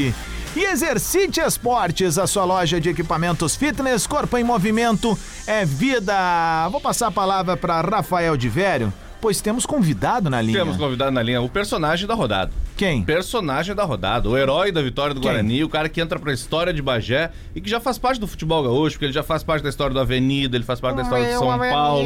E 0.58 0.66
Exercite 0.66 1.40
Esportes, 1.40 2.18
a 2.18 2.26
sua 2.26 2.44
loja 2.44 2.82
de 2.82 2.90
equipamentos 2.90 3.56
fitness, 3.56 4.08
corpo 4.08 4.36
em 4.40 4.44
movimento, 4.44 5.16
é 5.46 5.64
vida. 5.64 6.68
Vou 6.72 6.82
passar 6.82 7.10
a 7.10 7.12
palavra 7.12 7.56
para 7.56 7.80
Rafael 7.80 8.36
de 8.36 8.50
Vério, 8.50 8.92
pois 9.22 9.40
temos 9.40 9.68
convidado 9.68 10.32
na 10.32 10.42
linha. 10.42 10.58
Temos 10.58 10.76
convidado 10.76 11.12
na 11.12 11.22
linha 11.22 11.40
o 11.44 11.48
personagem 11.48 12.08
da 12.08 12.16
rodada. 12.16 12.52
Quem? 12.76 13.04
Personagem 13.04 13.76
da 13.76 13.84
rodada, 13.84 14.28
o 14.28 14.36
herói 14.36 14.72
da 14.72 14.82
vitória 14.82 15.14
do 15.14 15.22
Quem? 15.22 15.30
Guarani, 15.30 15.64
o 15.64 15.70
cara 15.70 15.88
que 15.88 16.02
entra 16.02 16.18
pra 16.18 16.34
história 16.34 16.74
de 16.74 16.82
Bagé 16.82 17.30
e 17.54 17.62
que 17.62 17.70
já 17.70 17.80
faz 17.80 18.00
parte 18.00 18.20
do 18.20 18.26
futebol 18.26 18.64
gaúcho, 18.64 18.96
porque 18.96 19.06
ele 19.06 19.14
já 19.14 19.22
faz 19.22 19.44
parte 19.44 19.62
da 19.62 19.70
história 19.70 19.94
do 19.94 20.00
Avenida, 20.00 20.58
ele 20.58 20.66
faz 20.66 20.80
parte 20.80 20.96
da 20.96 21.04
história 21.04 21.26
de 21.26 21.34
São 21.34 21.56
Paulo. 21.56 22.04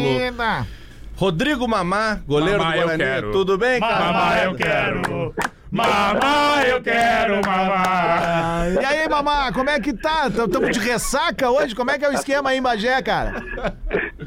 Rodrigo 1.15 1.65
Mamá, 1.69 2.19
goleiro 2.27 2.59
Mamá, 2.59 2.71
do 2.71 2.75
eu 2.75 2.83
Guarani. 2.83 3.03
quero. 3.03 3.31
Tudo 3.31 3.57
bem, 3.57 3.79
cara? 3.79 4.05
Mamá, 4.11 4.37
eu 4.43 4.55
quero. 4.55 5.33
Mamá, 5.71 6.63
eu 6.67 6.81
quero, 6.83 7.35
mamá. 7.45 8.67
E 8.81 8.85
aí, 8.85 9.07
mamá, 9.07 9.53
como 9.53 9.69
é 9.69 9.79
que 9.79 9.93
tá? 9.93 10.27
Estamos 10.27 10.71
de 10.71 10.79
ressaca 10.79 11.49
hoje? 11.49 11.73
Como 11.73 11.89
é 11.89 11.97
que 11.97 12.03
é 12.03 12.09
o 12.09 12.13
esquema 12.13 12.49
aí 12.49 12.57
em 12.57 12.61
Bagé, 12.61 13.01
cara? 13.01 13.41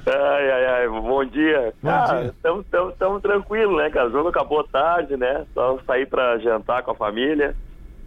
Ai, 0.06 0.50
ai, 0.50 0.66
ai, 0.66 0.88
bom 0.88 1.22
dia. 1.26 1.74
Bom 1.82 2.04
dia. 2.06 2.34
Estamos 2.92 3.20
tranquilos, 3.22 3.76
né, 3.76 3.90
cara? 3.90 4.08
O 4.08 4.12
jogo 4.12 4.28
acabou 4.30 4.64
tarde, 4.64 5.18
né? 5.18 5.44
Só 5.52 5.78
saí 5.86 6.06
pra 6.06 6.38
jantar 6.38 6.82
com 6.82 6.92
a 6.92 6.94
família. 6.94 7.54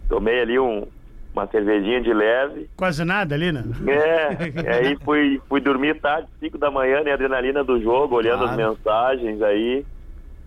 Tomei 0.08 0.40
ali 0.40 0.58
um, 0.58 0.88
uma 1.32 1.46
cervejinha 1.46 2.00
de 2.00 2.12
leve. 2.12 2.68
Quase 2.76 3.04
nada 3.04 3.36
ali, 3.36 3.52
né? 3.52 3.62
É, 3.86 4.62
e 4.64 4.68
aí 4.68 4.96
fui, 5.04 5.40
fui 5.48 5.60
dormir 5.60 6.00
tarde, 6.00 6.26
5 6.40 6.58
da 6.58 6.72
manhã, 6.72 7.04
né? 7.04 7.12
Adrenalina 7.12 7.62
do 7.62 7.80
jogo, 7.80 8.16
olhando 8.16 8.44
as 8.46 8.54
Claro. 8.56 8.72
mensagens 8.76 9.40
aí. 9.42 9.86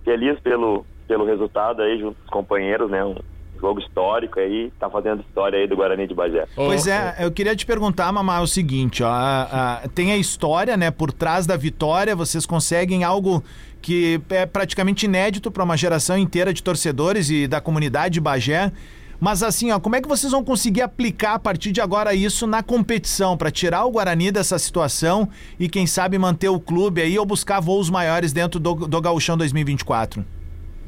Feliz 0.03 0.37
pelo, 0.41 0.85
pelo 1.11 1.25
resultado 1.25 1.81
aí, 1.81 1.99
junto 1.99 2.15
com 2.15 2.23
os 2.23 2.29
companheiros, 2.29 2.89
né? 2.89 3.03
Um 3.03 3.15
jogo 3.59 3.81
histórico 3.81 4.39
aí, 4.39 4.71
tá 4.79 4.89
fazendo 4.89 5.19
história 5.27 5.59
aí 5.59 5.67
do 5.67 5.75
Guarani 5.75 6.07
de 6.07 6.13
Bagé. 6.15 6.45
Pois 6.55 6.87
é, 6.87 7.17
eu 7.19 7.29
queria 7.29 7.53
te 7.53 7.65
perguntar, 7.65 8.09
Mamá, 8.13 8.39
o 8.39 8.47
seguinte, 8.47 9.03
ó, 9.03 9.09
a- 9.09 9.81
a- 9.83 9.87
tem 9.89 10.13
a 10.13 10.17
história, 10.17 10.77
né, 10.77 10.89
por 10.89 11.11
trás 11.11 11.45
da 11.45 11.57
vitória, 11.57 12.15
vocês 12.15 12.45
conseguem 12.45 13.03
algo 13.03 13.43
que 13.81 14.21
é 14.29 14.45
praticamente 14.45 15.05
inédito 15.05 15.51
para 15.51 15.65
uma 15.65 15.75
geração 15.75 16.17
inteira 16.17 16.53
de 16.53 16.63
torcedores 16.63 17.29
e 17.29 17.45
da 17.45 17.59
comunidade 17.59 18.13
de 18.13 18.21
Bagé. 18.21 18.71
Mas 19.19 19.43
assim, 19.43 19.69
ó, 19.69 19.79
como 19.81 19.95
é 19.97 20.01
que 20.01 20.07
vocês 20.07 20.31
vão 20.31 20.43
conseguir 20.45 20.81
aplicar 20.81 21.33
a 21.35 21.39
partir 21.39 21.73
de 21.73 21.81
agora 21.81 22.15
isso 22.15 22.47
na 22.47 22.63
competição 22.63 23.35
para 23.37 23.51
tirar 23.51 23.83
o 23.85 23.91
Guarani 23.91 24.31
dessa 24.31 24.57
situação 24.57 25.27
e 25.59 25.67
quem 25.67 25.85
sabe 25.85 26.17
manter 26.17 26.49
o 26.49 26.59
clube 26.59 27.01
aí 27.01 27.19
ou 27.19 27.25
buscar 27.25 27.59
voos 27.59 27.89
maiores 27.89 28.31
dentro 28.33 28.59
do, 28.61 28.73
do 28.87 29.01
Gauchão 29.01 29.37
2024? 29.37 30.25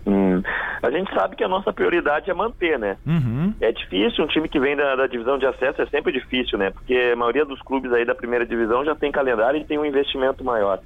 Hum, 0.06 0.42
A 0.82 0.92
gente 0.92 1.14
sabe 1.14 1.36
que 1.36 1.44
a 1.44 1.48
nossa 1.48 1.72
prioridade 1.72 2.30
é 2.30 2.34
manter, 2.34 2.78
né? 2.78 2.98
Uhum. 3.06 3.54
É 3.62 3.72
difícil, 3.72 4.24
um 4.24 4.28
time 4.28 4.50
que 4.50 4.60
vem 4.60 4.76
da, 4.76 4.96
da 4.98 5.08
divisão 5.08 5.38
de 5.38 5.46
acesso 5.46 5.82
é 5.82 5.86
sempre 5.88 6.12
difícil, 6.12 6.58
né? 6.58 6.72
Porque 6.72 7.12
a 7.14 7.16
maioria 7.16 7.46
dos 7.46 7.62
clubes 7.62 7.92
aí 7.94 8.04
da 8.06 8.14
primeira 8.16 8.46
divisão 8.46 8.84
já 8.84 8.94
tem 8.96 9.12
calendário 9.12 9.60
e 9.62 9.66
tem 9.66 9.78
um 9.80 9.86
investimento 9.86 10.44
maior. 10.44 10.80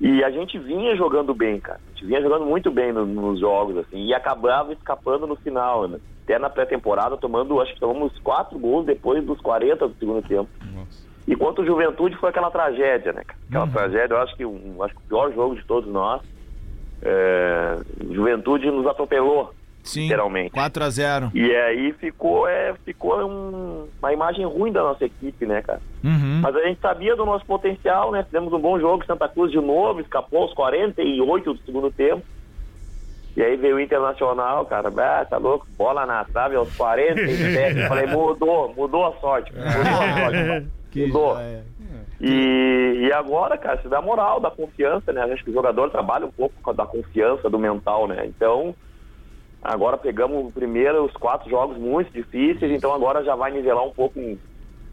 E 0.00 0.22
a 0.22 0.30
gente 0.30 0.58
vinha 0.58 0.94
jogando 0.96 1.34
bem, 1.34 1.58
cara. 1.60 1.80
A 1.86 1.90
gente 1.90 2.06
vinha 2.06 2.22
jogando 2.22 2.46
muito 2.46 2.70
bem 2.70 2.92
no- 2.92 3.04
nos 3.04 3.40
jogos, 3.40 3.76
assim, 3.78 4.06
e 4.06 4.14
acabava 4.14 4.72
escapando 4.72 5.26
no 5.26 5.36
final, 5.36 5.88
né? 5.88 5.98
Até 6.24 6.38
na 6.38 6.48
pré-temporada, 6.48 7.16
tomando, 7.16 7.60
acho 7.60 7.74
que 7.74 7.80
tomamos 7.80 8.16
quatro 8.20 8.58
gols 8.58 8.86
depois 8.86 9.24
dos 9.24 9.40
40 9.40 9.88
do 9.88 9.96
segundo 9.98 10.22
tempo. 10.22 10.48
E 11.26 11.34
quanto 11.36 11.62
o 11.62 11.66
Juventude 11.66 12.16
foi 12.16 12.30
aquela 12.30 12.50
tragédia, 12.50 13.12
né? 13.12 13.22
Aquela 13.48 13.66
tragédia, 13.72 14.14
eu 14.14 14.20
acho 14.20 14.36
que 14.36 14.46
um, 14.46 14.82
acho 14.82 14.94
que 14.94 15.00
o 15.00 15.08
pior 15.08 15.32
jogo 15.34 15.56
de 15.56 15.66
todos 15.66 15.90
nós. 15.92 16.22
É, 17.02 17.76
Juventude 18.10 18.70
nos 18.70 18.86
atropelou, 18.86 19.52
Sim. 19.84 20.02
literalmente. 20.02 20.50
4 20.50 20.84
a 20.84 20.90
0 20.90 21.30
E 21.34 21.54
aí 21.54 21.92
ficou, 21.94 22.48
é, 22.48 22.74
ficou 22.84 23.16
um- 23.24 23.86
uma 24.00 24.12
imagem 24.12 24.44
ruim 24.44 24.72
da 24.72 24.82
nossa 24.82 25.04
equipe, 25.04 25.46
né, 25.46 25.62
cara? 25.62 25.80
Uhum. 26.04 26.40
Mas 26.42 26.56
a 26.56 26.62
gente 26.62 26.80
sabia 26.80 27.14
do 27.16 27.24
nosso 27.24 27.44
potencial, 27.46 28.10
né? 28.12 28.22
Fizemos 28.24 28.52
um 28.52 28.58
bom 28.58 28.78
jogo, 28.78 29.04
Santa 29.06 29.28
Cruz 29.28 29.50
de 29.52 29.60
novo, 29.60 30.00
escapou 30.00 30.42
aos 30.42 30.54
48 30.54 31.54
do 31.54 31.62
segundo 31.64 31.90
tempo. 31.90 32.22
E 33.36 33.42
aí 33.42 33.56
veio 33.56 33.76
o 33.76 33.80
Internacional, 33.80 34.66
cara, 34.66 34.88
ah, 34.88 35.24
tá 35.24 35.36
louco, 35.36 35.64
bola 35.78 36.04
na 36.04 36.24
trave 36.24 36.56
aos 36.56 36.74
47. 36.76 37.78
Eu 37.78 37.86
falei, 37.86 38.06
mudou, 38.08 38.74
mudou 38.76 39.06
a 39.06 39.12
sorte, 39.20 39.52
mudou 39.54 39.70
a 40.02 40.20
sorte. 40.20 40.68
mudou. 40.96 41.36
E, 42.20 43.06
e 43.06 43.12
agora, 43.12 43.56
cara, 43.56 43.80
se 43.80 43.88
dá 43.88 44.00
moral, 44.00 44.40
dá 44.40 44.50
confiança, 44.50 45.12
né? 45.12 45.22
Acho 45.22 45.44
que 45.44 45.50
o 45.50 45.54
jogador 45.54 45.90
trabalha 45.90 46.26
um 46.26 46.30
pouco 46.30 46.54
com 46.62 46.70
a 46.70 46.72
da 46.72 46.86
confiança 46.86 47.48
do 47.48 47.58
mental, 47.58 48.08
né? 48.08 48.26
Então, 48.26 48.74
agora 49.62 49.96
pegamos 49.96 50.52
primeiro 50.52 51.04
os 51.04 51.12
quatro 51.12 51.48
jogos 51.48 51.78
muito 51.78 52.12
difíceis, 52.12 52.72
então 52.72 52.92
agora 52.92 53.24
já 53.24 53.34
vai 53.36 53.52
nivelar 53.52 53.84
um 53.84 53.92
pouco 53.92 54.20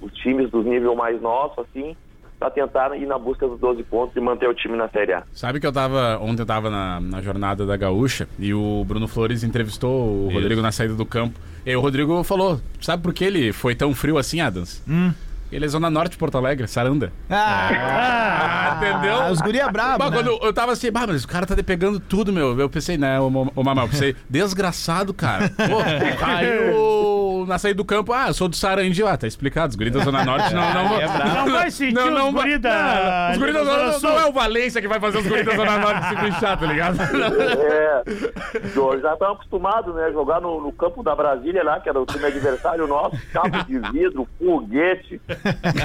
os 0.02 0.14
times 0.14 0.50
dos 0.52 0.66
nível 0.66 0.96
mais 0.96 1.20
nosso, 1.22 1.62
assim, 1.62 1.96
pra 2.38 2.50
tentar 2.50 2.96
ir 2.96 3.06
na 3.06 3.18
busca 3.18 3.48
dos 3.48 3.60
12 3.60 3.84
pontos 3.84 4.16
e 4.16 4.20
manter 4.20 4.48
o 4.48 4.54
time 4.54 4.78
na 4.78 4.88
Série 4.90 5.14
A. 5.14 5.24
Sabe 5.32 5.60
que 5.60 5.66
eu 5.66 5.72
tava. 5.74 6.20
Ontem 6.22 6.42
eu 6.42 6.46
tava 6.46 6.70
na, 6.70 7.00
na 7.00 7.22
jornada 7.22 7.66
da 7.66 7.76
Gaúcha 7.78 8.28
e 8.38 8.54
o 8.54 8.84
Bruno 8.86 9.08
Flores 9.08 9.44
entrevistou 9.44 10.26
o 10.26 10.34
Rodrigo 10.34 10.62
na 10.62 10.72
saída 10.72 10.94
do 10.94 11.06
campo. 11.06 11.40
E 11.66 11.76
o 11.76 11.82
Rodrigo 11.82 12.24
falou: 12.24 12.60
sabe 12.82 13.02
por 13.02 13.14
que 13.14 13.24
ele 13.24 13.52
foi 13.52 13.74
tão 13.74 13.94
frio 13.96 14.18
assim, 14.18 14.42
Adams? 14.42 14.84
Ele 15.52 15.64
é 15.66 15.68
Zona 15.68 15.90
Norte 15.90 16.14
de 16.14 16.18
Porto 16.18 16.38
Alegre, 16.38 16.68
Saranda. 16.68 17.14
Ah, 17.30 18.78
entendeu? 18.78 19.32
Os 19.32 19.40
guri 19.42 19.60
é 19.60 19.72
brabo, 19.72 20.00
Bah, 20.00 20.10
né? 20.10 20.18
quando 20.18 20.28
eu, 20.28 20.40
eu 20.42 20.54
tava 20.54 20.72
assim, 20.72 20.92
bah, 20.92 21.06
mas 21.08 21.24
o 21.24 21.28
cara 21.28 21.46
tá 21.46 21.56
pegando 21.64 22.00
tudo, 22.00 22.34
meu. 22.34 22.60
Eu 22.60 22.70
pensei, 22.70 22.98
né, 22.98 23.20
o, 23.20 23.28
o 23.28 23.52
eu 23.84 23.90
pensei, 23.90 24.16
desgraçado, 24.30 25.14
cara. 25.14 25.50
Pô, 25.50 25.80
aí 26.26 26.72
o, 26.74 27.05
na 27.46 27.58
saída 27.58 27.78
do 27.78 27.86
campo, 27.86 28.12
ah, 28.14 28.28
eu 28.28 28.34
sou 28.34 28.48
do 28.48 28.56
Sarandi, 28.56 29.04
ah, 29.04 29.18
tá 29.18 29.28
explicado, 29.28 29.70
os 29.70 29.76
guris 29.76 29.94
da 29.94 30.00
Zona 30.04 30.24
Norte 30.26 30.54
não... 30.54 30.74
Não, 30.74 30.96
É 31.00 31.08
Não 31.08 31.52
vai 31.52 31.70
sentir 31.72 31.98
os 32.00 32.34
guri 32.34 32.58
da- 32.58 33.30
Os 33.34 33.38
guris 33.38 33.54
da 33.54 33.64
da 33.64 33.66
Zona 33.66 33.76
Zona 33.76 33.92
Norte 33.92 34.04
não 34.04 34.20
é 34.20 34.26
o 34.30 34.34
Valência 34.34 34.82
que 34.82 34.88
vai 34.88 35.00
fazer 35.00 35.18
os 35.20 35.28
guris 35.28 35.46
da 35.46 35.56
Zona 35.56 35.78
Norte 35.80 36.08
se 36.10 36.16
bichar, 36.16 36.60
tá 36.60 36.66
ligado? 36.66 36.98
É, 37.02 38.04
já 39.02 39.14
estamos 39.14 39.36
acostumados, 39.36 39.96
né? 39.96 40.12
Jogar 40.12 40.42
no, 40.42 40.62
no 40.62 40.72
campo 40.72 41.04
da 41.04 41.16
Brasília 41.16 41.64
lá, 41.64 41.80
que 41.80 41.90
era 41.90 42.00
o 42.00 42.06
time 42.06 42.26
adversário 42.26 42.88
nosso, 42.88 43.18
cabo 43.32 43.64
de 43.64 43.80
vidro, 43.92 44.28
foguete, 44.40 45.22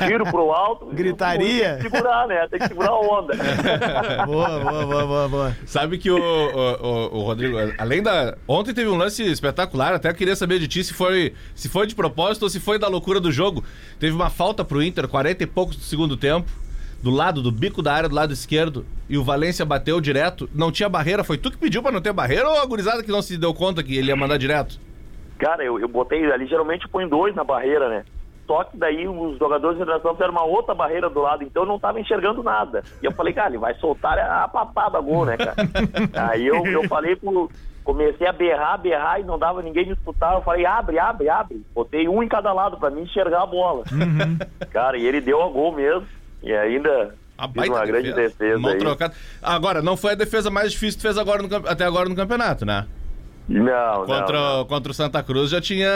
tiro 0.07 0.25
pro 0.31 0.51
alto. 0.53 0.87
Gritaria. 0.87 1.77
Tem 1.77 1.77
que 1.77 1.83
segurar, 1.97 2.27
né? 2.27 2.49
Tem 2.49 2.59
que 2.61 2.69
segurar 2.69 2.91
a 2.91 2.99
onda. 3.01 3.35
Boa, 4.27 4.61
boa, 4.61 4.87
boa, 4.87 5.07
boa, 5.07 5.29
boa. 5.29 5.57
Sabe 5.67 5.99
que 5.99 6.11
o, 6.11 6.17
o, 6.19 6.87
o- 6.87 7.19
o 7.19 7.23
Rodrigo, 7.23 7.57
além 7.79 8.03
da. 8.03 8.37
Ontem 8.47 8.73
teve 8.75 8.89
um 8.89 8.97
lance 8.97 9.23
espetacular, 9.25 9.95
até 9.95 10.13
queria 10.13 10.37
saber 10.37 10.59
de 10.59 10.69
ti 10.69 10.85
se 10.85 10.93
foi, 10.95 11.35
se 11.55 11.69
foi 11.69 11.87
de 11.87 11.95
propósito 11.95 12.45
ou 12.45 12.49
se 12.49 12.61
foi 12.61 12.79
da 12.79 12.89
loucura 12.89 13.21
do 13.21 13.33
jogo. 13.33 13.65
Teve 13.99 14.15
uma 14.15 14.31
falta 14.31 14.65
pro 14.65 14.83
Inter, 14.83 15.09
40 15.09 15.43
e 15.43 15.47
poucos 15.47 15.77
do 15.77 15.83
segundo 15.83 16.17
tempo, 16.17 16.51
do 17.03 17.11
lado, 17.11 17.43
do 17.43 17.51
bico 17.51 17.83
da 17.83 17.93
área, 17.93 18.09
do 18.09 18.15
lado 18.15 18.33
esquerdo, 18.33 18.85
e 19.09 19.17
o 19.17 19.25
Valência 19.25 19.65
bateu 19.65 20.01
direto. 20.01 20.49
Não 20.55 20.71
tinha 20.71 20.89
barreira, 20.89 21.25
foi 21.25 21.39
tu 21.39 21.51
que 21.51 21.59
pediu 21.59 21.83
pra 21.83 21.93
não 21.93 22.01
ter 22.01 22.13
barreira 22.13 22.49
ou 22.49 22.61
a 22.61 22.67
gurizada 22.67 23.03
que 23.03 23.11
não 23.11 23.23
se 23.23 23.37
deu 23.39 23.55
conta 23.55 23.83
que 23.83 23.97
ele 23.97 24.09
ia 24.09 24.17
mandar 24.17 24.37
direto? 24.37 24.79
Cara, 25.39 25.65
eu, 25.65 25.81
eu 25.81 25.89
botei 25.89 26.31
ali, 26.31 26.47
geralmente 26.47 26.87
põe 26.89 27.09
dois 27.09 27.35
na 27.35 27.43
barreira, 27.43 27.89
né? 27.89 28.05
Só 28.51 28.65
que 28.65 28.77
daí 28.77 29.07
os 29.07 29.39
jogadores 29.39 29.77
de 29.77 29.85
internacional 29.85 30.17
fizeram 30.17 30.33
uma 30.33 30.45
outra 30.45 30.75
barreira 30.75 31.09
do 31.09 31.21
lado, 31.21 31.45
então 31.45 31.63
eu 31.63 31.69
não 31.69 31.79
tava 31.79 32.01
enxergando 32.01 32.43
nada. 32.43 32.83
E 33.01 33.07
eu 33.07 33.13
falei, 33.13 33.33
cara, 33.33 33.49
ele 33.49 33.59
vai 33.59 33.75
soltar 33.75 34.19
a 34.19 34.49
papada 34.49 35.01
gol, 35.01 35.25
né, 35.25 35.37
cara? 35.37 35.55
Aí 36.29 36.49
eu, 36.49 36.67
eu 36.67 36.89
falei 36.89 37.15
pro. 37.15 37.49
Comecei 37.85 38.27
a 38.27 38.33
berrar, 38.33 38.79
berrar 38.79 39.21
e 39.21 39.25
não 39.25 39.39
dava 39.39 39.63
ninguém 39.63 39.87
me 39.87 39.93
escutar. 39.93 40.35
Eu 40.35 40.43
falei, 40.43 40.67
abre, 40.67 40.99
abre, 40.99 41.29
abre. 41.29 41.63
Botei 41.75 42.09
um 42.09 42.23
em 42.23 42.29
cada 42.29 42.53
lado 42.53 42.77
pra 42.77 42.91
mim 42.91 43.03
enxergar 43.03 43.43
a 43.43 43.47
bola. 43.47 43.85
Cara, 44.71 44.97
e 44.99 45.07
ele 45.07 45.21
deu 45.21 45.43
a 45.43 45.49
gol 45.49 45.73
mesmo. 45.75 46.07
E 46.43 46.53
ainda 46.53 47.15
A 47.39 47.47
uma 47.47 47.85
grande 47.87 48.13
defesa 48.13 48.59
Mão 48.59 48.73
aí. 48.73 48.79
trocada. 48.79 49.15
Agora, 49.43 49.83
não 49.83 49.97
foi 49.97 50.13
a 50.13 50.17
defesa 50.17 50.51
mais 50.51 50.73
difícil 50.73 50.99
que 50.99 51.03
tu 51.03 51.09
fez 51.09 51.19
agora 51.19 51.43
no 51.43 51.49
até 51.69 51.85
agora 51.85 52.09
no 52.09 52.15
campeonato, 52.17 52.65
né? 52.65 52.87
Não, 53.49 54.05
Contra, 54.07 54.39
não. 54.59 54.65
contra 54.67 54.93
o 54.93 54.95
Santa 54.95 55.23
Cruz 55.23 55.51
já 55.51 55.61
tinha. 55.61 55.89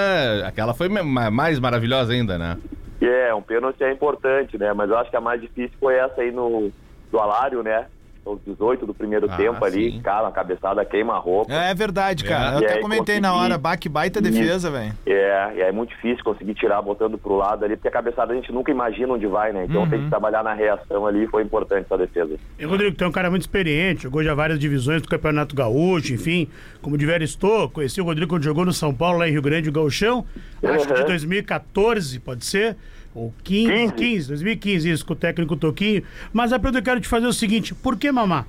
Aquela 0.46 0.74
foi 0.74 0.88
mais 0.88 1.58
maravilhosa 1.60 2.12
ainda, 2.12 2.36
né? 2.36 2.58
É, 3.00 3.32
um 3.34 3.42
pênalti 3.42 3.82
é 3.84 3.92
importante, 3.92 4.58
né? 4.58 4.72
Mas 4.72 4.90
eu 4.90 4.98
acho 4.98 5.10
que 5.10 5.16
a 5.16 5.20
mais 5.20 5.40
difícil 5.40 5.76
foi 5.78 5.94
essa 5.94 6.20
aí 6.22 6.32
no 6.32 6.72
do 7.12 7.18
Alário, 7.20 7.62
né? 7.62 7.86
Os 8.24 8.40
18 8.46 8.86
do 8.86 8.94
primeiro 8.94 9.26
Ah, 9.30 9.36
tempo 9.36 9.62
ali, 9.64 9.92
sim. 9.92 10.00
cara, 10.00 10.22
uma 10.22 10.32
cabeçada 10.32 10.82
queima-roupa. 10.84 11.52
É 11.52 11.74
verdade, 11.74 12.24
cara. 12.24 12.54
É. 12.54 12.56
Eu 12.56 12.62
E 12.62 12.64
até 12.64 12.78
comentei 12.80 13.20
na 13.20 13.28
consegui- 13.28 13.44
hora, 13.44 13.58
baque 13.58 13.88
baita 13.88 14.20
defesa, 14.20 14.70
velho. 14.70 14.94
É, 15.06 15.52
e 15.56 15.60
é 15.60 15.70
muito 15.70 15.90
difícil 15.90 16.24
conseguir 16.24 16.54
tirar 16.54 16.80
botando 16.80 17.18
pro 17.18 17.36
lado 17.36 17.64
ali, 17.64 17.76
porque 17.76 17.88
a 17.88 17.90
cabeçada 17.90 18.32
a 18.32 18.36
gente 18.36 18.50
nunca 18.50 18.70
imagina 18.70 19.12
onde 19.12 19.26
vai, 19.26 19.52
né? 19.52 19.66
Então 19.68 19.86
tem 19.88 20.02
que 20.04 20.08
trabalhar 20.08 20.42
na 20.42 20.54
reação 20.54 21.06
ali, 21.06 21.26
foi 21.26 21.42
importante 21.42 21.84
essa 21.84 21.98
defesa. 21.98 22.36
E 22.58 22.64
Rodrigo, 22.64 22.96
tu 22.96 23.04
é 23.04 23.06
um 23.08 23.12
cara 23.12 23.28
muito 23.28 23.42
experiente, 23.42 24.04
jogou 24.04 24.22
já 24.24 24.34
várias 24.34 24.58
divisões 24.58 25.02
do 25.02 25.08
Campeonato 25.08 25.54
Gaúcho, 25.54 26.14
enfim, 26.14 26.48
como 26.80 26.96
de 26.96 27.04
estou, 27.24 27.68
conheci 27.68 28.00
o 28.00 28.04
Rodrigo 28.04 28.30
quando 28.30 28.42
jogou 28.42 28.64
no 28.64 28.72
São 28.72 28.94
Paulo, 28.94 29.18
lá 29.18 29.28
em 29.28 29.32
Rio 29.32 29.42
Grande, 29.42 29.68
o 29.68 29.72
Gauchão, 29.72 30.24
acho 30.62 30.86
que 30.86 30.94
de 30.94 31.00
Uhum. 31.02 31.06
2014, 31.08 32.18
pode 32.20 32.44
ser? 32.46 32.76
Ou 33.14 33.32
15, 33.44 33.70
15, 33.70 33.92
15. 33.94 34.28
2015, 34.28 34.90
isso, 34.90 35.06
com 35.06 35.12
o 35.12 35.16
técnico 35.16 35.56
Toquinho. 35.56 36.02
Mas 36.32 36.52
a 36.52 36.58
pergunta 36.58 36.82
que 36.82 36.88
eu 36.88 36.92
quero 36.92 37.00
te 37.00 37.08
fazer 37.08 37.26
é 37.26 37.28
o 37.28 37.32
seguinte, 37.32 37.74
por 37.74 37.96
que 37.96 38.10
mamar? 38.10 38.46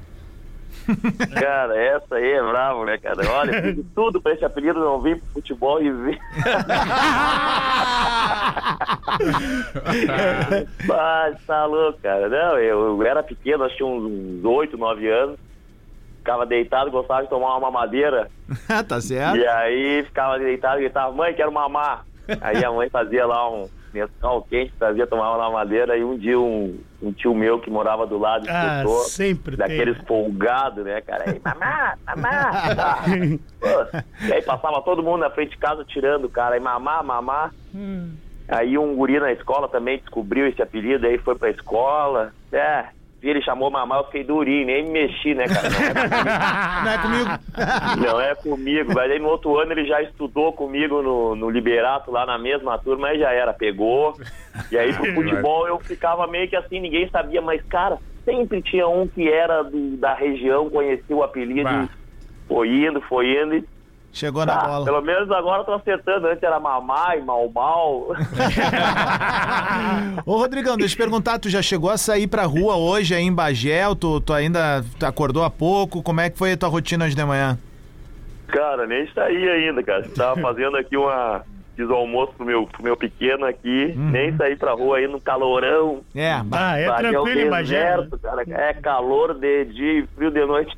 Cara, 1.33 1.75
essa 1.77 2.15
aí 2.15 2.31
é 2.31 2.41
bravo, 2.41 2.85
né, 2.85 2.97
cara? 2.97 3.29
Olha, 3.31 3.61
fiz 3.61 3.85
tudo 3.95 4.21
pra 4.21 4.33
esse 4.33 4.45
apelido 4.45 4.79
não 4.79 5.01
vir 5.01 5.17
pro 5.19 5.27
futebol 5.33 5.81
e 5.81 5.91
vir. 5.91 6.19
Mas 10.87 11.43
tá 11.45 11.65
louco, 11.65 11.99
cara. 12.01 12.29
Não, 12.29 12.57
eu, 12.59 12.99
eu 12.99 13.03
era 13.03 13.23
pequeno, 13.23 13.63
acho 13.63 13.73
que 13.73 13.83
tinha 13.83 13.89
uns 13.89 14.43
8, 14.43 14.77
9 14.77 15.09
anos. 15.09 15.39
Ficava 16.19 16.45
deitado, 16.45 16.91
gostava 16.91 17.23
de 17.23 17.29
tomar 17.29 17.57
uma 17.57 17.71
mamadeira. 17.71 18.29
tá 18.87 19.01
certo? 19.01 19.37
E 19.37 19.47
aí 19.47 20.03
ficava 20.03 20.37
deitado 20.39 20.79
e 20.79 20.83
gritava, 20.83 21.11
mãe, 21.11 21.33
quero 21.33 21.51
mamar. 21.51 22.05
Aí 22.41 22.63
a 22.63 22.71
mãe 22.71 22.89
fazia 22.89 23.25
lá 23.25 23.51
um 23.51 23.67
Nescau 23.95 24.41
quente, 24.49 24.73
trazia, 24.77 25.07
tomava 25.07 25.37
na 25.37 25.49
madeira. 25.49 25.97
E 25.97 26.03
um 26.03 26.17
dia 26.17 26.37
um, 26.39 26.77
um 27.01 27.11
tio 27.13 27.33
meu 27.33 27.59
que 27.59 27.69
morava 27.69 28.05
do 28.05 28.17
lado 28.17 28.45
Ah, 28.49 28.77
escutou, 28.83 28.99
sempre 29.03 29.55
tem. 29.55 29.67
daqueles 29.67 29.97
folgados, 30.05 30.83
né, 30.83 30.99
cara? 31.01 31.23
Aí, 31.29 31.41
mamá, 31.43 31.95
mamá. 32.05 32.75
tá. 32.75 33.03
Pô, 33.59 33.97
E 34.27 34.33
aí 34.33 34.41
passava 34.41 34.81
todo 34.81 35.01
mundo 35.01 35.19
na 35.21 35.29
frente 35.29 35.51
de 35.51 35.57
casa 35.57 35.85
tirando, 35.85 36.27
cara. 36.29 36.55
Aí 36.55 36.59
mamá, 36.61 37.01
mamá. 37.01 37.51
Aí 38.47 38.77
um 38.77 38.95
guri 38.95 39.19
na 39.19 39.31
escola 39.31 39.67
também 39.67 39.97
descobriu 39.99 40.45
esse 40.47 40.61
apelido, 40.61 41.07
aí 41.07 41.17
foi 41.17 41.35
pra 41.35 41.49
escola. 41.49 42.31
É, 42.51 42.85
e 43.23 43.29
ele 43.29 43.41
chamou 43.41 43.71
mamá, 43.71 43.97
eu 43.97 44.03
fiquei 44.05 44.23
durinho, 44.23 44.65
nem 44.67 44.83
me 44.83 44.91
mexi, 44.91 45.33
né, 45.33 45.45
cara? 45.47 45.69
Não 46.83 46.91
é 46.91 46.97
comigo. 46.97 47.29
Não 47.55 47.71
é 47.71 47.75
comigo? 47.95 48.05
Não 48.11 48.21
é 48.21 48.35
comigo, 48.35 48.93
mas 48.93 49.11
aí 49.11 49.19
no 49.19 49.29
outro 49.29 49.57
ano 49.59 49.71
ele 49.71 49.85
já 49.85 50.01
estudou 50.01 50.53
comigo 50.53 51.01
no, 51.01 51.35
no 51.35 51.49
Liberato, 51.49 52.11
lá 52.11 52.25
na 52.25 52.37
mesma 52.37 52.77
turma, 52.77 53.07
aí 53.07 53.19
já 53.19 53.31
era, 53.31 53.53
pegou. 53.53 54.13
E 54.71 54.77
aí 54.77 54.93
pro 54.93 55.13
futebol 55.13 55.67
eu 55.67 55.79
ficava 55.79 56.27
meio 56.27 56.47
que 56.47 56.55
assim, 56.55 56.79
ninguém 56.79 57.09
sabia, 57.09 57.41
mas 57.41 57.61
cara, 57.63 57.97
sempre 58.23 58.61
tinha 58.61 58.87
um 58.87 59.07
que 59.07 59.27
era 59.27 59.63
do- 59.63 59.97
da 59.97 60.13
região, 60.13 60.69
conhecia 60.69 61.15
o 61.15 61.23
apelido, 61.23 61.63
Bah. 61.63 61.89
foi 62.47 62.69
indo, 62.69 63.01
foi 63.01 63.41
indo. 63.41 63.55
E, 63.55 63.63
Chegou 64.15 64.45
na 64.45 64.55
tá, 64.55 64.65
bola. 64.65 64.85
pelo 64.85 65.01
menos 65.01 65.29
agora 65.29 65.59
eu 65.59 65.65
tô 65.65 65.73
acertando, 65.73 66.27
antes 66.27 66.41
era 66.41 66.57
mamai, 66.57 67.19
mal 67.19 67.51
mal. 67.53 68.15
Ô, 70.25 70.37
Rodrigão, 70.37 70.77
deixa 70.77 70.93
eu 70.93 70.95
te 70.95 70.97
perguntar, 70.97 71.37
tu 71.37 71.49
já 71.49 71.61
chegou 71.61 71.89
a 71.89 71.97
sair 71.97 72.25
pra 72.25 72.45
rua 72.45 72.77
hoje 72.77 73.13
aí 73.13 73.23
em 73.23 73.33
Bagé? 73.33 73.83
Tu, 73.99 74.21
tu 74.21 74.31
ainda 74.31 74.85
tu 74.97 75.05
acordou 75.05 75.43
há 75.43 75.49
pouco? 75.49 76.01
Como 76.01 76.21
é 76.21 76.29
que 76.29 76.37
foi 76.37 76.53
a 76.53 76.57
tua 76.57 76.69
rotina 76.69 77.03
hoje 77.03 77.13
de 77.13 77.25
manhã? 77.25 77.59
Cara, 78.47 78.87
nem 78.87 79.05
saí 79.11 79.49
ainda, 79.49 79.83
cara. 79.83 80.07
Tava 80.15 80.39
fazendo 80.39 80.77
aqui 80.77 80.95
uma. 80.95 81.43
Fiz 81.75 81.89
o 81.89 81.93
almoço 81.93 82.33
pro 82.37 82.45
meu, 82.45 82.65
pro 82.67 82.81
meu 82.83 82.95
pequeno 82.95 83.45
aqui, 83.45 83.93
nem 83.97 84.35
saí 84.37 84.55
pra 84.55 84.71
rua 84.73 84.97
aí 84.97 85.07
no 85.07 85.19
calorão. 85.19 86.01
É, 86.15 86.31
Ah, 86.51 86.77
é 86.79 86.85
tranquilo 86.93 87.49
Bagé. 87.49 87.79
né? 87.79 87.85
deserto, 87.97 88.19
cara. 88.19 88.43
É 88.47 88.73
calor 88.73 89.33
de 89.33 89.65
dia 89.65 89.99
e 89.99 90.07
frio 90.15 90.31
de 90.31 90.45
noite. 90.45 90.77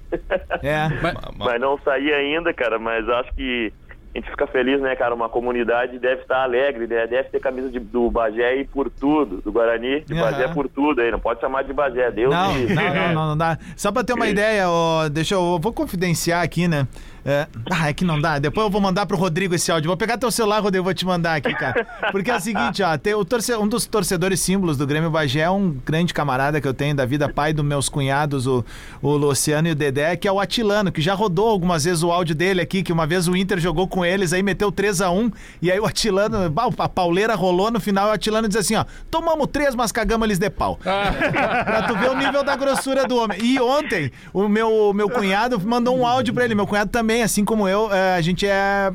é. 0.63 0.87
Mas 1.37 1.61
não 1.61 1.77
saí 1.83 2.11
ainda, 2.11 2.53
cara. 2.53 2.79
Mas 2.79 3.07
acho 3.07 3.31
que 3.35 3.71
a 4.15 4.17
gente 4.19 4.31
fica 4.31 4.47
feliz, 4.47 4.81
né, 4.81 4.95
cara? 4.95 5.13
Uma 5.13 5.29
comunidade 5.29 5.99
deve 5.99 6.21
estar 6.23 6.41
alegre, 6.41 6.87
né? 6.87 7.05
deve 7.05 7.29
ter 7.29 7.39
camisa 7.39 7.69
de- 7.69 7.79
do 7.79 8.09
Bagé 8.09 8.55
e 8.55 8.65
por 8.65 8.89
tudo, 8.89 9.41
do 9.43 9.51
Guarani, 9.51 10.01
de 10.01 10.13
Aham. 10.13 10.21
Bagé 10.31 10.47
por 10.47 10.67
tudo 10.67 11.01
aí. 11.01 11.11
Não 11.11 11.19
pode 11.19 11.39
chamar 11.39 11.63
de 11.63 11.73
Bagé, 11.73 12.09
Deus 12.09 12.33
Não, 12.33 12.53
não, 12.57 12.93
não, 12.95 13.13
não, 13.13 13.27
não 13.29 13.37
dá. 13.37 13.59
Só 13.75 13.91
pra 13.91 14.03
ter 14.03 14.13
uma 14.13 14.25
ideia, 14.27 14.67
ó, 14.67 15.07
deixa 15.09 15.35
eu, 15.35 15.41
eu 15.41 15.59
vou 15.59 15.71
confidenciar 15.71 16.43
aqui, 16.43 16.67
né? 16.67 16.87
É, 17.25 17.47
ah, 17.69 17.89
é 17.89 17.93
que 17.93 18.05
não 18.05 18.19
dá. 18.21 18.39
Depois 18.39 18.65
eu 18.65 18.71
vou 18.71 18.79
mandar 18.79 19.05
pro 19.05 19.17
Rodrigo 19.17 19.53
esse 19.55 19.71
áudio. 19.71 19.87
Vou 19.89 19.97
pegar 19.97 20.17
teu 20.17 20.31
celular, 20.31 20.59
Rodrigo, 20.61 20.83
vou 20.85 20.93
te 20.93 21.05
mandar 21.05 21.35
aqui, 21.35 21.53
cara. 21.53 21.85
Porque 22.11 22.31
é 22.31 22.35
o 22.35 22.39
seguinte, 22.39 22.81
ó, 22.81 22.97
tem 22.97 23.13
o 23.13 23.25
torce- 23.25 23.55
um 23.55 23.67
dos 23.67 23.85
torcedores 23.85 24.39
símbolos 24.39 24.77
do 24.77 24.87
Grêmio 24.87 25.09
Bagé 25.09 25.41
é 25.41 25.49
um 25.49 25.75
grande 25.85 26.13
camarada 26.13 26.61
que 26.61 26.67
eu 26.67 26.73
tenho 26.73 26.95
da 26.95 27.05
vida, 27.05 27.27
pai 27.27 27.51
dos 27.53 27.65
meus 27.65 27.89
cunhados, 27.89 28.47
o, 28.47 28.63
o 29.01 29.11
Luciano 29.17 29.67
e 29.67 29.71
o 29.71 29.75
Dedé, 29.75 30.15
que 30.15 30.27
é 30.27 30.31
o 30.31 30.39
Atilano, 30.39 30.91
que 30.91 31.01
já 31.01 31.13
rodou 31.13 31.47
algumas 31.49 31.83
vezes 31.83 32.01
o 32.03 32.11
áudio 32.11 32.33
dele 32.35 32.61
aqui, 32.61 32.81
que 32.83 32.93
uma 32.93 33.05
vez 33.05 33.27
o 33.27 33.35
Inter 33.35 33.59
jogou 33.59 33.87
com 33.87 34.05
eles, 34.05 34.31
aí 34.33 34.41
meteu 34.43 34.71
3 34.71 35.01
a 35.01 35.11
1 35.11 35.31
e 35.61 35.71
aí 35.71 35.79
o 35.79 35.85
Atilano, 35.85 36.37
a 36.77 36.89
pauleira 36.89 37.35
rolou 37.35 37.69
no 37.71 37.79
final, 37.79 38.09
o 38.09 38.11
Atilano 38.11 38.47
diz 38.47 38.57
assim, 38.57 38.75
ó, 38.75 38.85
tomamos 39.11 39.47
três, 39.51 39.75
mas 39.75 39.91
cagamos 39.91 40.25
eles 40.25 40.39
de 40.39 40.49
pau. 40.49 40.77
pra 40.83 41.83
tu 41.87 41.95
ver 41.95 42.09
o 42.09 42.15
nível 42.15 42.43
da 42.43 42.55
grossura 42.55 43.05
do 43.07 43.17
homem. 43.17 43.37
E 43.41 43.59
ontem, 43.59 44.11
o 44.33 44.47
meu, 44.47 44.93
meu 44.93 45.09
cunhado 45.09 45.59
mandou 45.59 45.97
um 45.97 46.05
áudio 46.05 46.33
pra 46.33 46.43
ele. 46.45 46.55
Meu 46.55 46.67
cunhado 46.67 46.89
também, 46.91 47.06
assim 47.23 47.43
como 47.45 47.67
eu, 47.67 47.91
é, 47.93 48.15
a 48.15 48.21
gente 48.21 48.45
é, 48.45 48.49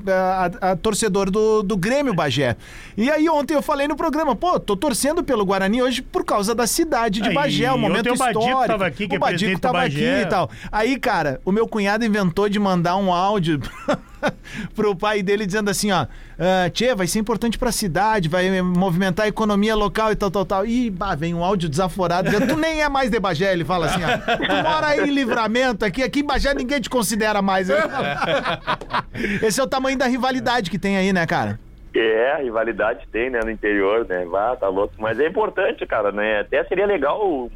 é, 0.06 0.12
a- 0.12 0.50
a 0.72 0.76
torcedor 0.76 1.30
do, 1.30 1.62
do 1.62 1.76
Grêmio 1.76 2.14
Bagé. 2.14 2.56
E 2.96 3.10
aí 3.10 3.28
ontem 3.28 3.54
eu 3.54 3.62
falei 3.62 3.86
no 3.88 3.96
programa, 3.96 4.34
pô, 4.36 4.58
tô 4.60 4.76
torcendo 4.76 5.22
pelo 5.24 5.44
Guarani 5.44 5.82
hoje 5.82 6.02
por 6.02 6.24
causa 6.24 6.54
da 6.54 6.66
cidade 6.66 7.20
de 7.20 7.28
Aí, 7.30 7.34
Bagé, 7.34 7.70
o 7.72 7.78
momento 7.78 8.12
o 8.12 8.16
Badico 8.16 8.40
histórico. 8.40 8.66
tava 8.66 8.86
aqui, 8.86 9.08
que 9.08 9.14
é 9.14 9.16
o 9.16 9.20
Badico 9.20 9.38
presidente 9.38 9.58
do 9.58 9.60
tava 9.60 9.78
Bagé. 9.78 10.10
aqui 10.14 10.22
e 10.22 10.26
tal. 10.28 10.50
Aí, 10.70 10.98
cara, 10.98 11.40
o 11.44 11.50
meu 11.52 11.66
cunhado 11.66 12.04
inventou 12.04 12.48
de 12.48 12.58
mandar 12.58 12.96
um 12.96 13.12
áudio 13.12 13.60
pro 14.74 14.94
pai 14.94 15.22
dele 15.22 15.46
dizendo 15.46 15.70
assim, 15.70 15.90
ó, 15.92 16.06
ah, 16.38 16.70
Tchê, 16.70 16.94
vai 16.94 17.06
ser 17.06 17.18
importante 17.18 17.58
pra 17.58 17.72
cidade, 17.72 18.28
vai 18.28 18.60
movimentar 18.62 19.26
a 19.26 19.28
economia 19.28 19.74
local 19.74 20.12
e 20.12 20.16
tal, 20.16 20.30
tal, 20.30 20.44
tal. 20.44 20.66
Ih, 20.66 20.90
bah, 20.90 21.14
vem 21.14 21.34
um 21.34 21.44
áudio 21.44 21.68
desaforado. 21.68 22.30
dizendo, 22.30 22.48
tu 22.48 22.56
nem 22.56 22.82
é 22.82 22.88
mais 22.88 23.10
de 23.10 23.18
Bagé, 23.18 23.52
ele 23.52 23.64
fala 23.64 23.86
assim, 23.86 24.00
ó. 24.02 24.36
Tu 24.36 24.62
mora 24.62 24.86
aí 24.88 25.08
em 25.08 25.14
livramento 25.14 25.84
aqui, 25.84 26.02
aqui 26.02 26.20
em 26.20 26.24
Bagé 26.24 26.54
ninguém 26.54 26.80
te 26.80 26.90
considera 26.90 27.42
mais. 27.42 27.68
Esse 29.42 29.60
é 29.60 29.62
o 29.62 29.68
tamanho 29.68 29.98
da 29.98 30.06
rivalidade 30.06 30.70
que 30.70 30.78
tem 30.78 30.96
aí, 30.96 31.12
né, 31.12 31.26
cara? 31.26 31.58
É, 31.94 32.42
rivalidade 32.42 33.06
tem, 33.12 33.28
né, 33.28 33.40
no 33.44 33.50
interior, 33.50 34.06
né? 34.08 34.24
Vá, 34.24 34.56
tá 34.56 34.68
louco. 34.68 34.94
Mas 34.98 35.20
é 35.20 35.28
importante, 35.28 35.86
cara, 35.86 36.10
né? 36.10 36.40
Até 36.40 36.64
seria 36.64 36.86
legal, 36.86 37.50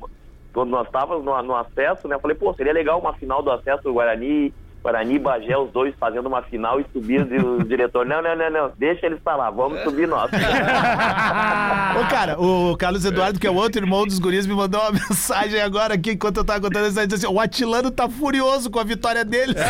quando 0.52 0.70
nós 0.70 0.86
estávamos 0.86 1.24
no, 1.24 1.42
no 1.42 1.56
acesso, 1.56 2.06
né? 2.06 2.16
Eu 2.16 2.20
falei, 2.20 2.36
pô, 2.36 2.52
seria 2.52 2.72
legal 2.72 2.98
uma 2.98 3.14
final 3.14 3.42
do 3.42 3.50
acesso 3.50 3.82
do 3.82 3.94
Guarani, 3.94 4.52
Guarani 4.86 5.16
e 5.16 5.18
Bagé, 5.18 5.58
os 5.58 5.68
dois 5.72 5.92
fazendo 5.98 6.26
uma 6.28 6.42
final 6.42 6.78
e 6.80 6.86
subindo 6.92 7.34
e 7.34 7.38
o 7.40 7.58
diretor, 7.66 8.06
não, 8.06 8.22
não, 8.22 8.36
não, 8.36 8.48
não, 8.50 8.70
deixa 8.78 9.04
eles 9.06 9.18
falar, 9.24 9.50
vamos 9.50 9.80
subir 9.82 10.06
nós. 10.06 10.30
Ô, 10.32 12.06
cara, 12.08 12.40
o 12.40 12.76
Carlos 12.76 13.04
Eduardo, 13.04 13.40
que 13.40 13.48
é 13.48 13.50
o 13.50 13.54
outro 13.56 13.82
irmão 13.82 14.06
dos 14.06 14.20
guris, 14.20 14.46
me 14.46 14.54
mandou 14.54 14.80
uma 14.80 14.92
mensagem 15.10 15.60
agora 15.60 15.94
aqui, 15.94 16.12
enquanto 16.12 16.36
eu 16.36 16.44
tava 16.44 16.60
contando 16.60 16.86
isso, 16.86 17.04
disse 17.08 17.26
assim, 17.26 17.34
o 17.34 17.40
Atilano 17.40 17.90
tá 17.90 18.08
furioso 18.08 18.70
com 18.70 18.78
a 18.78 18.84
vitória 18.84 19.24
deles. 19.24 19.56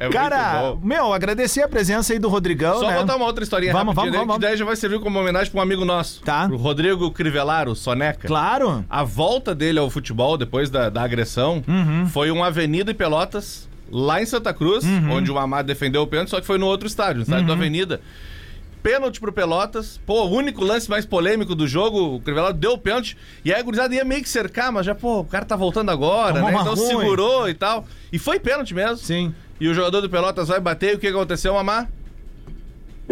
É 0.00 0.08
Cara, 0.08 0.74
meu, 0.82 1.12
agradecer 1.12 1.62
a 1.62 1.68
presença 1.68 2.12
aí 2.12 2.18
do 2.18 2.28
Rodrigão, 2.28 2.78
Só 2.80 2.88
né? 2.88 2.98
contar 2.98 3.16
uma 3.16 3.24
outra 3.26 3.44
historinha 3.44 3.72
Vamos, 3.72 3.94
vamos, 3.94 4.10
né, 4.12 4.18
vamos, 4.18 4.34
que 4.34 4.40
daí 4.40 4.56
já 4.56 4.64
vai 4.64 4.74
servir 4.76 5.00
como 5.00 5.18
homenagem 5.18 5.50
pra 5.50 5.60
um 5.60 5.62
amigo 5.62 5.84
nosso. 5.84 6.22
Tá. 6.22 6.48
O 6.50 6.56
Rodrigo 6.56 7.10
Crivelaro, 7.12 7.74
Soneca. 7.74 8.26
Claro. 8.26 8.84
A 8.90 9.04
volta 9.04 9.54
dele 9.54 9.78
ao 9.78 9.88
futebol 9.90 10.36
depois 10.36 10.70
da, 10.70 10.88
da 10.90 11.02
agressão 11.02 11.62
Uhum. 11.68 12.06
foi 12.06 12.30
uma 12.30 12.50
Avenida 12.52 12.90
e 12.90 12.94
Pelotas, 12.94 13.68
lá 13.90 14.22
em 14.22 14.26
Santa 14.26 14.52
Cruz, 14.54 14.84
Uhum. 14.84 15.12
onde 15.14 15.30
o 15.30 15.38
Amado 15.38 15.66
defendeu 15.66 16.02
o 16.02 16.06
pênalti, 16.06 16.30
só 16.30 16.40
que 16.40 16.46
foi 16.46 16.58
no 16.58 16.66
outro 16.66 16.86
estádio, 16.86 17.16
no 17.16 17.22
estádio 17.24 17.46
da 17.46 17.52
Avenida. 17.54 18.00
Pênalti 18.82 19.20
pro 19.20 19.32
Pelotas. 19.32 20.00
Pô, 20.04 20.24
o 20.24 20.30
único 20.32 20.64
lance 20.64 20.90
mais 20.90 21.06
polêmico 21.06 21.54
do 21.54 21.68
jogo, 21.68 22.16
o 22.16 22.20
Crivellado 22.20 22.58
deu 22.58 22.72
o 22.72 22.78
pênalti. 22.78 23.16
E 23.44 23.52
aí 23.52 23.60
a 23.60 23.62
gurizada 23.62 23.94
ia 23.94 24.04
meio 24.04 24.22
que 24.22 24.28
cercar, 24.28 24.72
mas 24.72 24.84
já, 24.84 24.92
pô, 24.94 25.20
o 25.20 25.24
cara 25.24 25.44
tá 25.44 25.54
voltando 25.54 25.90
agora, 25.90 26.34
Tomou 26.40 26.50
né? 26.50 26.58
Então 26.60 26.74
ruim. 26.74 26.86
segurou 26.88 27.48
e 27.48 27.54
tal. 27.54 27.86
E 28.12 28.18
foi 28.18 28.40
pênalti 28.40 28.74
mesmo. 28.74 28.96
Sim. 28.96 29.32
E 29.60 29.68
o 29.68 29.74
jogador 29.74 30.00
do 30.00 30.10
Pelotas 30.10 30.48
vai 30.48 30.58
bater 30.58 30.94
e 30.94 30.96
o 30.96 30.98
que 30.98 31.06
aconteceu, 31.06 31.54
Mamá? 31.54 31.86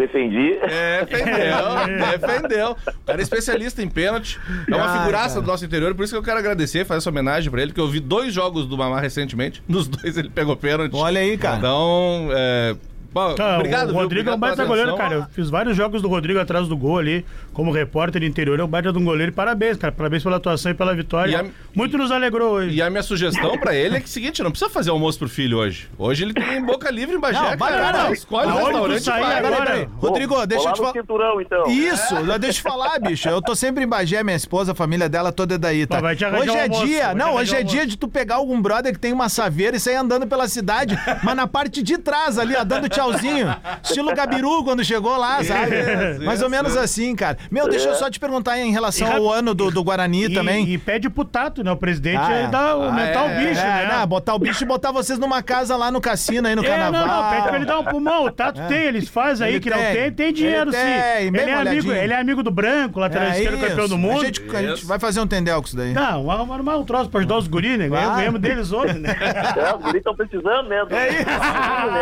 Defendi. 0.01 0.57
É, 0.63 1.05
defendeu, 1.05 2.19
defendeu. 2.19 2.71
O 2.71 3.05
cara 3.05 3.19
é 3.19 3.21
especialista 3.21 3.83
em 3.83 3.87
pênalti. 3.89 4.39
É 4.69 4.75
uma 4.75 4.85
Ai, 4.85 4.99
figuraça 4.99 5.35
cara. 5.35 5.41
do 5.41 5.47
nosso 5.47 5.63
interior, 5.63 5.93
por 5.93 6.03
isso 6.03 6.13
que 6.13 6.17
eu 6.17 6.23
quero 6.23 6.39
agradecer, 6.39 6.85
fazer 6.85 6.97
essa 6.99 7.09
homenagem 7.09 7.51
pra 7.51 7.61
ele, 7.61 7.71
que 7.71 7.79
eu 7.79 7.87
vi 7.87 7.99
dois 7.99 8.33
jogos 8.33 8.65
do 8.65 8.77
Mamá 8.77 8.99
recentemente. 8.99 9.61
Nos 9.67 9.87
dois 9.87 10.17
ele 10.17 10.29
pegou 10.29 10.55
pênalti. 10.55 10.95
Olha 10.95 11.21
aí, 11.21 11.37
cara. 11.37 11.57
Então, 11.57 12.29
é. 12.31 12.75
Bom, 13.13 13.35
Cara, 13.35 13.57
obrigado, 13.57 13.89
o 13.89 13.91
viu? 13.91 14.01
Rodrigo 14.01 14.29
é 14.29 14.31
um 14.31 14.35
Obrigado 14.35 14.57
baita 14.57 14.65
goleiro, 14.65 14.95
cara. 14.95 15.15
Eu 15.15 15.25
fiz 15.33 15.49
vários 15.49 15.75
jogos 15.75 16.01
do 16.01 16.07
Rodrigo 16.07 16.39
atrás 16.39 16.67
do 16.67 16.77
gol 16.77 16.97
ali, 16.97 17.25
como 17.53 17.69
repórter 17.71 18.23
interior. 18.23 18.59
É 18.59 18.63
um 18.63 18.67
baita 18.67 18.91
de 18.93 18.97
um 18.97 19.03
goleiro. 19.03 19.31
E 19.31 19.35
parabéns, 19.35 19.75
cara. 19.77 19.91
Parabéns 19.91 20.23
pela 20.23 20.37
atuação 20.37 20.71
e 20.71 20.73
pela 20.75 20.95
vitória. 20.95 21.31
E 21.31 21.35
a- 21.35 21.45
Muito 21.75 21.97
nos 21.97 22.09
alegrou 22.11 22.53
hoje. 22.53 22.75
E 22.75 22.81
a 22.81 22.89
minha 22.89 23.03
sugestão 23.03 23.57
pra 23.57 23.75
ele 23.75 23.97
é 23.97 23.99
que 23.99 24.05
é 24.05 24.07
o 24.07 24.09
seguinte, 24.09 24.41
não 24.41 24.49
precisa 24.51 24.69
fazer 24.71 24.89
almoço 24.91 25.19
pro 25.19 25.27
filho 25.27 25.57
hoje. 25.57 25.89
Hoje 25.97 26.23
ele 26.23 26.33
tem 26.33 26.63
boca 26.65 26.89
livre 26.89 27.15
em 27.15 27.19
Bagé, 27.19 27.37
Não, 27.39 27.57
vai, 27.57 27.71
cara. 27.71 27.91
cara. 27.91 28.11
Escolhe 28.13 28.47
o 28.49 28.55
restaurante 28.55 29.01
sair 29.03 29.21
vai. 29.21 29.37
agora? 29.39 29.55
Peraí, 29.57 29.67
peraí. 29.85 29.87
Rodrigo, 29.97 30.47
deixa 30.47 30.69
eu 30.69 30.73
te 30.73 30.77
falar. 30.77 30.91
cinturão, 30.93 31.41
então. 31.41 31.67
Isso, 31.67 32.15
deixa 32.15 32.35
eu 32.47 32.53
te 32.53 32.61
falar, 32.61 32.99
bicho. 32.99 33.27
Eu 33.27 33.41
tô 33.41 33.55
sempre 33.55 33.83
em 33.83 33.87
Bagé, 33.87 34.23
minha 34.23 34.35
esposa, 34.37 34.71
a 34.71 34.75
família 34.75 35.09
dela 35.09 35.31
toda 35.33 35.55
é 35.55 35.57
daí, 35.57 35.85
tá? 35.85 35.99
Vai 35.99 36.13
hoje 36.15 36.23
é 36.55 36.63
almoço, 36.63 36.85
dia, 36.85 37.05
vai 37.07 37.15
não, 37.15 37.35
hoje 37.35 37.55
é 37.55 37.63
dia 37.63 37.85
de 37.85 37.97
tu 37.97 38.07
pegar 38.07 38.35
algum 38.35 38.61
brother 38.61 38.93
que 38.93 38.99
tem 38.99 39.11
uma 39.11 39.27
saveira 39.27 39.75
e 39.75 39.79
sair 39.79 39.95
andando 39.95 40.25
pela 40.27 40.47
cidade, 40.47 40.97
mas 41.23 41.35
na 41.35 41.45
parte 41.47 41.83
de 41.83 41.97
trás 41.97 42.37
ali, 42.39 42.55
ó, 42.55 42.63
dando 42.63 42.87
tchau 42.87 43.00
tchauzinho. 43.05 43.55
Estilo 43.83 44.13
Gabiru 44.13 44.63
quando 44.63 44.83
chegou 44.83 45.17
lá, 45.17 45.43
sabe? 45.43 45.75
Isso, 45.79 46.23
Mais 46.23 46.41
ou 46.41 46.47
isso. 46.47 46.49
menos 46.49 46.77
assim, 46.77 47.15
cara. 47.15 47.37
Meu, 47.49 47.67
deixa 47.69 47.89
eu 47.89 47.95
só 47.95 48.09
te 48.09 48.19
perguntar 48.19 48.57
em 48.59 48.71
relação 48.71 49.11
ao 49.11 49.31
ano 49.31 49.53
do, 49.53 49.71
do 49.71 49.83
Guarani 49.83 50.25
E, 50.25 50.33
também. 50.33 50.67
e 50.69 50.77
pede 50.77 51.09
pro 51.09 51.25
Tato, 51.25 51.63
né? 51.63 51.71
O 51.71 51.77
presidente 51.77 52.19
Ah, 52.21 52.31
é. 52.33 52.47
dá, 52.47 52.71
aumentar 52.71 53.25
é, 53.25 53.25
o 53.25 53.39
bicho, 53.47 53.61
É, 53.61 53.63
né? 53.87 53.89
não, 53.97 54.07
botar 54.07 54.35
o 54.35 54.39
bicho 54.39 54.63
e 54.63 54.67
botar 54.67 54.91
vocês 54.91 55.17
numa 55.17 55.41
casa 55.41 55.75
lá 55.75 55.91
no 55.91 55.99
cassino, 56.01 56.47
aí 56.47 56.55
no 56.55 56.63
É, 56.63 56.67
carnaval. 56.67 57.07
não, 57.07 57.23
não, 57.23 57.29
pede 57.31 57.47
pra 57.47 57.55
ele 57.55 57.65
dar 57.65 57.79
um 57.79 57.83
pulmão. 57.85 58.25
O 58.25 58.31
Tato 58.31 58.61
tem, 58.67 58.83
eles 58.83 59.07
fazem 59.09 59.47
aí 59.47 59.53
Ele 59.53 59.59
que 59.61 59.69
não 59.69 59.77
tem. 59.77 59.93
tem, 59.95 60.11
tem 60.11 60.33
dinheiro 60.33 60.69
Ele 60.69 60.77
sim. 60.77 60.83
tem, 60.83 61.27
ele, 61.41 61.51
é 61.51 61.53
amigo, 61.53 61.91
ele 61.91 62.13
é 62.13 62.19
amigo 62.19 62.43
do 62.43 62.51
Branco, 62.51 62.99
lateral 62.99 63.29
É 63.29 63.31
esquerdo, 63.41 63.59
campeão 63.67 63.87
do 63.87 63.97
mundo. 63.97 64.21
A 64.21 64.25
gente, 64.25 64.41
a 64.55 64.61
gente 64.61 64.85
vai 64.85 64.99
fazer 64.99 65.19
um 65.21 65.27
tendel 65.27 65.59
com 65.61 65.67
isso 65.67 65.75
daí. 65.77 65.93
Não, 65.93 66.25
vamos 66.25 66.55
armar 66.55 66.77
um 66.77 66.85
troço 66.85 67.09
pra 67.09 67.19
ajudar 67.19 67.37
os 67.37 67.47
guris, 67.47 67.77
né? 67.77 67.89
Ganhamos, 67.89 68.39
deles 68.41 68.71
ontem, 68.71 68.99
né? 68.99 69.15
É, 69.57 69.75
os 69.75 69.81
guris 69.81 69.95
estão 69.97 70.15
precisando 70.15 70.67
mesmo. 70.69 70.93
É 70.95 71.09
isso. 71.09 71.29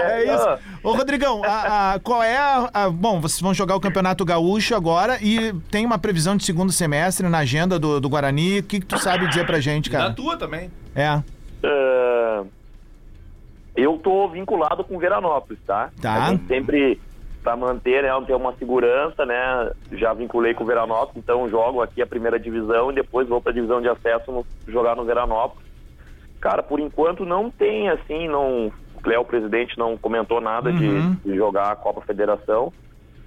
É 0.10 0.24
isso. 0.36 0.60
Ô, 0.90 0.94
Rodrigão, 0.96 1.42
a- 1.44 1.94
a- 1.94 2.00
qual 2.00 2.24
é 2.24 2.36
a, 2.38 2.70
a- 2.74 2.90
Bom, 2.90 3.22
vocês 3.22 3.40
vão 3.42 3.54
jogar 3.54 3.76
o 3.76 3.80
Campeonato 3.80 4.26
Gaúcho 4.26 4.74
agora 4.76 5.18
e 5.22 5.54
tem 5.70 5.86
uma 5.86 6.00
previsão 6.00 6.36
de 6.36 6.44
segundo 6.44 6.72
semestre 6.72 7.28
na 7.30 7.40
agenda 7.40 7.78
do, 7.78 8.00
do 8.02 8.10
Guarani. 8.10 8.60
O 8.60 8.64
que, 8.64 8.80
que 8.80 8.86
tu 8.86 8.98
sabe 8.98 9.28
dizer 9.28 9.46
pra 9.46 9.60
gente, 9.60 9.90
Da 9.90 10.00
cara? 10.00 10.14
tua 10.14 10.36
também. 10.38 10.72
É. 10.96 11.22
É, 11.62 12.42
eu 13.76 13.98
tô 13.98 14.28
vinculado 14.30 14.84
com 14.84 14.98
Veranópolis, 14.98 15.60
tá? 15.66 15.90
Tá. 16.02 16.36
Sempre 16.48 17.00
para 17.44 17.56
manter, 17.56 18.04
né, 18.04 18.10
ter 18.28 18.36
uma 18.36 18.54
segurança, 18.56 19.26
né? 19.26 19.72
Já 19.94 20.14
vinculei 20.14 20.54
com 20.54 20.64
o 20.64 20.68
Veranópolis, 20.68 21.18
então 21.18 21.50
jogo 21.50 21.82
aqui 21.82 22.02
a 22.02 22.08
primeira 22.08 22.40
divisão 22.40 22.92
e 22.92 22.96
depois 22.96 23.28
vou 23.30 23.40
para 23.42 23.52
a 23.52 23.56
divisão 23.56 23.82
de 23.82 23.88
acesso 23.88 24.32
no- 24.32 24.46
jogar 24.68 24.96
no 24.96 25.06
Veranópolis. 25.06 25.68
Cara, 26.42 26.64
por 26.64 26.80
enquanto 26.80 27.26
não 27.26 27.50
tem 27.50 27.90
assim, 27.90 28.28
não 28.28 28.72
Cléo, 29.00 29.22
o 29.22 29.26
presidente, 29.26 29.78
não 29.78 29.98
comentou 29.98 30.40
nada 30.42 30.72
de- 30.72 30.86
Uhum. 30.88 31.16
de, 31.26 31.36
jogar 31.36 31.72
a 31.72 31.76
Copa 31.76 32.02
Federação. 32.02 32.72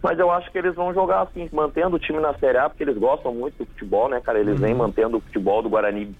Mas 0.03 0.19
eu 0.19 0.31
acho 0.31 0.51
que 0.51 0.59
eles 0.59 0.75
vão 0.75 0.93
jogar 0.93 1.23
assim, 1.23 1.49
mantendo 1.53 1.97
o 1.97 1.99
time 1.99 2.19
na 2.19 2.35
Série 2.35 2.59
A, 2.59 2.69
porque 2.69 2.83
eles 2.83 2.99
gostam 2.99 3.33
muito 3.33 3.55
do 3.59 3.67
futebol, 3.67 4.09
né, 4.09 4.21
cara? 4.21 4.41
Eles 4.41 4.55
Uhum. 4.55 4.61
vêm 4.61 4.75
mantendo 4.75 5.17
o 5.17 5.21
futebol 5.21 5.63
do 5.63 5.69
Guarani 5.71 6.13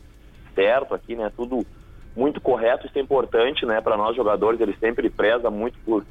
certo 0.55 0.95
aqui, 0.95 1.17
né? 1.17 1.31
Tudo 1.37 1.67
muito 2.15 2.41
correto, 2.41 2.87
isso 2.87 2.97
é 2.99 3.01
importante, 3.01 3.65
né, 3.67 3.81
para 3.81 3.97
nós 3.97 4.15
jogadores. 4.15 4.61
Ele 4.61 4.77
sempre 4.79 5.11
preza 5.11 5.51
muito 5.51 5.79
por 5.85 6.05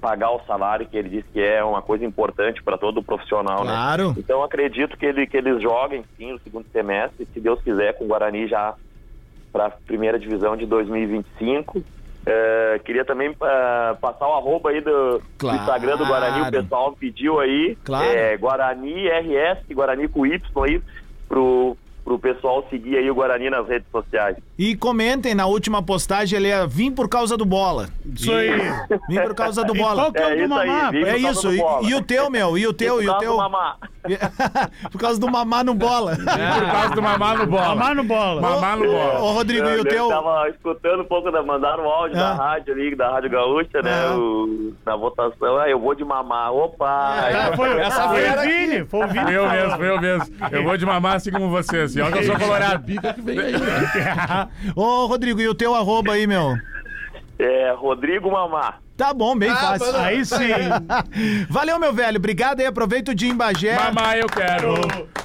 pagar 0.00 0.30
o 0.30 0.40
salário, 0.46 0.86
que 0.86 0.96
ele 0.96 1.08
diz 1.10 1.24
que 1.32 1.40
é 1.40 1.62
uma 1.64 1.82
coisa 1.82 2.04
importante 2.04 2.62
para 2.62 2.78
todo 2.78 3.02
profissional, 3.02 3.64
né? 3.64 3.72
Claro. 3.72 4.14
Então 4.16 4.42
acredito 4.42 4.96
que, 4.96 5.04
ele, 5.04 5.26
que 5.26 5.36
eles 5.36 5.60
joguem 5.62 6.04
sim 6.16 6.32
no 6.32 6.40
segundo 6.40 6.66
semestre, 6.72 7.26
se 7.32 7.40
Deus 7.40 7.60
quiser, 7.62 7.94
com 7.98 8.04
o 8.04 8.08
Guarani 8.08 8.46
já 8.48 8.74
para 9.52 9.66
a 9.66 9.70
primeira 9.70 10.18
divisão 10.18 10.56
de 10.56 10.64
2025. 10.64 11.82
É, 12.26 12.80
queria 12.84 13.04
também 13.04 13.34
ah, 13.40 13.96
passar 14.00 14.28
o 14.28 14.34
arroba 14.34 14.70
aí 14.70 14.80
do, 14.80 15.18
do 15.18 15.22
Claro. 15.38 15.58
Instagram 15.58 15.96
do 15.96 16.06
Guarani, 16.06 16.48
o 16.48 16.50
pessoal 16.50 16.92
pediu 16.92 17.40
aí. 17.40 17.76
Claro. 17.84 18.06
É, 18.06 18.36
Guarani 18.36 19.08
RS, 19.08 19.64
Guarani 19.72 20.08
com 20.08 20.26
Y 20.26 20.40
aí, 20.64 20.82
pro, 21.28 21.76
pro 22.04 22.18
pessoal 22.18 22.66
seguir 22.68 22.98
aí 22.98 23.10
o 23.10 23.14
Guarani 23.14 23.48
nas 23.48 23.66
redes 23.66 23.88
sociais. 23.90 24.36
E 24.62 24.76
comentem 24.76 25.34
na 25.34 25.46
última 25.46 25.82
postagem, 25.82 26.36
ele 26.38 26.48
é 26.48 26.66
vim 26.66 26.90
por 26.92 27.08
causa 27.08 27.34
do 27.34 27.46
bola. 27.46 27.88
Isso 28.14 28.30
aí. 28.30 28.50
Vim 29.08 29.18
por 29.22 29.34
causa 29.34 29.64
do 29.64 29.74
E 29.74 29.78
bola. 29.78 30.02
qual 30.02 30.12
que 30.12 30.18
é, 30.18 30.26
o 30.26 30.28
É 30.28 30.36
do 30.36 30.42
isso 30.44 30.54
aí, 30.54 30.68
mamá? 30.68 30.90
É 30.92 31.16
isso. 31.16 31.50
E, 31.50 31.88
e 31.88 31.94
o 31.94 32.02
teu, 32.02 32.28
meu? 32.28 32.58
E 32.58 32.66
o 32.66 32.72
teu? 32.74 33.00
E 33.02 33.08
o 33.08 33.12
Por 33.14 33.20
causa 33.20 33.20
teu? 33.24 33.32
do 33.32 33.38
mamá. 33.38 33.76
por 34.92 35.00
causa 35.00 35.20
do 35.20 35.30
mamar 35.30 35.64
no 35.64 35.74
bola. 35.74 36.14
Por 36.16 36.24
causa 36.72 36.94
do 36.94 37.00
mamar 37.02 37.38
no 37.38 37.46
bola. 37.46 37.68
Mamar 37.68 37.94
no 37.94 38.04
bola. 38.04 38.40
Mamar 38.42 38.76
no 38.76 38.86
bola. 38.86 39.20
Ô, 39.20 39.32
Rodrigo, 39.32 39.66
e 39.66 39.70
o 39.76 39.78
Eu 39.78 39.84
teu? 39.84 40.08
tava 40.08 40.48
escutando 40.50 41.00
um 41.02 41.06
pouco, 41.06 41.30
da, 41.30 41.42
mandaram 41.42 41.84
um 41.84 41.88
áudio 41.88 42.18
Ah. 42.18 42.20
da 42.20 42.34
rádio 42.34 42.74
ali, 42.74 42.94
da 42.94 43.10
Rádio 43.12 43.30
Gaúcha, 43.30 43.80
né? 43.82 43.90
Ah. 44.10 44.14
o- 44.16 44.74
na 44.84 44.94
votação, 44.96 45.56
ah, 45.58 45.70
eu 45.70 45.80
vou 45.80 45.94
de 45.94 46.04
mamar. 46.04 46.52
Opa! 46.52 46.86
Ah, 46.86 47.56
foi, 47.56 47.78
Essa 47.80 48.08
foi 48.10 48.28
o. 48.28 48.40
Vini, 48.42 48.84
foi 48.84 49.04
o 49.04 49.08
Vini. 49.08 49.32
Eu 49.32 49.48
mesmo, 49.48 49.76
foi 49.78 49.88
eu 49.88 50.00
mesmo. 50.00 50.26
Eu 50.50 50.64
vou 50.64 50.76
de 50.76 50.84
mamar 50.84 51.16
assim 51.16 51.30
como 51.30 51.48
você, 51.48 51.78
assim. 51.78 52.00
Olha 52.02 52.12
que 52.12 52.18
eu 52.18 52.24
sou 52.24 52.38
colorado. 52.38 52.84
Ô, 54.76 55.06
Rodrigo, 55.06 55.40
e 55.40 55.48
o 55.48 55.54
teu 55.54 55.74
arroba 55.74 56.12
aí, 56.12 56.26
meu? 56.26 56.56
É, 57.38 57.72
Rodrigo 57.72 58.30
Mamar. 58.30 58.80
Tá 59.00 59.14
bom, 59.14 59.34
bem 59.34 59.48
Ah, 59.48 59.56
fácil. 59.56 59.92
mas- 59.94 60.02
Aí 60.04 60.24
sim. 60.26 60.52
Valeu, 61.48 61.78
meu 61.78 61.90
velho. 61.90 62.18
Obrigado 62.18 62.60
aí. 62.60 62.66
Aproveita 62.66 63.12
o 63.12 63.14
dia 63.14 63.30
em 63.30 63.34
Bagé. 63.34 63.74
Mamar 63.74 64.18
eu 64.18 64.26
quero. 64.26 64.74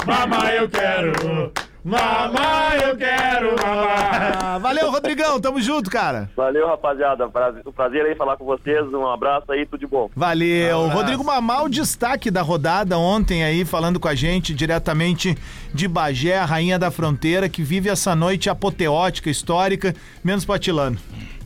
Mamar 0.05 0.53
eu 0.53 0.69
quero. 0.69 1.51
Mamar 1.83 2.75
eu 2.81 2.95
quero. 2.95 3.55
Ah, 3.61 4.57
valeu, 4.59 4.89
Rodrigão. 4.89 5.41
Tamo 5.41 5.59
junto, 5.61 5.89
cara. 5.91 6.29
Valeu, 6.37 6.65
rapaziada. 6.67 7.27
Prazer, 7.27 7.61
um 7.67 7.71
prazer 7.73 8.05
aí 8.05 8.15
falar 8.15 8.37
com 8.37 8.45
vocês. 8.45 8.81
Um 8.93 9.05
abraço 9.11 9.51
aí, 9.51 9.65
tudo 9.65 9.81
de 9.81 9.87
bom. 9.87 10.09
Valeu. 10.15 10.87
Rodrigo 10.87 11.23
Mamá, 11.23 11.61
o 11.61 11.67
destaque 11.69 12.31
da 12.31 12.41
rodada 12.41 12.97
ontem 12.97 13.43
aí, 13.43 13.65
falando 13.65 13.99
com 13.99 14.07
a 14.07 14.15
gente 14.15 14.53
diretamente 14.53 15.37
de 15.73 15.85
Bagé, 15.87 16.37
a 16.39 16.45
rainha 16.45 16.79
da 16.79 16.89
fronteira, 16.89 17.49
que 17.49 17.61
vive 17.61 17.89
essa 17.89 18.15
noite 18.15 18.49
apoteótica, 18.49 19.29
histórica, 19.29 19.93
menos 20.23 20.45
pro 20.45 20.55
Atilano. 20.55 20.97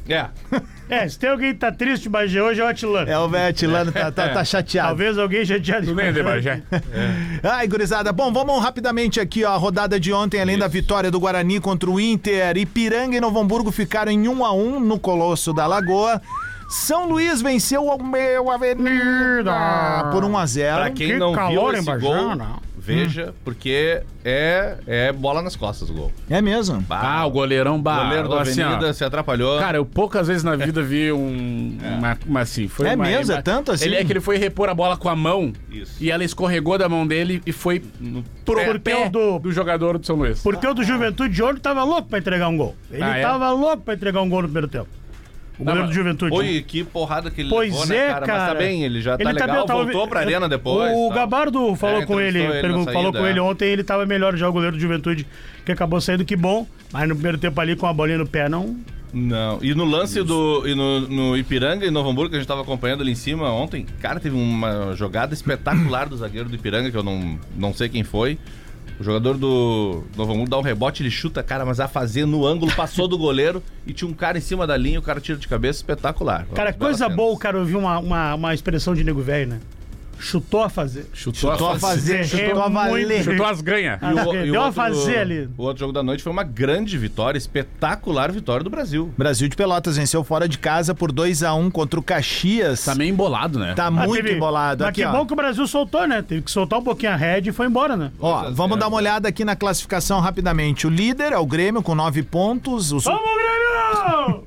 É. 0.07 0.27
É, 0.89 1.07
se 1.07 1.19
tem 1.19 1.29
alguém 1.29 1.53
que 1.53 1.59
tá 1.59 1.71
triste, 1.71 2.09
mas 2.09 2.33
hoje 2.33 2.59
é 2.59 2.63
o 2.63 2.67
Atilano. 2.67 3.09
É, 3.09 3.19
o 3.19 3.29
velho 3.29 3.49
Atilano 3.49 3.91
tá, 3.91 4.11
tá, 4.11 4.29
tá 4.29 4.43
chateado. 4.43 4.87
Talvez 4.89 5.17
alguém 5.17 5.45
nem 5.93 6.11
de 6.11 6.23
Bagé. 6.23 6.63
Ai, 7.43 7.67
gurizada. 7.67 8.11
Bom, 8.11 8.33
vamos 8.33 8.61
rapidamente 8.61 9.19
aqui, 9.19 9.45
ó. 9.45 9.51
A 9.51 9.57
rodada 9.57 9.99
de 9.99 10.11
ontem, 10.11 10.41
além 10.41 10.57
da 10.57 10.67
vitória 10.67 11.11
do 11.11 11.19
Guarani 11.19 11.59
contra 11.59 11.89
o 11.89 11.99
Inter, 11.99 12.57
Ipiranga 12.57 13.15
e 13.15 13.21
Novo 13.21 13.39
Hamburgo 13.39 13.71
ficaram 13.71 14.11
em 14.11 14.27
1 14.27 14.43
a 14.43 14.51
1 14.51 14.79
no 14.79 14.99
Colosso 14.99 15.53
da 15.53 15.67
Lagoa. 15.67 16.19
São 16.69 17.07
Luís 17.07 17.41
venceu 17.41 17.85
o 17.85 18.03
meu 18.03 18.51
Avenida 18.51 19.51
por 20.11 20.23
1 20.23 20.37
a 20.37 20.45
0 20.45 20.75
Pra 20.75 20.91
quem 20.91 21.07
que 21.07 21.17
não 21.17 21.29
viu 21.29 21.35
calor 21.35 21.73
em 21.73 21.77
esse 21.77 21.85
Bagé, 21.85 22.07
gol, 22.07 22.35
não. 22.35 22.68
Veja, 22.95 23.33
porque 23.43 24.01
é, 24.23 24.77
é 24.87 25.11
bola 25.11 25.41
nas 25.41 25.55
costas 25.55 25.89
o 25.89 25.93
gol. 25.93 26.11
É 26.29 26.41
mesmo? 26.41 26.83
Ah, 26.89 27.25
o 27.25 27.31
goleirão 27.31 27.75
O 27.75 27.79
bar. 27.81 28.03
goleiro 28.05 28.29
da 28.29 28.41
assim, 28.41 28.61
ó. 28.61 28.67
Avenida 28.67 28.93
se 28.93 29.03
atrapalhou. 29.03 29.59
Cara, 29.59 29.77
eu 29.77 29.85
poucas 29.85 30.27
vezes 30.27 30.43
na 30.43 30.55
vida 30.55 30.81
vi 30.81 31.11
um. 31.11 31.77
Uma, 31.99 32.17
uma 32.25 32.39
assim. 32.41 32.67
Foi 32.67 32.87
É 32.87 32.95
uma- 32.95 33.05
mesmo? 33.05 33.31
É 33.31 33.35
uma- 33.35 33.41
tanto 33.41 33.71
assim? 33.71 33.85
Ele 33.85 33.95
é 33.95 34.03
que 34.05 34.11
ele 34.11 34.19
foi 34.21 34.37
repor 34.37 34.69
a 34.69 34.73
bola 34.73 34.95
com 34.97 35.09
a 35.09 35.15
mão 35.15 35.51
Isso. 35.71 35.95
e 36.01 36.09
ela 36.11 36.23
escorregou 36.23 36.77
da 36.77 36.87
mão 36.87 37.05
dele 37.05 37.41
e 37.45 37.51
foi 37.51 37.81
pro 38.45 38.55
pé 38.79 38.79
pé 38.79 39.09
do- 39.09 39.39
do 39.39 39.51
jogador 39.51 39.97
do 39.97 40.05
São 40.05 40.15
Luís. 40.15 40.41
Porque 40.41 40.65
o 40.65 40.73
do 40.73 40.83
Juventude 40.83 41.33
de 41.33 41.43
ontem 41.43 41.59
tava 41.59 41.83
louco 41.83 42.07
pra 42.09 42.19
entregar 42.19 42.47
um 42.47 42.57
gol. 42.57 42.75
Ele 42.91 43.03
Ah, 43.03 43.17
é? 43.17 43.21
tava 43.21 43.51
louco 43.51 43.83
pra 43.83 43.93
entregar 43.93 44.21
um 44.21 44.29
gol 44.29 44.41
no 44.41 44.47
primeiro 44.47 44.67
tempo. 44.67 44.87
O 45.60 45.64
goleiro 45.66 45.88
do 45.88 45.93
Juventude. 45.93 46.34
Oi, 46.36 46.64
que 46.66 46.84
porrada 46.86 47.30
que 47.30 47.41
ele 47.41 47.49
Pois 47.49 47.70
levou, 47.72 47.86
né, 47.88 47.97
é, 47.97 48.07
cara? 48.14 48.26
cara. 48.26 48.39
Mas 48.39 48.47
tá 48.53 48.55
bem, 48.55 48.84
ele 48.84 49.01
já 49.01 49.18
tá 49.18 49.24
Ele 49.24 49.34
legal, 49.34 49.47
bem, 49.49 49.57
eu 49.57 49.66
tava 49.66 49.84
voltou 49.84 50.07
pra 50.07 50.20
arena 50.22 50.47
depois. 50.47 50.91
O 50.95 51.07
tal. 51.10 51.18
Gabardo 51.18 51.76
falou 51.76 52.01
É, 52.01 52.05
com 52.05 52.20
ele, 52.20 52.39
ele 52.39 52.62
pergun- 52.62 52.86
falou 52.86 53.12
com 53.12 53.28
ele 53.28 53.39
é. 53.39 53.41
ontem, 53.41 53.66
ele 53.66 53.84
tava 53.84 54.05
melhor 54.05 54.36
já 54.38 54.47
o 54.47 54.53
goleiro 54.53 54.78
do 54.78 54.82
Juventude, 54.82 55.28
que 55.66 55.72
acabou 55.72 55.99
saindo 55.99 56.24
que 56.24 56.36
bom, 56.38 56.66
mas 56.93 57.07
no 57.10 57.14
primeiro 57.16 57.38
tempo 57.38 57.60
ali 57.60 57.76
com 57.76 57.86
a 57.88 57.93
bolinha 57.93 58.18
no 58.18 58.26
pé 58.26 58.47
não. 58.47 58.78
Não, 59.12 59.57
e 59.62 59.74
no 59.74 59.86
lance 59.86 60.22
do. 60.24 60.68
E 60.68 60.76
no, 60.76 61.01
no 61.01 61.36
Ipiranga 61.38 61.84
e 61.86 61.89
Novo 61.89 62.10
Hamburgo, 62.12 62.30
que 62.30 62.36
a 62.36 62.39
gente 62.39 62.47
tava 62.47 62.62
acompanhando 62.62 63.01
ali 63.01 63.12
em 63.12 63.16
cima 63.16 63.51
ontem, 63.51 63.86
cara, 63.99 64.20
teve 64.20 64.36
uma 64.36 64.93
jogada 64.95 65.34
espetacular 65.34 66.07
do 66.07 66.16
zagueiro 66.16 66.47
do 66.47 66.53
Ipiranga, 66.55 66.91
que 66.91 66.95
eu 66.95 67.01
não, 67.03 67.39
não 67.57 67.74
sei 67.74 67.89
quem 67.89 68.03
foi. 68.03 68.38
O 68.99 69.03
jogador 69.03 69.37
do 69.37 70.03
Novo 70.17 70.33
Hamburgo 70.33 70.49
dá 70.49 70.57
um 70.57 70.61
rebote, 70.61 71.01
ele 71.01 71.09
chuta, 71.09 71.41
cara, 71.41 71.65
mas 71.65 71.79
a 71.79 71.87
fazer 71.87 72.25
no 72.25 72.45
ângulo, 72.45 72.69
passou 72.75 73.07
do 73.07 73.17
goleiro 73.17 73.63
e 73.87 73.93
tinha 73.93 74.09
um 74.09 74.13
cara 74.13 74.37
em 74.37 74.41
cima 74.41 74.67
da 74.67 74.75
linha, 74.75 74.99
o 74.99 75.01
cara 75.01 75.21
tira 75.21 75.37
de 75.37 75.47
cabeça, 75.47 75.79
espetacular. 75.79 76.45
Cara, 76.53 76.71
Bela 76.71 76.73
coisa 76.73 77.07
boa 77.07 77.33
o 77.33 77.37
cara 77.37 77.57
ouvir 77.57 77.77
uma, 77.77 77.97
uma, 77.99 78.35
uma 78.35 78.53
expressão 78.53 78.93
de 78.93 79.03
nego 79.03 79.21
velho, 79.21 79.51
né? 79.51 79.59
Chutou 80.20 80.61
a 80.61 80.70
fazer. 80.70 81.07
Chutou, 81.13 81.51
Chutou 81.51 81.70
a 81.72 81.80
fazer, 81.80 82.24
chutou 82.26 82.61
a 82.61 82.65
É 82.65 82.70
valer. 82.70 83.07
muito- 83.07 83.24
Chutou 83.24 83.45
as 83.45 83.61
ganhas. 83.61 83.99
O- 84.01 84.30
o 84.30 84.34
Deu 84.34 84.55
a 84.61 84.65
outro- 84.65 84.74
fazer 84.74 85.17
ali. 85.20 85.49
O 85.57 85.63
outro 85.63 85.80
jogo 85.80 85.93
da 85.93 86.03
noite 86.03 86.22
foi 86.22 86.32
uma 86.32 86.43
grande 86.43 86.97
vitória, 86.97 87.38
espetacular 87.38 88.32
vitória 88.32 88.63
do 88.63 88.70
Brasil. 88.70 89.13
Brasil 89.17 89.47
de 89.47 89.55
Pelotas 89.55 89.97
venceu 89.97 90.24
fora 90.24 90.47
de 90.47 90.57
casa 90.57 90.93
por 90.93 91.11
2 91.11 91.41
a 91.43 91.53
1 91.53 91.72
contra 91.72 91.99
o 91.99 92.03
Caxias. 92.03 92.84
Tá 92.86 92.93
meio 92.95 93.09
embolado, 93.11 93.57
né? 93.57 93.74
Tá 93.76 93.86
Ah, 93.88 93.91
muito 93.91 94.13
teve- 94.15 94.36
embolado. 94.36 94.84
Mas 94.84 94.89
Aqui, 94.89 95.01
que 95.01 95.07
ó. 95.07 95.11
bom 95.11 95.26
que 95.26 95.34
o 95.34 95.36
Brasil 95.36 95.65
soltou, 95.67 96.07
né? 96.07 96.22
Teve 96.22 96.41
que 96.41 96.51
soltar 96.51 96.80
um 96.80 96.84
pouquinho 96.84 97.11
a 97.11 97.15
rede 97.15 97.49
e 97.49 97.53
foi 97.53 97.67
embora, 97.67 97.95
né? 97.95 98.11
Ó, 98.20 98.43
vamos 98.51 98.55
zero. 98.55 98.76
dar 98.78 98.88
uma 98.88 98.97
olhada 98.97 99.28
aqui 99.28 99.45
na 99.45 99.55
classificação 99.55 100.20
rapidamente. 100.20 100.86
O 100.86 100.89
líder 100.89 101.32
é 101.34 101.38
o 101.38 101.45
Grêmio 101.45 101.82
com 101.82 101.95
9 101.95 102.24
pontos. 102.24 102.91
O, 102.91 102.99
Vamos, 102.99 103.22
Grêmio! 103.24 104.43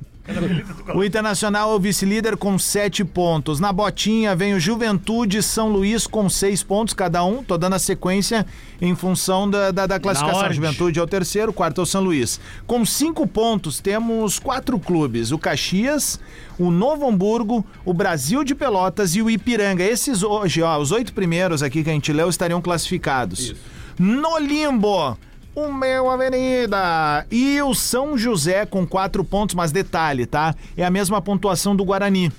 O 0.95 1.03
Internacional 1.03 1.73
é 1.73 1.75
o 1.75 1.81
vice-líder 1.81 2.37
com 2.37 2.57
7 2.57 3.05
pontos. 3.05 3.59
Na 3.59 3.73
botinha 3.73 4.37
vem 4.37 4.55
o 4.55 4.61
Juventude 4.61 5.39
e 5.39 5.43
São 5.43 5.68
Luís 5.68 6.07
com 6.07 6.29
6 6.29 6.62
pontos 6.62 6.95
cada 6.95 7.25
um. 7.25 7.43
Tô 7.43 7.59
dando 7.59 7.75
a 7.75 7.79
sequência 7.79 8.47
em 8.81 8.95
função 8.95 9.51
da, 9.51 9.73
da, 9.73 9.87
da 9.87 9.99
classificação. 9.99 10.53
Juventude 10.53 11.01
é 11.01 11.03
o 11.03 11.07
terceiro, 11.07 11.53
quarto 11.53 11.81
é 11.81 11.83
o 11.85 11.87
São 11.87 12.03
Luís. 12.03 12.39
Com 12.66 12.87
5 12.87 13.27
pontos 13.27 13.81
temos 13.81 14.39
quatro 14.39 14.79
clubes: 14.79 15.33
o 15.33 15.39
Caxias, 15.39 16.20
o 16.57 16.70
Novo 16.70 17.09
Hamburgo, 17.09 17.66
o 17.85 17.93
Brasil 17.93 18.45
de 18.45 18.55
Pelotas 18.55 19.16
e 19.16 19.23
o 19.23 19.29
Ipiranga. 19.29 19.83
Esses 19.83 20.23
hoje, 20.23 20.62
ó, 20.62 20.79
os 20.79 20.93
oito 20.93 21.12
primeiros 21.12 21.64
aqui 21.64 21.83
que 21.83 21.91
a 21.91 21.95
gente 21.95 22.12
leu 22.12 22.29
estariam 22.29 22.62
classificados. 22.62 23.55
No 23.99 24.39
limbo. 24.39 25.16
O 25.55 25.70
meu 25.72 26.09
Avenida. 26.11 27.26
E 27.30 27.61
o 27.61 27.74
São 27.74 28.16
José 28.16 28.64
com 28.64 28.86
quatro 28.86 29.22
pontos, 29.22 29.55
mas 29.55 29.70
detalhe, 29.70 30.24
tá? 30.24 30.55
É 30.76 30.84
a 30.84 30.90
mesma 30.90 31.20
pontuação 31.20 31.76
do 31.76 31.84
Guarani. 31.84 32.32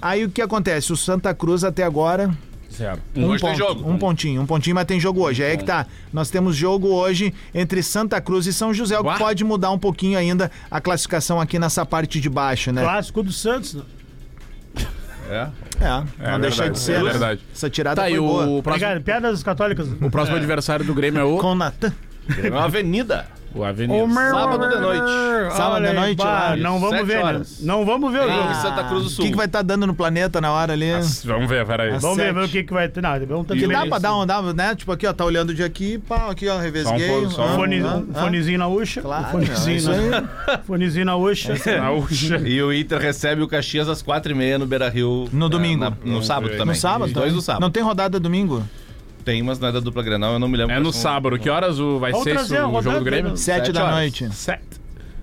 Aí 0.00 0.24
o 0.24 0.30
que 0.30 0.40
acontece? 0.40 0.92
O 0.92 0.96
Santa 0.96 1.34
Cruz 1.34 1.64
até 1.64 1.82
agora 1.82 2.30
Zero. 2.72 3.00
um 3.16 3.26
Hoje 3.26 3.42
tem 3.42 3.50
ponto, 3.50 3.58
jogo. 3.58 3.90
Um 3.90 3.98
pontinho, 3.98 4.40
um 4.42 4.46
pontinho, 4.46 4.76
mas 4.76 4.84
tem 4.86 5.00
jogo 5.00 5.20
hoje. 5.22 5.42
Aí 5.42 5.52
é 5.52 5.56
que 5.56 5.64
tá. 5.64 5.86
Nós 6.12 6.30
temos 6.30 6.54
jogo 6.54 6.86
hoje 6.88 7.34
entre 7.52 7.82
Santa 7.82 8.20
Cruz 8.20 8.46
e 8.46 8.52
São 8.52 8.72
José, 8.72 8.96
o 8.98 9.02
que 9.04 9.18
pode 9.18 9.42
mudar 9.42 9.72
um 9.72 9.78
pouquinho 9.78 10.16
ainda 10.16 10.48
a 10.70 10.80
classificação 10.80 11.40
aqui 11.40 11.58
nessa 11.58 11.84
parte 11.84 12.20
de 12.20 12.30
baixo, 12.30 12.70
né? 12.70 12.82
Clássico 12.82 13.24
do 13.24 13.32
Santos. 13.32 13.74
né? 13.74 13.82
É. 15.28 15.48
É, 15.80 16.28
não 16.28 16.36
É 16.36 16.38
deixa 16.38 16.62
verdade, 16.62 16.70
de 16.72 16.78
ser. 16.78 16.92
é 16.92 17.02
né? 17.02 17.10
verdade. 17.10 17.40
Essa 17.52 17.68
tirada 17.68 17.96
Tá, 18.02 18.08
foi 18.08 18.16
e 18.16 18.20
boa. 18.20 18.30
o 18.46 18.62
próximo, 18.62 18.86
Obrigado. 18.86 19.02
Piadas 19.02 19.42
católicas. 19.42 19.88
o 20.00 20.10
próximo 20.10 20.36
adversário 20.36 20.84
do 20.84 20.94
Grêmio 20.94 21.20
é 21.20 21.24
o, 21.24 21.38
Com 21.38 21.54
Natan. 21.56 21.92
É 22.42 22.48
uma 22.50 22.64
avenida. 22.64 23.26
o 23.54 23.64
Avenida. 23.64 24.08
Sábado 24.14 24.68
de 24.68 24.80
noite. 24.80 25.56
Sábado 25.56 25.74
Olha 25.74 25.88
de 25.90 25.94
noite, 25.94 26.16
bah. 26.16 26.56
Não 26.56 26.80
vamos 26.80 27.06
ver, 27.06 27.16
né? 27.16 27.22
horas. 27.24 27.60
Não 27.60 27.84
vamos 27.84 28.12
ver 28.12 28.20
o 28.20 28.30
Em 28.30 28.34
jogo. 28.34 28.54
Santa 28.54 28.84
Cruz 28.84 29.02
do 29.02 29.06
O 29.08 29.10
Sul. 29.10 29.24
que, 29.24 29.30
que 29.32 29.36
vai 29.36 29.46
estar 29.46 29.62
dando 29.62 29.86
no 29.86 29.94
planeta 29.94 30.40
na 30.40 30.52
hora 30.52 30.72
ali? 30.72 30.90
Vamos 31.24 31.48
ver, 31.48 31.66
peraí. 31.66 31.98
Vamos 31.98 32.16
ver, 32.16 32.22
sete. 32.22 32.34
ver 32.34 32.44
o 32.44 32.48
que, 32.48 32.62
que 32.64 32.72
vai 32.72 32.88
ter. 32.88 33.02
Não, 33.02 33.26
vamos 33.26 33.46
ter 33.46 33.58
Que 33.58 33.66
dá 33.66 33.86
pra 33.86 33.98
dar 33.98 34.16
um, 34.16 34.24
dá, 34.26 34.40
né? 34.40 34.74
Tipo 34.74 34.92
aqui, 34.92 35.06
ó, 35.06 35.12
tá 35.12 35.24
olhando 35.24 35.52
de 35.52 35.62
aqui, 35.62 35.98
pá, 35.98 36.30
aqui, 36.30 36.48
ó, 36.48 36.58
revesguei. 36.58 37.06
Só 37.08 37.12
um 37.12 37.20
pouco, 37.20 37.30
só 37.34 37.42
um 37.42 37.44
ah, 37.44 37.56
Fone, 37.56 37.80
ah, 37.82 38.02
ah. 38.14 38.20
fonezinho 38.20 38.58
na 38.58 38.68
uxa. 38.68 39.02
Claro, 39.02 39.26
fonezinho, 39.26 39.74
é 39.74 39.76
isso 39.76 39.90
na, 39.90 40.58
fonezinho 40.64 41.04
na 41.04 41.16
uxa. 41.16 41.54
Gaúcha. 41.64 42.36
E 42.44 42.62
o 42.62 42.72
Inter 42.72 42.98
recebe 43.00 43.42
o 43.42 43.48
Caxias 43.48 43.88
às 43.88 44.00
quatro 44.00 44.32
e 44.32 44.34
meia 44.34 44.58
no 44.58 44.66
Beira 44.66 44.88
Rio. 44.88 45.28
No 45.32 45.48
domingo. 45.48 45.94
no 46.04 46.22
sábado 46.22 46.50
também. 46.50 46.66
No 46.66 46.74
sábado? 46.74 47.06
Os 47.08 47.12
dois 47.12 47.26
também? 47.26 47.36
no 47.36 47.42
sábado. 47.42 47.60
Não 47.60 47.70
tem 47.70 47.82
rodada 47.82 48.18
domingo? 48.18 48.62
Tem, 49.24 49.42
mas 49.42 49.58
não 49.58 49.68
é 49.68 49.72
da 49.72 49.80
dupla 49.80 50.02
Grenal, 50.02 50.34
eu 50.34 50.38
não 50.38 50.48
me 50.48 50.56
lembro. 50.56 50.74
É 50.74 50.80
no 50.80 50.92
sábado. 50.92 51.38
Que 51.38 51.48
horas 51.48 51.78
o, 51.78 51.98
vai 51.98 52.10
Vamos 52.10 52.24
ser 52.24 52.32
trazer 52.34 52.54
esse, 52.54 52.62
a 52.62 52.66
o 52.66 52.72
jogo 52.72 52.76
rodada, 52.76 52.98
do 52.98 53.04
Grêmio? 53.04 53.30
né? 53.30 53.36
Sete 53.36 53.66
Sete 53.66 53.72
da 53.72 53.82
horas. 53.84 53.94
noite. 53.96 54.34
Sete. 54.34 54.81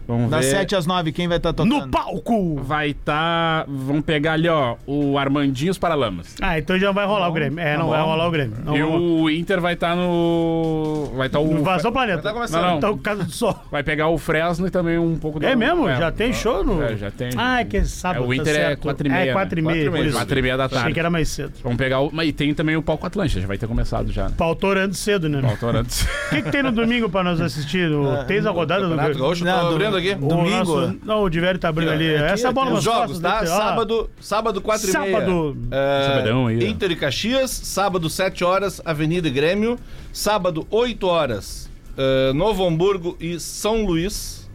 Vamos 0.09 0.29
Das 0.31 0.43
ver. 0.45 0.51
7 0.51 0.75
às 0.75 0.85
9, 0.87 1.11
quem 1.11 1.27
vai 1.27 1.37
estar 1.37 1.53
tocando? 1.53 1.71
No 1.77 1.87
palco! 1.87 2.55
Vai 2.63 2.89
estar. 2.89 3.63
vamos 3.67 4.03
pegar 4.03 4.33
ali, 4.33 4.49
ó, 4.49 4.75
o 4.87 5.17
Armandinhos 5.17 5.77
Paralamas. 5.77 6.35
Ah, 6.41 6.57
então 6.57 6.77
já 6.79 6.91
vai 6.91 7.05
rolar 7.05 7.29
o 7.29 7.31
Grêmio. 7.31 7.59
É, 7.59 7.77
não 7.77 7.89
vai 7.89 8.01
rolar 8.01 8.27
o 8.27 8.31
Grêmio. 8.31 8.57
Não 8.65 8.75
e 8.75 8.81
vamos- 8.81 9.21
o 9.21 9.29
Inter 9.29 9.61
vai 9.61 9.73
estar 9.75 9.95
no. 9.95 11.11
Vai 11.15 11.27
estar 11.27 11.39
o. 11.39 11.51
Invasão 11.51 11.91
Planeta. 11.91 12.21
Tá 12.21 12.33
começando. 12.33 12.61
Não, 12.61 12.69
não. 12.71 12.77
Então, 12.77 12.97
Casa 12.97 13.23
do 13.23 13.31
Sol. 13.31 13.55
Vai 13.71 13.83
pegar 13.83 14.07
o 14.09 14.17
Fresno 14.17 14.67
e 14.67 14.71
também 14.71 14.97
um 14.97 15.15
pouco 15.17 15.43
É 15.43 15.51
do- 15.51 15.57
mesmo? 15.57 15.87
Já 15.89 16.11
tem 16.11 16.33
show 16.33 16.63
no. 16.63 16.81
É, 16.81 16.97
já 16.97 17.11
tem. 17.11 17.29
Ah, 17.37 17.61
é 17.61 17.65
que 17.65 17.77
é 17.77 17.83
sábado. 17.83 18.23
É, 18.23 18.25
o 18.25 18.29
tá 18.29 18.35
Inter 18.35 18.53
é 18.53 18.57
certo. 18.57 18.81
quatro 18.81 19.07
e 19.07 19.09
meia, 19.11 19.29
É, 19.29 19.33
4 19.33 19.59
e 19.59 19.61
né? 19.61 19.67
meia. 19.71 19.83
Quatro 19.83 19.87
e 19.87 19.91
por 19.91 19.97
meia. 19.99 20.07
isso. 20.09 20.17
Quatro 20.17 20.39
e 20.39 20.41
meia 20.41 20.57
da 20.57 20.65
Achei 20.65 20.77
tarde. 20.77 20.93
que 20.93 20.99
era 20.99 21.09
mais 21.09 21.29
cedo. 21.29 21.53
Vamos 21.63 21.77
pegar 21.77 21.99
o. 21.99 22.09
Mas 22.11 22.29
e 22.29 22.33
tem 22.33 22.53
também 22.53 22.75
o 22.75 22.81
Palco 22.81 23.05
Atlântica, 23.05 23.41
já 23.41 23.47
vai 23.47 23.57
ter 23.57 23.67
começado 23.67 24.11
já. 24.11 24.29
Né? 24.29 24.33
Pautorando 24.37 24.93
cedo, 24.95 25.29
né? 25.29 25.41
Faltou 25.41 25.69
antes. 25.69 26.01
O 26.01 26.29
que, 26.29 26.41
que 26.41 26.51
tem 26.51 26.63
no 26.63 26.71
domingo 26.71 27.09
pra 27.09 27.23
nós 27.23 27.39
assistir? 27.39 27.91
O... 27.91 28.23
Tens 28.25 28.45
a 28.45 28.51
rodada 28.51 28.87
do 28.87 28.95
Gaúcho, 28.95 29.43
Não, 29.45 29.65
tô 29.65 29.77
do- 29.77 29.77
aqui. 29.99 30.13
O 30.13 30.27
Domingo? 30.27 30.57
nosso- 30.81 30.97
Não, 31.03 31.23
o 31.23 31.29
Diverio 31.29 31.59
tá 31.59 31.69
abrindo 31.69 31.91
ali. 31.91 32.07
Essa 32.13 32.47
é 32.47 32.49
a 32.49 32.53
bola 32.53 32.67
Os 32.69 32.73
nas 32.75 32.83
jogos, 32.83 33.19
costas 33.19 33.21
tá? 33.21 33.39
Ah, 33.39 33.45
Sábado, 33.45 34.09
sábado 34.19 34.61
4 34.61 34.89
e 34.89 34.97
meia. 34.97 35.11
Sábado. 35.19 35.57
É, 35.71 36.05
Sabadão 36.07 36.47
aí. 36.47 36.67
Inter 36.67 36.91
e 36.91 36.95
Caxias. 36.95 37.51
Sábado, 37.51 38.09
7 38.09 38.43
horas, 38.43 38.81
Avenida 38.83 39.27
e 39.27 39.31
Grêmio. 39.31 39.77
Sábado, 40.11 40.65
8 40.71 41.05
horas, 41.07 41.69
é, 41.97 42.33
Novo 42.33 42.65
Hamburgo 42.65 43.15
e 43.19 43.39
São 43.39 43.85
Luís. 43.85 44.49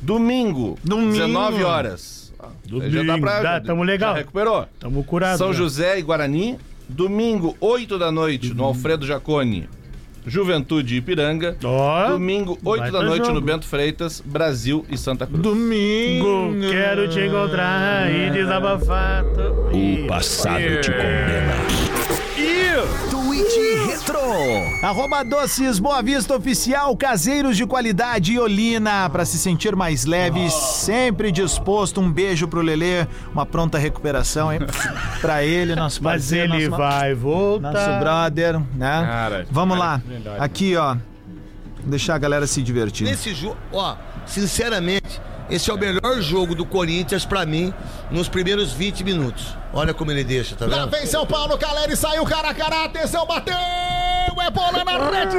Domingo, 0.00 0.78
Domingo. 0.84 1.12
19 1.12 1.64
horas. 1.64 2.32
Domingo, 2.66 2.90
Já 2.90 3.02
dá 3.02 3.18
pra. 3.18 3.40
dá, 3.42 3.60
tamo 3.60 3.82
legal. 3.82 4.12
Já 4.12 4.18
recuperou. 4.18 4.66
Tamo 4.78 5.02
curado. 5.04 5.38
São 5.38 5.48
né? 5.48 5.54
José 5.54 5.98
e 5.98 6.02
Guarani. 6.02 6.58
Domingo, 6.86 7.56
8 7.60 7.98
da 7.98 8.12
noite, 8.12 8.52
no 8.52 8.64
Alfredo 8.64 9.06
Jacone. 9.06 9.66
Juventude 10.26 10.94
e 10.94 10.98
Ipiranga. 10.98 11.56
Ó, 11.62 12.08
Domingo, 12.08 12.58
8 12.64 12.80
baita 12.80 12.98
da 12.98 13.04
noite, 13.04 13.26
jogo. 13.26 13.34
no 13.34 13.40
Bento 13.40 13.66
Freitas, 13.66 14.22
Brasil 14.24 14.84
e 14.90 14.96
Santa 14.96 15.26
Cruz. 15.26 15.40
Domingo. 15.40 16.54
Quero 16.70 17.08
te 17.08 17.20
encontrar 17.20 18.10
e 18.10 18.30
desabafar. 18.30 19.24
O 19.24 20.06
Passado 20.06 20.80
te 20.80 20.90
condena. 20.90 21.54
Tweet 23.34 23.86
Retro. 23.88 24.16
Arroba 24.80 25.24
Doces 25.24 25.80
Boa 25.80 26.00
Vista 26.00 26.36
Oficial, 26.36 26.96
caseiros 26.96 27.56
de 27.56 27.66
qualidade 27.66 28.32
e 28.32 28.38
Olina, 28.38 29.10
pra 29.10 29.24
se 29.24 29.38
sentir 29.38 29.74
mais 29.74 30.04
leve, 30.04 30.48
sempre 30.50 31.32
disposto. 31.32 32.00
Um 32.00 32.12
beijo 32.12 32.46
pro 32.46 32.60
Lelê, 32.60 33.08
uma 33.32 33.44
pronta 33.44 33.76
recuperação, 33.76 34.52
hein? 34.52 34.60
pra 35.20 35.42
ele, 35.42 35.74
nosso 35.74 36.00
Mas 36.00 36.22
parceiro, 36.22 36.54
ele 36.54 36.68
nosso, 36.68 36.80
vai 36.80 37.12
voltar. 37.12 37.72
nosso 37.72 37.98
brother, 37.98 38.60
né? 38.76 39.04
Cara, 39.04 39.46
Vamos 39.50 39.78
cara, 39.78 39.90
lá, 39.90 40.02
verdade. 40.06 40.36
aqui 40.38 40.76
ó, 40.76 40.96
deixar 41.84 42.14
a 42.14 42.18
galera 42.18 42.46
se 42.46 42.62
divertir. 42.62 43.04
Nesse 43.04 43.34
jogo, 43.34 43.56
ó, 43.72 43.96
sinceramente, 44.26 45.20
esse 45.50 45.70
é 45.70 45.74
o 45.74 45.78
melhor 45.78 46.20
jogo 46.20 46.54
do 46.54 46.64
Corinthians 46.64 47.24
pra 47.24 47.44
mim 47.44 47.72
nos 48.10 48.28
primeiros 48.28 48.72
20 48.72 49.04
minutos. 49.04 49.56
Olha 49.72 49.92
como 49.92 50.10
ele 50.10 50.24
deixa, 50.24 50.54
tá 50.56 50.66
Lá 50.66 50.80
vendo? 50.84 50.90
vem 50.90 51.06
São 51.06 51.26
Paulo, 51.26 51.58
Caleri 51.58 51.96
saiu 51.96 52.24
cara 52.24 52.50
a 52.50 52.54
cara, 52.54 52.84
atenção, 52.84 53.26
bateu! 53.26 53.54
É 53.54 54.50
bola 54.50 54.84
na 54.84 55.10
rede! 55.10 55.36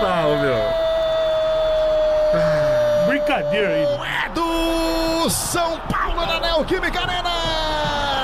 Não, 0.00 0.38
meu. 0.40 0.84
Brincadeira 3.06 3.68
aí. 3.68 3.82
É 4.24 4.28
do 4.30 5.30
São 5.30 5.78
Paulo 5.88 6.26
na 6.26 6.40
Neoquímica 6.40 7.00
Arena! 7.00 7.33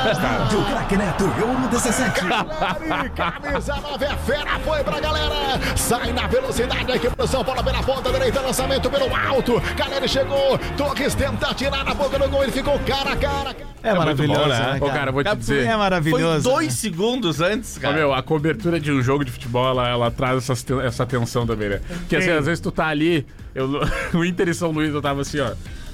Do 0.01 0.65
craque 0.65 0.97
Neto, 0.97 1.25
ouro 1.25 1.69
17. 1.71 2.21
Caleri, 2.25 3.11
Camisa 3.11 3.77
9 3.77 4.05
é 4.07 4.17
fera, 4.17 4.59
foi 4.61 4.83
pra 4.83 4.99
galera! 4.99 5.61
Sai 5.77 6.11
na 6.15 6.27
velocidade 6.27 6.91
aqui 6.91 7.11
pro 7.11 7.27
São 7.29 7.45
Paulo 7.45 7.63
pela 7.63 7.83
ponta 7.83 8.11
direita, 8.11 8.41
lançamento 8.41 8.89
pelo 8.89 9.15
alto. 9.15 9.61
Caleri 9.77 10.09
chegou, 10.09 10.59
Torres 10.77 11.15
tenta 11.15 11.53
tirar 11.55 11.85
na 11.85 11.93
boca 11.95 12.19
do 12.19 12.29
gol, 12.31 12.43
ele 12.45 12.53
ficou 12.53 12.79
cara 12.81 13.13
a 13.13 13.17
cara. 13.17 13.55
É 13.83 13.93
maravilhoso, 13.95 14.41
bom, 14.41 14.49
né? 14.49 14.79
Ô, 14.81 14.87
cara, 14.87 15.13
vou 15.13 15.23
te 15.23 15.37
dizer. 15.37 15.67
É 15.67 15.77
maravilhoso. 15.77 16.43
Foi 16.45 16.53
dois 16.55 16.73
segundos 16.75 17.41
antes, 17.43 17.77
Ô, 17.77 17.81
cara. 17.81 17.95
meu, 17.95 18.15
a 18.15 18.23
cobertura 18.23 18.81
de 18.81 18.91
um 18.91 19.03
jogo 19.03 19.23
de 19.25 19.31
futebol, 19.31 19.69
ela, 19.69 19.87
ela 19.89 20.11
traz 20.11 20.39
essas 20.39 20.63
ten- 20.63 20.81
essa 20.81 21.05
tensão 21.05 21.47
também, 21.47 21.69
né? 21.69 21.81
Porque 21.87 22.17
assim, 22.17 22.29
Sim. 22.29 22.39
às 22.39 22.47
vezes 22.47 22.61
tu 22.61 22.71
tá 22.73 22.87
ali, 22.87 23.27
eu, 23.55 23.69
o 24.15 24.25
Inter 24.25 24.49
e 24.49 24.55
São 24.55 24.71
Luís, 24.71 24.93
eu 24.95 25.03
tava 25.03 25.21
assim, 25.21 25.41
ó. 25.41 25.51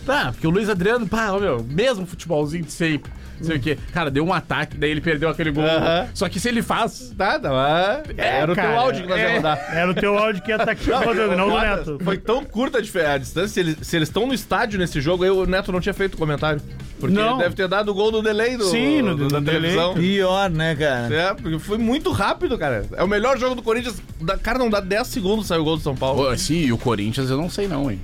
Tá, 0.07 0.31
porque 0.33 0.47
o 0.47 0.51
Luiz 0.51 0.69
Adriano, 0.71 1.07
pá, 1.07 1.33
meu, 1.39 1.63
mesmo 1.69 2.07
futebolzinho 2.07 2.65
de 2.65 2.73
sempre. 2.73 3.11
Não 3.39 3.45
sei 3.45 3.57
o 3.57 3.61
quê. 3.61 3.77
Cara, 3.93 4.11
deu 4.11 4.25
um 4.25 4.33
ataque, 4.33 4.79
daí 4.79 4.91
ele 4.91 5.03
perdeu 5.03 5.29
aquele 5.29 5.51
gol. 5.51 5.63
Aham. 5.63 6.07
Só 6.15 6.27
que 6.27 6.41
se 6.41 6.49
ele 6.49 6.63
faz. 6.63 7.13
Nada, 7.19 7.51
mas 7.51 8.17
era 8.17 8.51
o 8.51 8.55
teu 8.55 8.65
cara, 8.65 8.79
áudio 8.79 9.03
que 9.03 9.09
nós 9.11 9.19
é. 9.19 9.23
ia 9.29 9.37
rodar. 9.37 9.59
Era 9.77 9.91
o 9.91 9.95
teu 9.95 10.17
áudio 10.17 10.43
que 10.43 10.51
ia 10.51 10.57
estar 10.57 10.71
aqui 10.71 10.91
rodando, 10.91 11.37
não 11.37 11.49
do 11.49 11.55
Olha, 11.55 11.77
Neto. 11.77 11.99
Foi 12.03 12.17
tão 12.17 12.43
curta 12.47 12.79
a 12.79 12.81
dif- 12.81 12.97
a 12.99 13.19
distância. 13.19 13.49
Se 13.49 13.61
eles, 13.61 13.77
se 13.83 13.95
eles 13.95 14.09
estão 14.09 14.27
no 14.27 14.33
estádio 14.33 14.79
nesse 14.79 15.03
jogo, 15.03 15.23
aí 15.23 15.29
o 15.29 15.45
Neto 15.45 15.71
não 15.71 15.81
tinha 15.83 15.93
feito 15.93 16.17
comentário. 16.17 16.63
Porque 16.99 17.15
Não. 17.15 17.33
ele 17.35 17.43
deve 17.43 17.55
ter 17.55 17.69
dado 17.69 17.91
o 17.91 17.95
gol 17.95 18.11
do 18.11 18.23
delay 18.23 18.57
do, 18.57 18.65
Sim, 18.71 19.03
no- 19.03 19.15
do- 19.15 19.29
da 19.29 19.39
no 19.39 19.45
delay. 19.45 19.61
televisão. 19.61 19.93
Pior, 19.95 20.49
né, 20.49 20.75
cara? 20.75 21.15
É, 21.15 21.35
porque 21.35 21.59
foi 21.59 21.77
muito 21.77 22.11
rápido, 22.13 22.57
cara. 22.57 22.87
É 22.95 23.05
o 23.05 23.09
melhor 23.09 23.37
jogo 23.39 23.55
do 23.55 23.63
Corinthians. 23.63 23.97
Da- 24.19 24.39
Cara, 24.39 24.59
não 24.59 24.71
dá 24.71 24.81
10 24.81 25.09
segundos 25.09 25.47
saiu 25.49 25.61
o 25.61 25.65
gol 25.65 25.77
do 25.77 25.83
São 25.83 25.95
Paulo. 25.95 26.25
Pô, 26.25 26.35
sim, 26.39 26.61
e 26.61 26.73
o 26.73 26.79
Corinthians 26.79 27.29
eu 27.29 27.37
não 27.37 27.51
sei 27.51 27.69
não, 27.69 27.91
hein. 27.91 28.01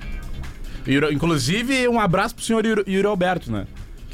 Inclusive, 1.11 1.87
um 1.87 1.99
abraço 1.99 2.35
pro 2.35 2.43
senhor 2.43 2.65
Yuri 2.65 3.07
Alberto, 3.07 3.51
né? 3.51 3.65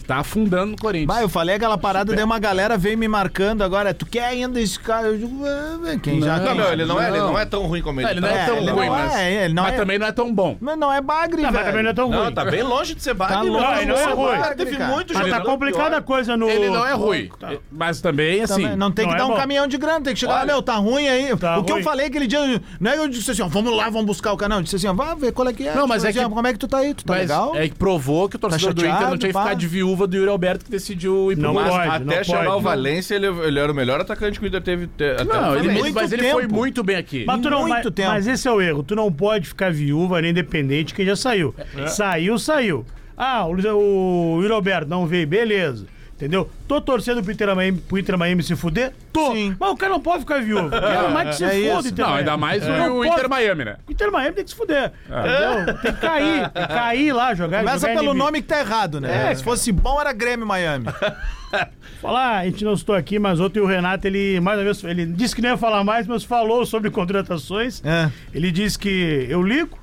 Que 0.10 0.14
tá 0.16 0.22
afundando 0.22 0.72
no 0.72 0.76
Corinthians. 0.76 1.05
Bah, 1.07 1.22
eu 1.22 1.30
falei 1.30 1.53
aquela 1.53 1.78
parada, 1.78 2.16
daí 2.16 2.24
uma 2.26 2.39
galera 2.39 2.76
veio 2.80 2.97
me 2.97 3.07
marcando 3.07 3.62
agora. 3.64 3.93
Tu 3.93 4.07
quer 4.07 4.26
ainda 4.26 4.60
esse 4.60 4.80
cara? 4.80 5.05
Eu 5.05 5.18
digo, 5.20 5.45
ah, 5.45 5.99
quem 6.01 6.20
já 6.20 6.39
Não, 6.39 6.55
Não, 6.55 6.72
ele 6.74 6.84
não, 6.84 6.99
é, 6.99 7.10
ele 7.10 7.18
Não. 7.20 7.28
não 7.28 7.39
é 7.39 7.45
tão 7.45 7.68
ruim 7.68 7.84
como 7.84 7.99
ele, 8.01 8.05
Não, 8.05 8.12
ele 8.14 8.22
não 8.22 8.28
tá. 8.28 8.36
é, 8.36 8.39
É, 8.41 8.45
tão 8.47 8.57
ele 8.57 8.72
ruim, 8.72 8.86
não 8.88 8.91
mas, 8.95 9.16
é, 9.16 9.45
ele 9.45 9.53
não 9.53 9.62
mas 9.64 9.74
é- 9.74 9.78
também 9.78 9.99
não 9.99 10.07
é 10.07 10.12
tão 10.12 10.34
bom. 10.34 10.57
Mas 10.60 10.80
não 10.80 10.91
é 10.91 10.99
bagre, 10.99 11.43
Não, 11.43 11.51
velho. 11.51 11.64
mas 11.64 11.66
também 11.68 11.84
não 11.84 11.89
é 11.91 11.93
tão 11.93 12.10
Não, 12.10 12.24
ruim. 12.24 12.34
tá 12.34 12.43
bem 12.45 12.64
longe 12.64 12.95
de 12.95 13.03
ser 13.03 13.14
bagre. 13.14 13.36
Tá 13.36 13.41
longe 13.43 13.64
Não, 13.64 13.78
de 13.78 13.86
não 13.86 13.95
é 13.97 14.05
ruim. 14.14 14.38
bagre, 14.39 14.55
Teve 14.55 14.78
cara. 14.78 14.91
muito 14.95 15.14
Mas 15.14 15.30
tá 15.30 15.41
complicada 15.41 15.97
a 15.97 16.01
coisa 16.01 16.36
no. 16.36 16.49
Ele 16.49 16.70
não 16.72 16.88
é 16.88 16.93
ruim. 16.93 17.30
Tá. 17.39 17.51
Mas 17.72 18.01
também, 18.01 18.41
assim. 18.41 18.64
Também 18.64 18.76
Não 18.78 18.91
tem 18.91 19.05
que 19.05 19.12
Não 19.12 19.16
é 19.16 19.28
dar 19.28 19.28
um 19.32 19.38
caminhão 19.38 19.68
de 19.68 19.78
grana, 19.78 20.01
tem 20.01 20.14
que 20.16 20.20
chegar 20.22 20.43
meu, 20.43 20.60
tá 20.64 20.76
ruim 20.78 21.07
aí. 21.07 21.38
tá 21.38 21.60
o 21.60 21.64
que 21.64 21.72
eu 21.72 21.84
falei 21.84 22.07
aquele 22.07 22.26
dia, 22.26 22.39
não 22.80 22.89
é 22.91 22.95
que 22.95 22.99
eu 23.01 23.07
disse 23.10 23.30
assim, 23.30 23.43
ó, 23.43 23.47
vamos 23.47 23.78
lá, 23.78 23.84
vamos 23.91 24.07
buscar 24.07 24.34
o 24.34 24.38
canal. 24.38 24.57
Eu 24.57 24.64
disse 24.64 24.76
assim, 24.78 24.88
ó, 24.88 24.93
vá 24.93 25.14
ver 25.14 25.32
qual 25.34 25.47
é 25.47 25.53
que 25.53 25.68
é. 25.68 25.76
Não, 25.76 25.86
mas 25.86 25.97
Tipo 26.01 26.10
é 26.10 26.14
que- 26.14 26.20
assim, 26.20 26.26
ó, 26.26 26.34
Como 26.34 26.47
é 26.47 26.51
que 26.53 26.57
tu 26.57 26.68
tá 26.68 26.80
aí? 26.80 26.95
Tu 26.95 27.05
tá 27.05 27.14
legal? 27.14 27.55
é 27.55 27.70
que 27.70 27.76
provou 27.76 28.28
que 28.28 28.38
o 28.38 28.39
torcedor 28.39 28.74
do 28.74 28.82
Inter 28.88 29.01
não 29.07 29.18
tinha 29.20 29.32
que 29.32 29.38
ficar 29.39 29.53
de 29.53 29.68
viúva 29.68 29.99
do 30.08 30.16
Yuri 30.18 30.30
Alberto 30.30 30.66
que 30.66 30.72
decidiu 30.72 31.32
ir 31.32 31.36
pro 31.36 31.43
Não 31.43 31.54
Vasco. 31.54 31.70
pode, 31.76 31.88
Até 31.89 32.04
não 32.18 32.24
chegar 32.24 32.45
pode. 32.45 32.56
o 32.58 32.62
Valência, 32.62 33.16
ele, 33.16 33.28
ele 33.28 33.60
era 33.60 33.72
o 33.72 33.76
melhor 33.76 34.00
atacante 34.02 34.39
que 34.39 34.45
o 34.45 34.47
Inter 34.47 34.62
teve. 34.62 34.88
te- 34.88 35.04
até 35.04 35.24
Não, 35.24 35.52
o 35.52 35.56
ele, 35.56 35.68
ele- 35.80 35.91
mas 35.91 36.12
ele 36.12 36.22
tempo. 36.24 36.34
foi 36.36 36.47
muito 36.47 36.84
bem 36.84 36.95
aqui. 36.95 37.24
Mas, 37.26 37.41
tu 37.41 37.50
não, 37.50 37.62
Muito 37.62 37.72
mas, 37.86 37.93
tempo. 37.93 38.10
mas 38.10 38.28
esse 38.28 38.47
é 38.47 38.52
o 38.52 38.62
erro. 38.62 38.84
Tu 38.84 38.95
não 38.95 39.12
pode 39.12 39.47
ficar 39.47 39.72
viúva 39.72 40.22
nem 40.22 40.34
dependente 40.34 40.93
quem 40.93 41.06
já 41.06 41.16
saiu. 41.16 41.54
Saiu, 41.88 42.38
saiu. 42.39 42.86
Ah, 43.18 43.45
o, 43.45 43.52
o 43.54 44.41
Yuri 44.41 44.54
Alberto 44.54 44.89
não 44.89 45.06
veio, 45.06 45.28
beleza. 45.28 45.86
Entendeu? 46.20 46.49
Tô 46.67 46.82
torcendo 46.82 47.24
pro 47.24 47.32
Inter 47.32 47.55
Miami, 47.55 47.78
pro 47.80 47.97
Inter 47.97 48.17
Miami 48.17 48.43
se 48.43 48.53
fuder? 48.53 48.91
Tô. 49.13 49.32
Sim. 49.32 49.55
Mas 49.57 49.70
o 49.72 49.78
cara 49.78 49.93
não 49.93 50.01
pode 50.01 50.20
ficar 50.20 50.41
viúvo. 50.41 50.67
Quero 50.70 51.11
mais 51.13 51.30
que 51.30 51.36
se 51.38 51.45
É 51.45 51.74
foda. 51.74 51.88
Inter 51.88 52.03
Não, 52.05 52.11
Miami. 52.11 52.20
ainda 52.20 52.38
mais 52.38 52.67
o, 52.67 52.72
o 52.72 52.95
pode- 52.97 53.07
Inter 53.07 53.30
Miami, 53.30 53.63
né? 53.65 53.78
O 53.88 53.91
Inter 53.93 54.11
Miami 54.11 54.36
tem 54.36 54.43
que 54.43 54.49
se 54.49 54.55
fuder. 54.57 54.91
Entendeu? 55.07 55.76
Tem 55.82 55.93
que 55.93 56.01
cair. 56.01 56.49
Tem 56.49 56.61
que 56.63 56.74
cair 56.74 57.13
lá, 57.13 57.34
jogar. 57.34 57.59
Começa 57.59 57.88
jogar 57.88 57.99
pelo 58.01 58.11
NB. 58.11 58.17
nome 58.20 58.41
que 58.41 58.47
tá 58.49 58.59
errado, 58.59 58.99
né? 58.99 59.34
Se 59.34 59.41
fosse 59.45 59.72
bom, 59.72 60.01
era 60.01 60.11
Grêmio 60.11 60.45
Miami. 60.45 60.88
Falar, 62.01 62.39
a 62.39 62.45
gente 62.45 62.63
não 62.65 62.74
estou 62.74 62.93
aqui, 62.95 63.17
mas 63.17 63.39
ontem 63.39 63.61
o 63.61 63.65
Renato, 63.65 64.05
ele 64.05 64.39
mais 64.41 64.57
uma 64.57 64.63
vez, 64.65 64.84
ele 64.84 65.05
disse 65.05 65.34
que 65.36 65.41
não 65.41 65.49
ia 65.51 65.57
falar 65.57 65.84
mais, 65.86 66.05
mas 66.05 66.24
falou 66.26 66.65
sobre 66.65 66.89
contratações. 66.91 67.82
É. 67.86 68.09
Ele 68.34 68.51
disse 68.51 68.78
que 68.78 69.26
eu 69.30 69.41
ligo, 69.41 69.78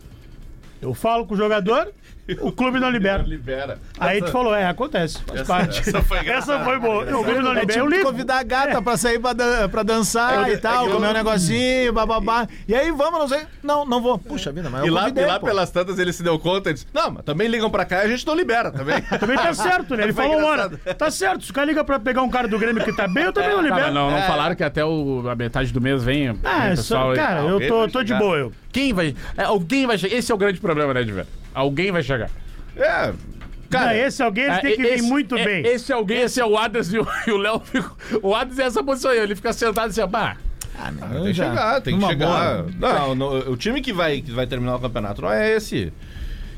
eu 0.83 0.93
falo 0.95 1.27
com 1.27 1.33
o 1.35 1.37
jogador, 1.37 1.89
o 2.41 2.51
clube 2.53 2.79
não 2.81 2.91
libera. 2.91 3.23
Libera. 3.23 3.79
Aí 3.99 4.17
a 4.19 4.21
gente 4.21 4.33
falou, 4.33 4.55
é, 4.55 4.67
acontece, 4.67 5.19
faz 5.27 5.43
parte. 5.47 5.81
essa 5.81 6.03
foi 6.03 6.19
Essa 6.29 6.65
foi 6.65 6.79
boa. 6.79 7.05
O 7.05 7.25
clube 7.25 7.41
não 7.41 7.53
É 7.53 7.61
libera, 7.61 7.67
tipo 7.67 7.79
eu 7.79 7.89
de 7.91 7.97
ligo. 7.97 8.11
convidar 8.11 8.39
a 8.39 8.43
gata 8.43 8.83
pra 8.83 8.97
sair 8.97 9.19
pra, 9.19 9.33
dan- 9.33 9.69
pra 9.69 9.83
dançar 9.83 10.51
e 10.51 10.57
tal, 10.59 10.89
comer 10.89 11.09
um 11.09 11.13
negocinho, 11.13 11.93
bababá. 11.93 12.47
E 12.67 12.75
aí, 12.75 12.91
vamos, 12.91 13.21
não 13.21 13.29
sei. 13.29 13.41
Não, 13.63 13.85
não 13.85 14.01
vou. 14.03 14.19
Puxa 14.19 14.51
vida, 14.53 14.69
mas 14.71 14.85
E 14.85 14.89
eu 14.89 14.95
lá, 14.95 15.03
convidei, 15.03 15.25
e 15.25 15.27
lá 15.27 15.39
pô. 15.41 15.47
pelas 15.47 15.71
tantas 15.71 15.99
ele 15.99 16.13
se 16.13 16.23
deu 16.23 16.39
conta 16.39 16.71
e 16.71 16.75
disse: 16.75 16.87
Não, 16.93 17.11
mas 17.11 17.25
também 17.25 17.49
ligam 17.49 17.71
pra 17.71 17.85
cá 17.85 18.03
e 18.03 18.07
a 18.07 18.09
gente 18.09 18.27
não 18.27 18.35
libera 18.35 18.71
também. 18.71 19.01
Também 19.19 19.37
tá 19.37 19.53
certo, 19.55 19.97
né? 19.97 20.05
Ele 20.05 20.13
Foi 20.17 20.25
falou, 20.27 20.41
mano, 20.41 20.79
tá 20.99 21.11
certo, 21.11 21.45
se 21.45 21.51
o 21.51 21.55
cara 21.55 21.67
liga 21.67 21.83
pra 21.85 21.99
pegar 21.99 22.23
um 22.23 22.29
cara 22.29 22.47
do 22.49 22.59
Grêmio 22.59 22.85
que 22.85 22.93
tá 22.93 23.07
bem, 23.09 23.25
eu 23.25 23.33
também 23.33 23.51
não 23.51 23.57
Tá, 23.59 23.63
libero. 23.63 23.93
não, 23.95 24.11
não 24.11 24.23
falaram 24.23 24.55
que 24.55 24.63
até 24.65 24.85
o, 24.85 25.23
a 25.29 25.35
metade 25.35 25.73
do 25.73 25.81
mês 25.81 26.03
vem. 26.03 26.39
Ah, 26.45 26.67
é 26.67 26.71
pessoal 26.71 27.05
só, 27.05 27.11
aí. 27.11 27.17
cara, 27.17 27.41
eu 27.41 27.67
tô, 27.69 27.89
tô 27.89 28.03
de 28.03 28.15
boa, 28.15 28.37
eu. 28.37 28.53
Quem 28.73 28.93
vai. 28.93 29.15
é, 29.37 29.45
alguém 29.45 29.87
vai 29.87 29.97
chegar. 29.99 30.15
Esse 30.17 30.31
é 30.31 30.35
o 30.35 30.39
grande 30.39 30.61
problema, 30.61 30.93
né, 30.95 31.03
Diver? 31.03 31.27
Alguém 31.57 31.91
vai 31.91 32.03
chegar. 32.03 32.31
É. 32.77 32.83
Cara, 32.83 33.15
Cara, 33.71 33.97
esse 33.99 34.23
alguém 34.23 34.45
ele 34.45 34.53
É, 34.53 34.59
tem 34.61 34.77
que 34.77 34.83
vir 34.83 34.93
esse- 34.93 35.03
muito 35.09 35.37
é, 35.37 35.45
bem. 35.45 35.67
Esse 35.67 35.93
alguém, 35.93 36.21
esse 36.21 36.41
é 36.41 36.45
o 36.47 36.57
Adams 36.57 36.93
e 36.93 36.99
o, 36.99 37.07
e 37.27 37.31
o 37.33 37.37
Léo. 37.37 37.61
O 38.23 38.35
Adams 38.35 38.59
é 38.59 38.63
essa 38.65 38.85
posição 38.85 39.11
aí, 39.11 39.19
ele 39.19 39.35
fica 39.35 39.53
sentado 39.53 39.89
assim, 39.89 40.07
bah. 40.07 40.37
tem 41.13 41.25
que 41.25 41.35
chegar, 41.35 41.81
tem 41.81 41.99
que 41.99 42.07
chegar. 42.07 42.63
boa. 42.63 42.93
Não, 42.93 43.15
no- 43.15 43.51
o 43.51 43.57
time 43.57 43.81
que 43.81 43.93
vai, 43.93 44.21
que 44.21 44.31
vai 44.31 44.47
terminar 44.47 44.77
o 44.77 44.81
campeonato 44.81 45.23
não 45.23 45.33
é 45.33 45.57
esse. 45.57 45.93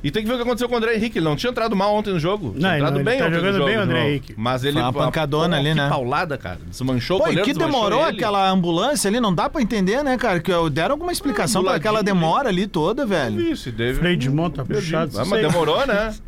E 0.03 0.11
tem 0.11 0.23
que 0.23 0.29
ver 0.29 0.35
o 0.35 0.37
que 0.37 0.43
aconteceu 0.43 0.69
com 0.69 0.75
o 0.75 0.79
André 0.79 0.95
Henrique. 0.95 1.19
Ele 1.19 1.25
não 1.25 1.35
tinha 1.37 1.51
entrado 1.51 1.75
mal 1.75 1.95
ontem 1.95 2.13
no 2.13 2.19
jogo. 2.21 2.51
Tinha 2.51 2.61
Não, 2.61 2.69
ele 2.71 2.77
entrado 2.79 2.93
não, 2.93 3.01
ele 3.01 3.05
bem 3.05 3.19
tá 3.19 3.25
ontem 3.25 3.31
no 3.35 3.41
jogando 3.41 3.55
jogo, 3.55 3.67
bem 3.67 3.77
o 3.79 3.81
André. 3.81 4.09
Henrique. 4.09 4.35
Mas 4.37 4.65
ele. 4.65 4.73
Foi 4.75 4.83
uma 4.83 4.93
pancadona 4.93 5.57
pô, 5.57 5.61
ali, 5.61 5.69
que 5.71 5.75
né? 5.75 5.89
paulada, 5.89 6.39
cara. 6.39 6.59
Desmanchou 6.67 7.19
Pô, 7.19 7.25
o 7.25 7.27
e 7.27 7.31
goleiro, 7.31 7.45
que 7.51 7.59
demorou 7.59 8.07
ele. 8.07 8.17
aquela 8.17 8.49
ambulância 8.51 9.09
ali? 9.09 9.21
Não 9.21 9.35
dá 9.35 9.49
pra 9.49 9.61
entender, 9.61 10.03
né, 10.05 10.17
cara? 10.17 10.41
Que 10.41 10.53
deram 10.71 10.95
alguma 10.95 11.13
explicação 11.13 11.63
pra 11.63 11.75
aquela 11.75 12.01
Ambuladinho 12.01 12.21
demora 12.21 12.49
ali 12.49 12.67
toda, 12.67 13.05
velho. 13.05 13.41
Isso, 13.41 13.73
teve. 13.73 13.99
Freio 13.99 14.17
de 14.17 14.31
mão 14.31 14.51
tá 14.51 14.65
puxado. 14.65 15.11
Isso 15.13 15.27
mas 15.27 15.43
demorou, 15.43 15.87
né? 15.87 16.15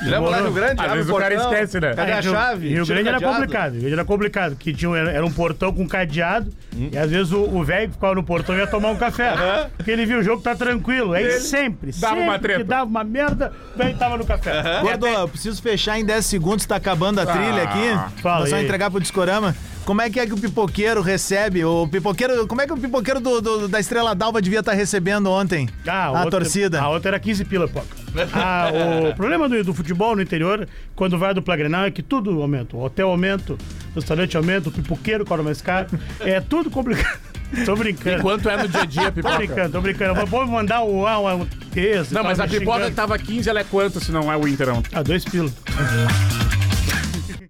Lembra 0.00 0.30
lá 0.30 0.36
no 0.38 0.44
Rio 0.44 0.52
Grande? 0.52 0.74
Às 0.80 0.86
abre 0.86 0.96
vezes 0.98 1.10
o 1.10 1.16
cara 1.16 1.34
portão, 1.34 1.52
esquece, 1.52 1.80
né? 1.80 1.94
Cadê 1.94 2.12
Ah, 2.12 2.18
a 2.18 2.20
Rio- 2.20 2.30
chave? 2.32 2.68
Rio 2.68 2.84
Tira 2.84 2.94
Grande 3.02 3.08
o 3.08 3.10
era 3.10 3.18
cadeado. 3.20 3.34
complicado. 3.40 3.72
Rio 3.72 3.80
Grande 3.80 3.94
era 3.94 4.04
complicado, 4.04 4.56
que 4.56 4.72
tinha, 4.72 4.88
um- 4.90 4.94
era, 4.96 5.26
um 5.26 5.30
portão 5.32 5.72
com 5.72 5.88
cadeado 5.88 6.52
Hum. 6.76 6.88
e 6.92 6.96
às 6.96 7.10
vezes 7.10 7.32
o 7.32 7.40
o 7.42 7.64
velho 7.64 7.88
que 7.88 7.94
ficava 7.94 8.14
no 8.14 8.22
portão 8.22 8.56
ia 8.56 8.66
tomar 8.68 8.90
um 8.90 8.96
café. 8.96 9.34
Porque 9.76 9.90
ele 9.90 10.06
viu 10.06 10.20
o 10.20 10.22
jogo 10.22 10.40
tá 10.40 10.54
tranquilo. 10.54 11.14
Aí 11.14 11.40
sempre, 11.40 11.90
dava 11.92 12.14
sempre 12.14 12.28
uma 12.28 12.38
treta. 12.38 12.58
que 12.60 12.64
dava 12.64 12.84
uma 12.84 13.02
merda, 13.02 13.52
o 13.74 13.78
velho 13.78 13.96
tava 13.98 14.16
no 14.16 14.24
café. 14.24 14.80
Gordo, 14.82 15.06
eu 15.08 15.28
preciso 15.28 15.60
fechar 15.60 15.98
em 15.98 16.04
10 16.04 16.24
segundos, 16.24 16.64
tá 16.64 16.76
acabando 16.76 17.20
a 17.20 17.26
trilha 17.26 17.62
aqui. 17.64 18.20
Fala 18.22 18.40
Nós 18.44 18.52
aí. 18.52 18.64
entregar 18.64 18.90
pro 18.92 19.00
Discorama. 19.00 19.54
Como 19.84 20.00
é 20.02 20.10
que 20.10 20.20
é 20.20 20.26
que 20.26 20.34
o 20.34 20.38
pipoqueiro 20.38 21.00
recebe? 21.00 21.64
O 21.64 21.88
pipoqueiro, 21.88 22.46
como 22.46 22.60
é 22.60 22.66
que 22.66 22.72
o 22.72 22.76
pipoqueiro 22.76 23.18
do, 23.20 23.40
do- 23.40 23.68
da 23.68 23.80
Estrela 23.80 24.14
d'Alva 24.14 24.40
devia 24.42 24.60
estar 24.60 24.74
recebendo 24.74 25.28
ontem? 25.30 25.66
Ah, 25.86 26.04
a 26.04 26.10
outra- 26.10 26.30
torcida. 26.30 26.80
A 26.80 26.88
outra 26.90 27.08
era 27.10 27.18
15 27.18 27.42
pila, 27.44 27.66
pô. 27.66 27.80
Ah, 28.32 28.70
o 29.10 29.14
problema 29.16 29.48
do, 29.48 29.62
do 29.64 29.74
futebol 29.74 30.16
no 30.16 30.22
interior, 30.22 30.66
quando 30.94 31.18
vai 31.18 31.34
do 31.34 31.42
Plagrenal, 31.42 31.84
é 31.84 31.90
que 31.90 32.02
tudo 32.02 32.40
aumenta. 32.42 32.76
O 32.76 32.82
hotel 32.82 33.10
aumenta, 33.10 33.54
o 33.54 33.58
restaurante 33.94 34.36
aumenta, 34.36 34.68
o 34.68 34.72
pipoqueiro 34.72 35.24
cobra 35.24 35.42
mais 35.42 35.60
caro. 35.60 35.88
É 36.20 36.40
tudo 36.40 36.70
complicado. 36.70 37.18
Tô 37.64 37.74
brincando. 37.74 38.18
Enquanto 38.18 38.48
é 38.50 38.56
no 38.58 38.68
dia 38.68 38.82
a 38.82 38.84
dia, 38.84 39.04
Tô 39.04 39.12
pipoca. 39.12 39.36
brincando, 39.38 39.72
tô 39.72 39.80
brincando. 39.80 40.14
Vou 40.14 40.26
vou 40.26 40.46
mandar 40.46 40.82
o 40.82 41.06
ah, 41.06 41.34
um 41.34 41.46
texto. 41.72 42.12
Não, 42.12 42.22
mas 42.22 42.38
a 42.38 42.46
pipoca 42.46 42.60
que 42.60 42.84
xingando. 42.84 42.94
tava 42.94 43.18
15, 43.18 43.48
ela 43.48 43.60
é 43.60 43.64
quanto 43.64 44.04
se 44.04 44.12
não 44.12 44.30
é 44.30 44.36
o 44.36 44.46
Inter, 44.46 44.66
não? 44.66 44.82
Ah, 44.92 45.02
dois 45.02 45.24
pila. 45.24 45.50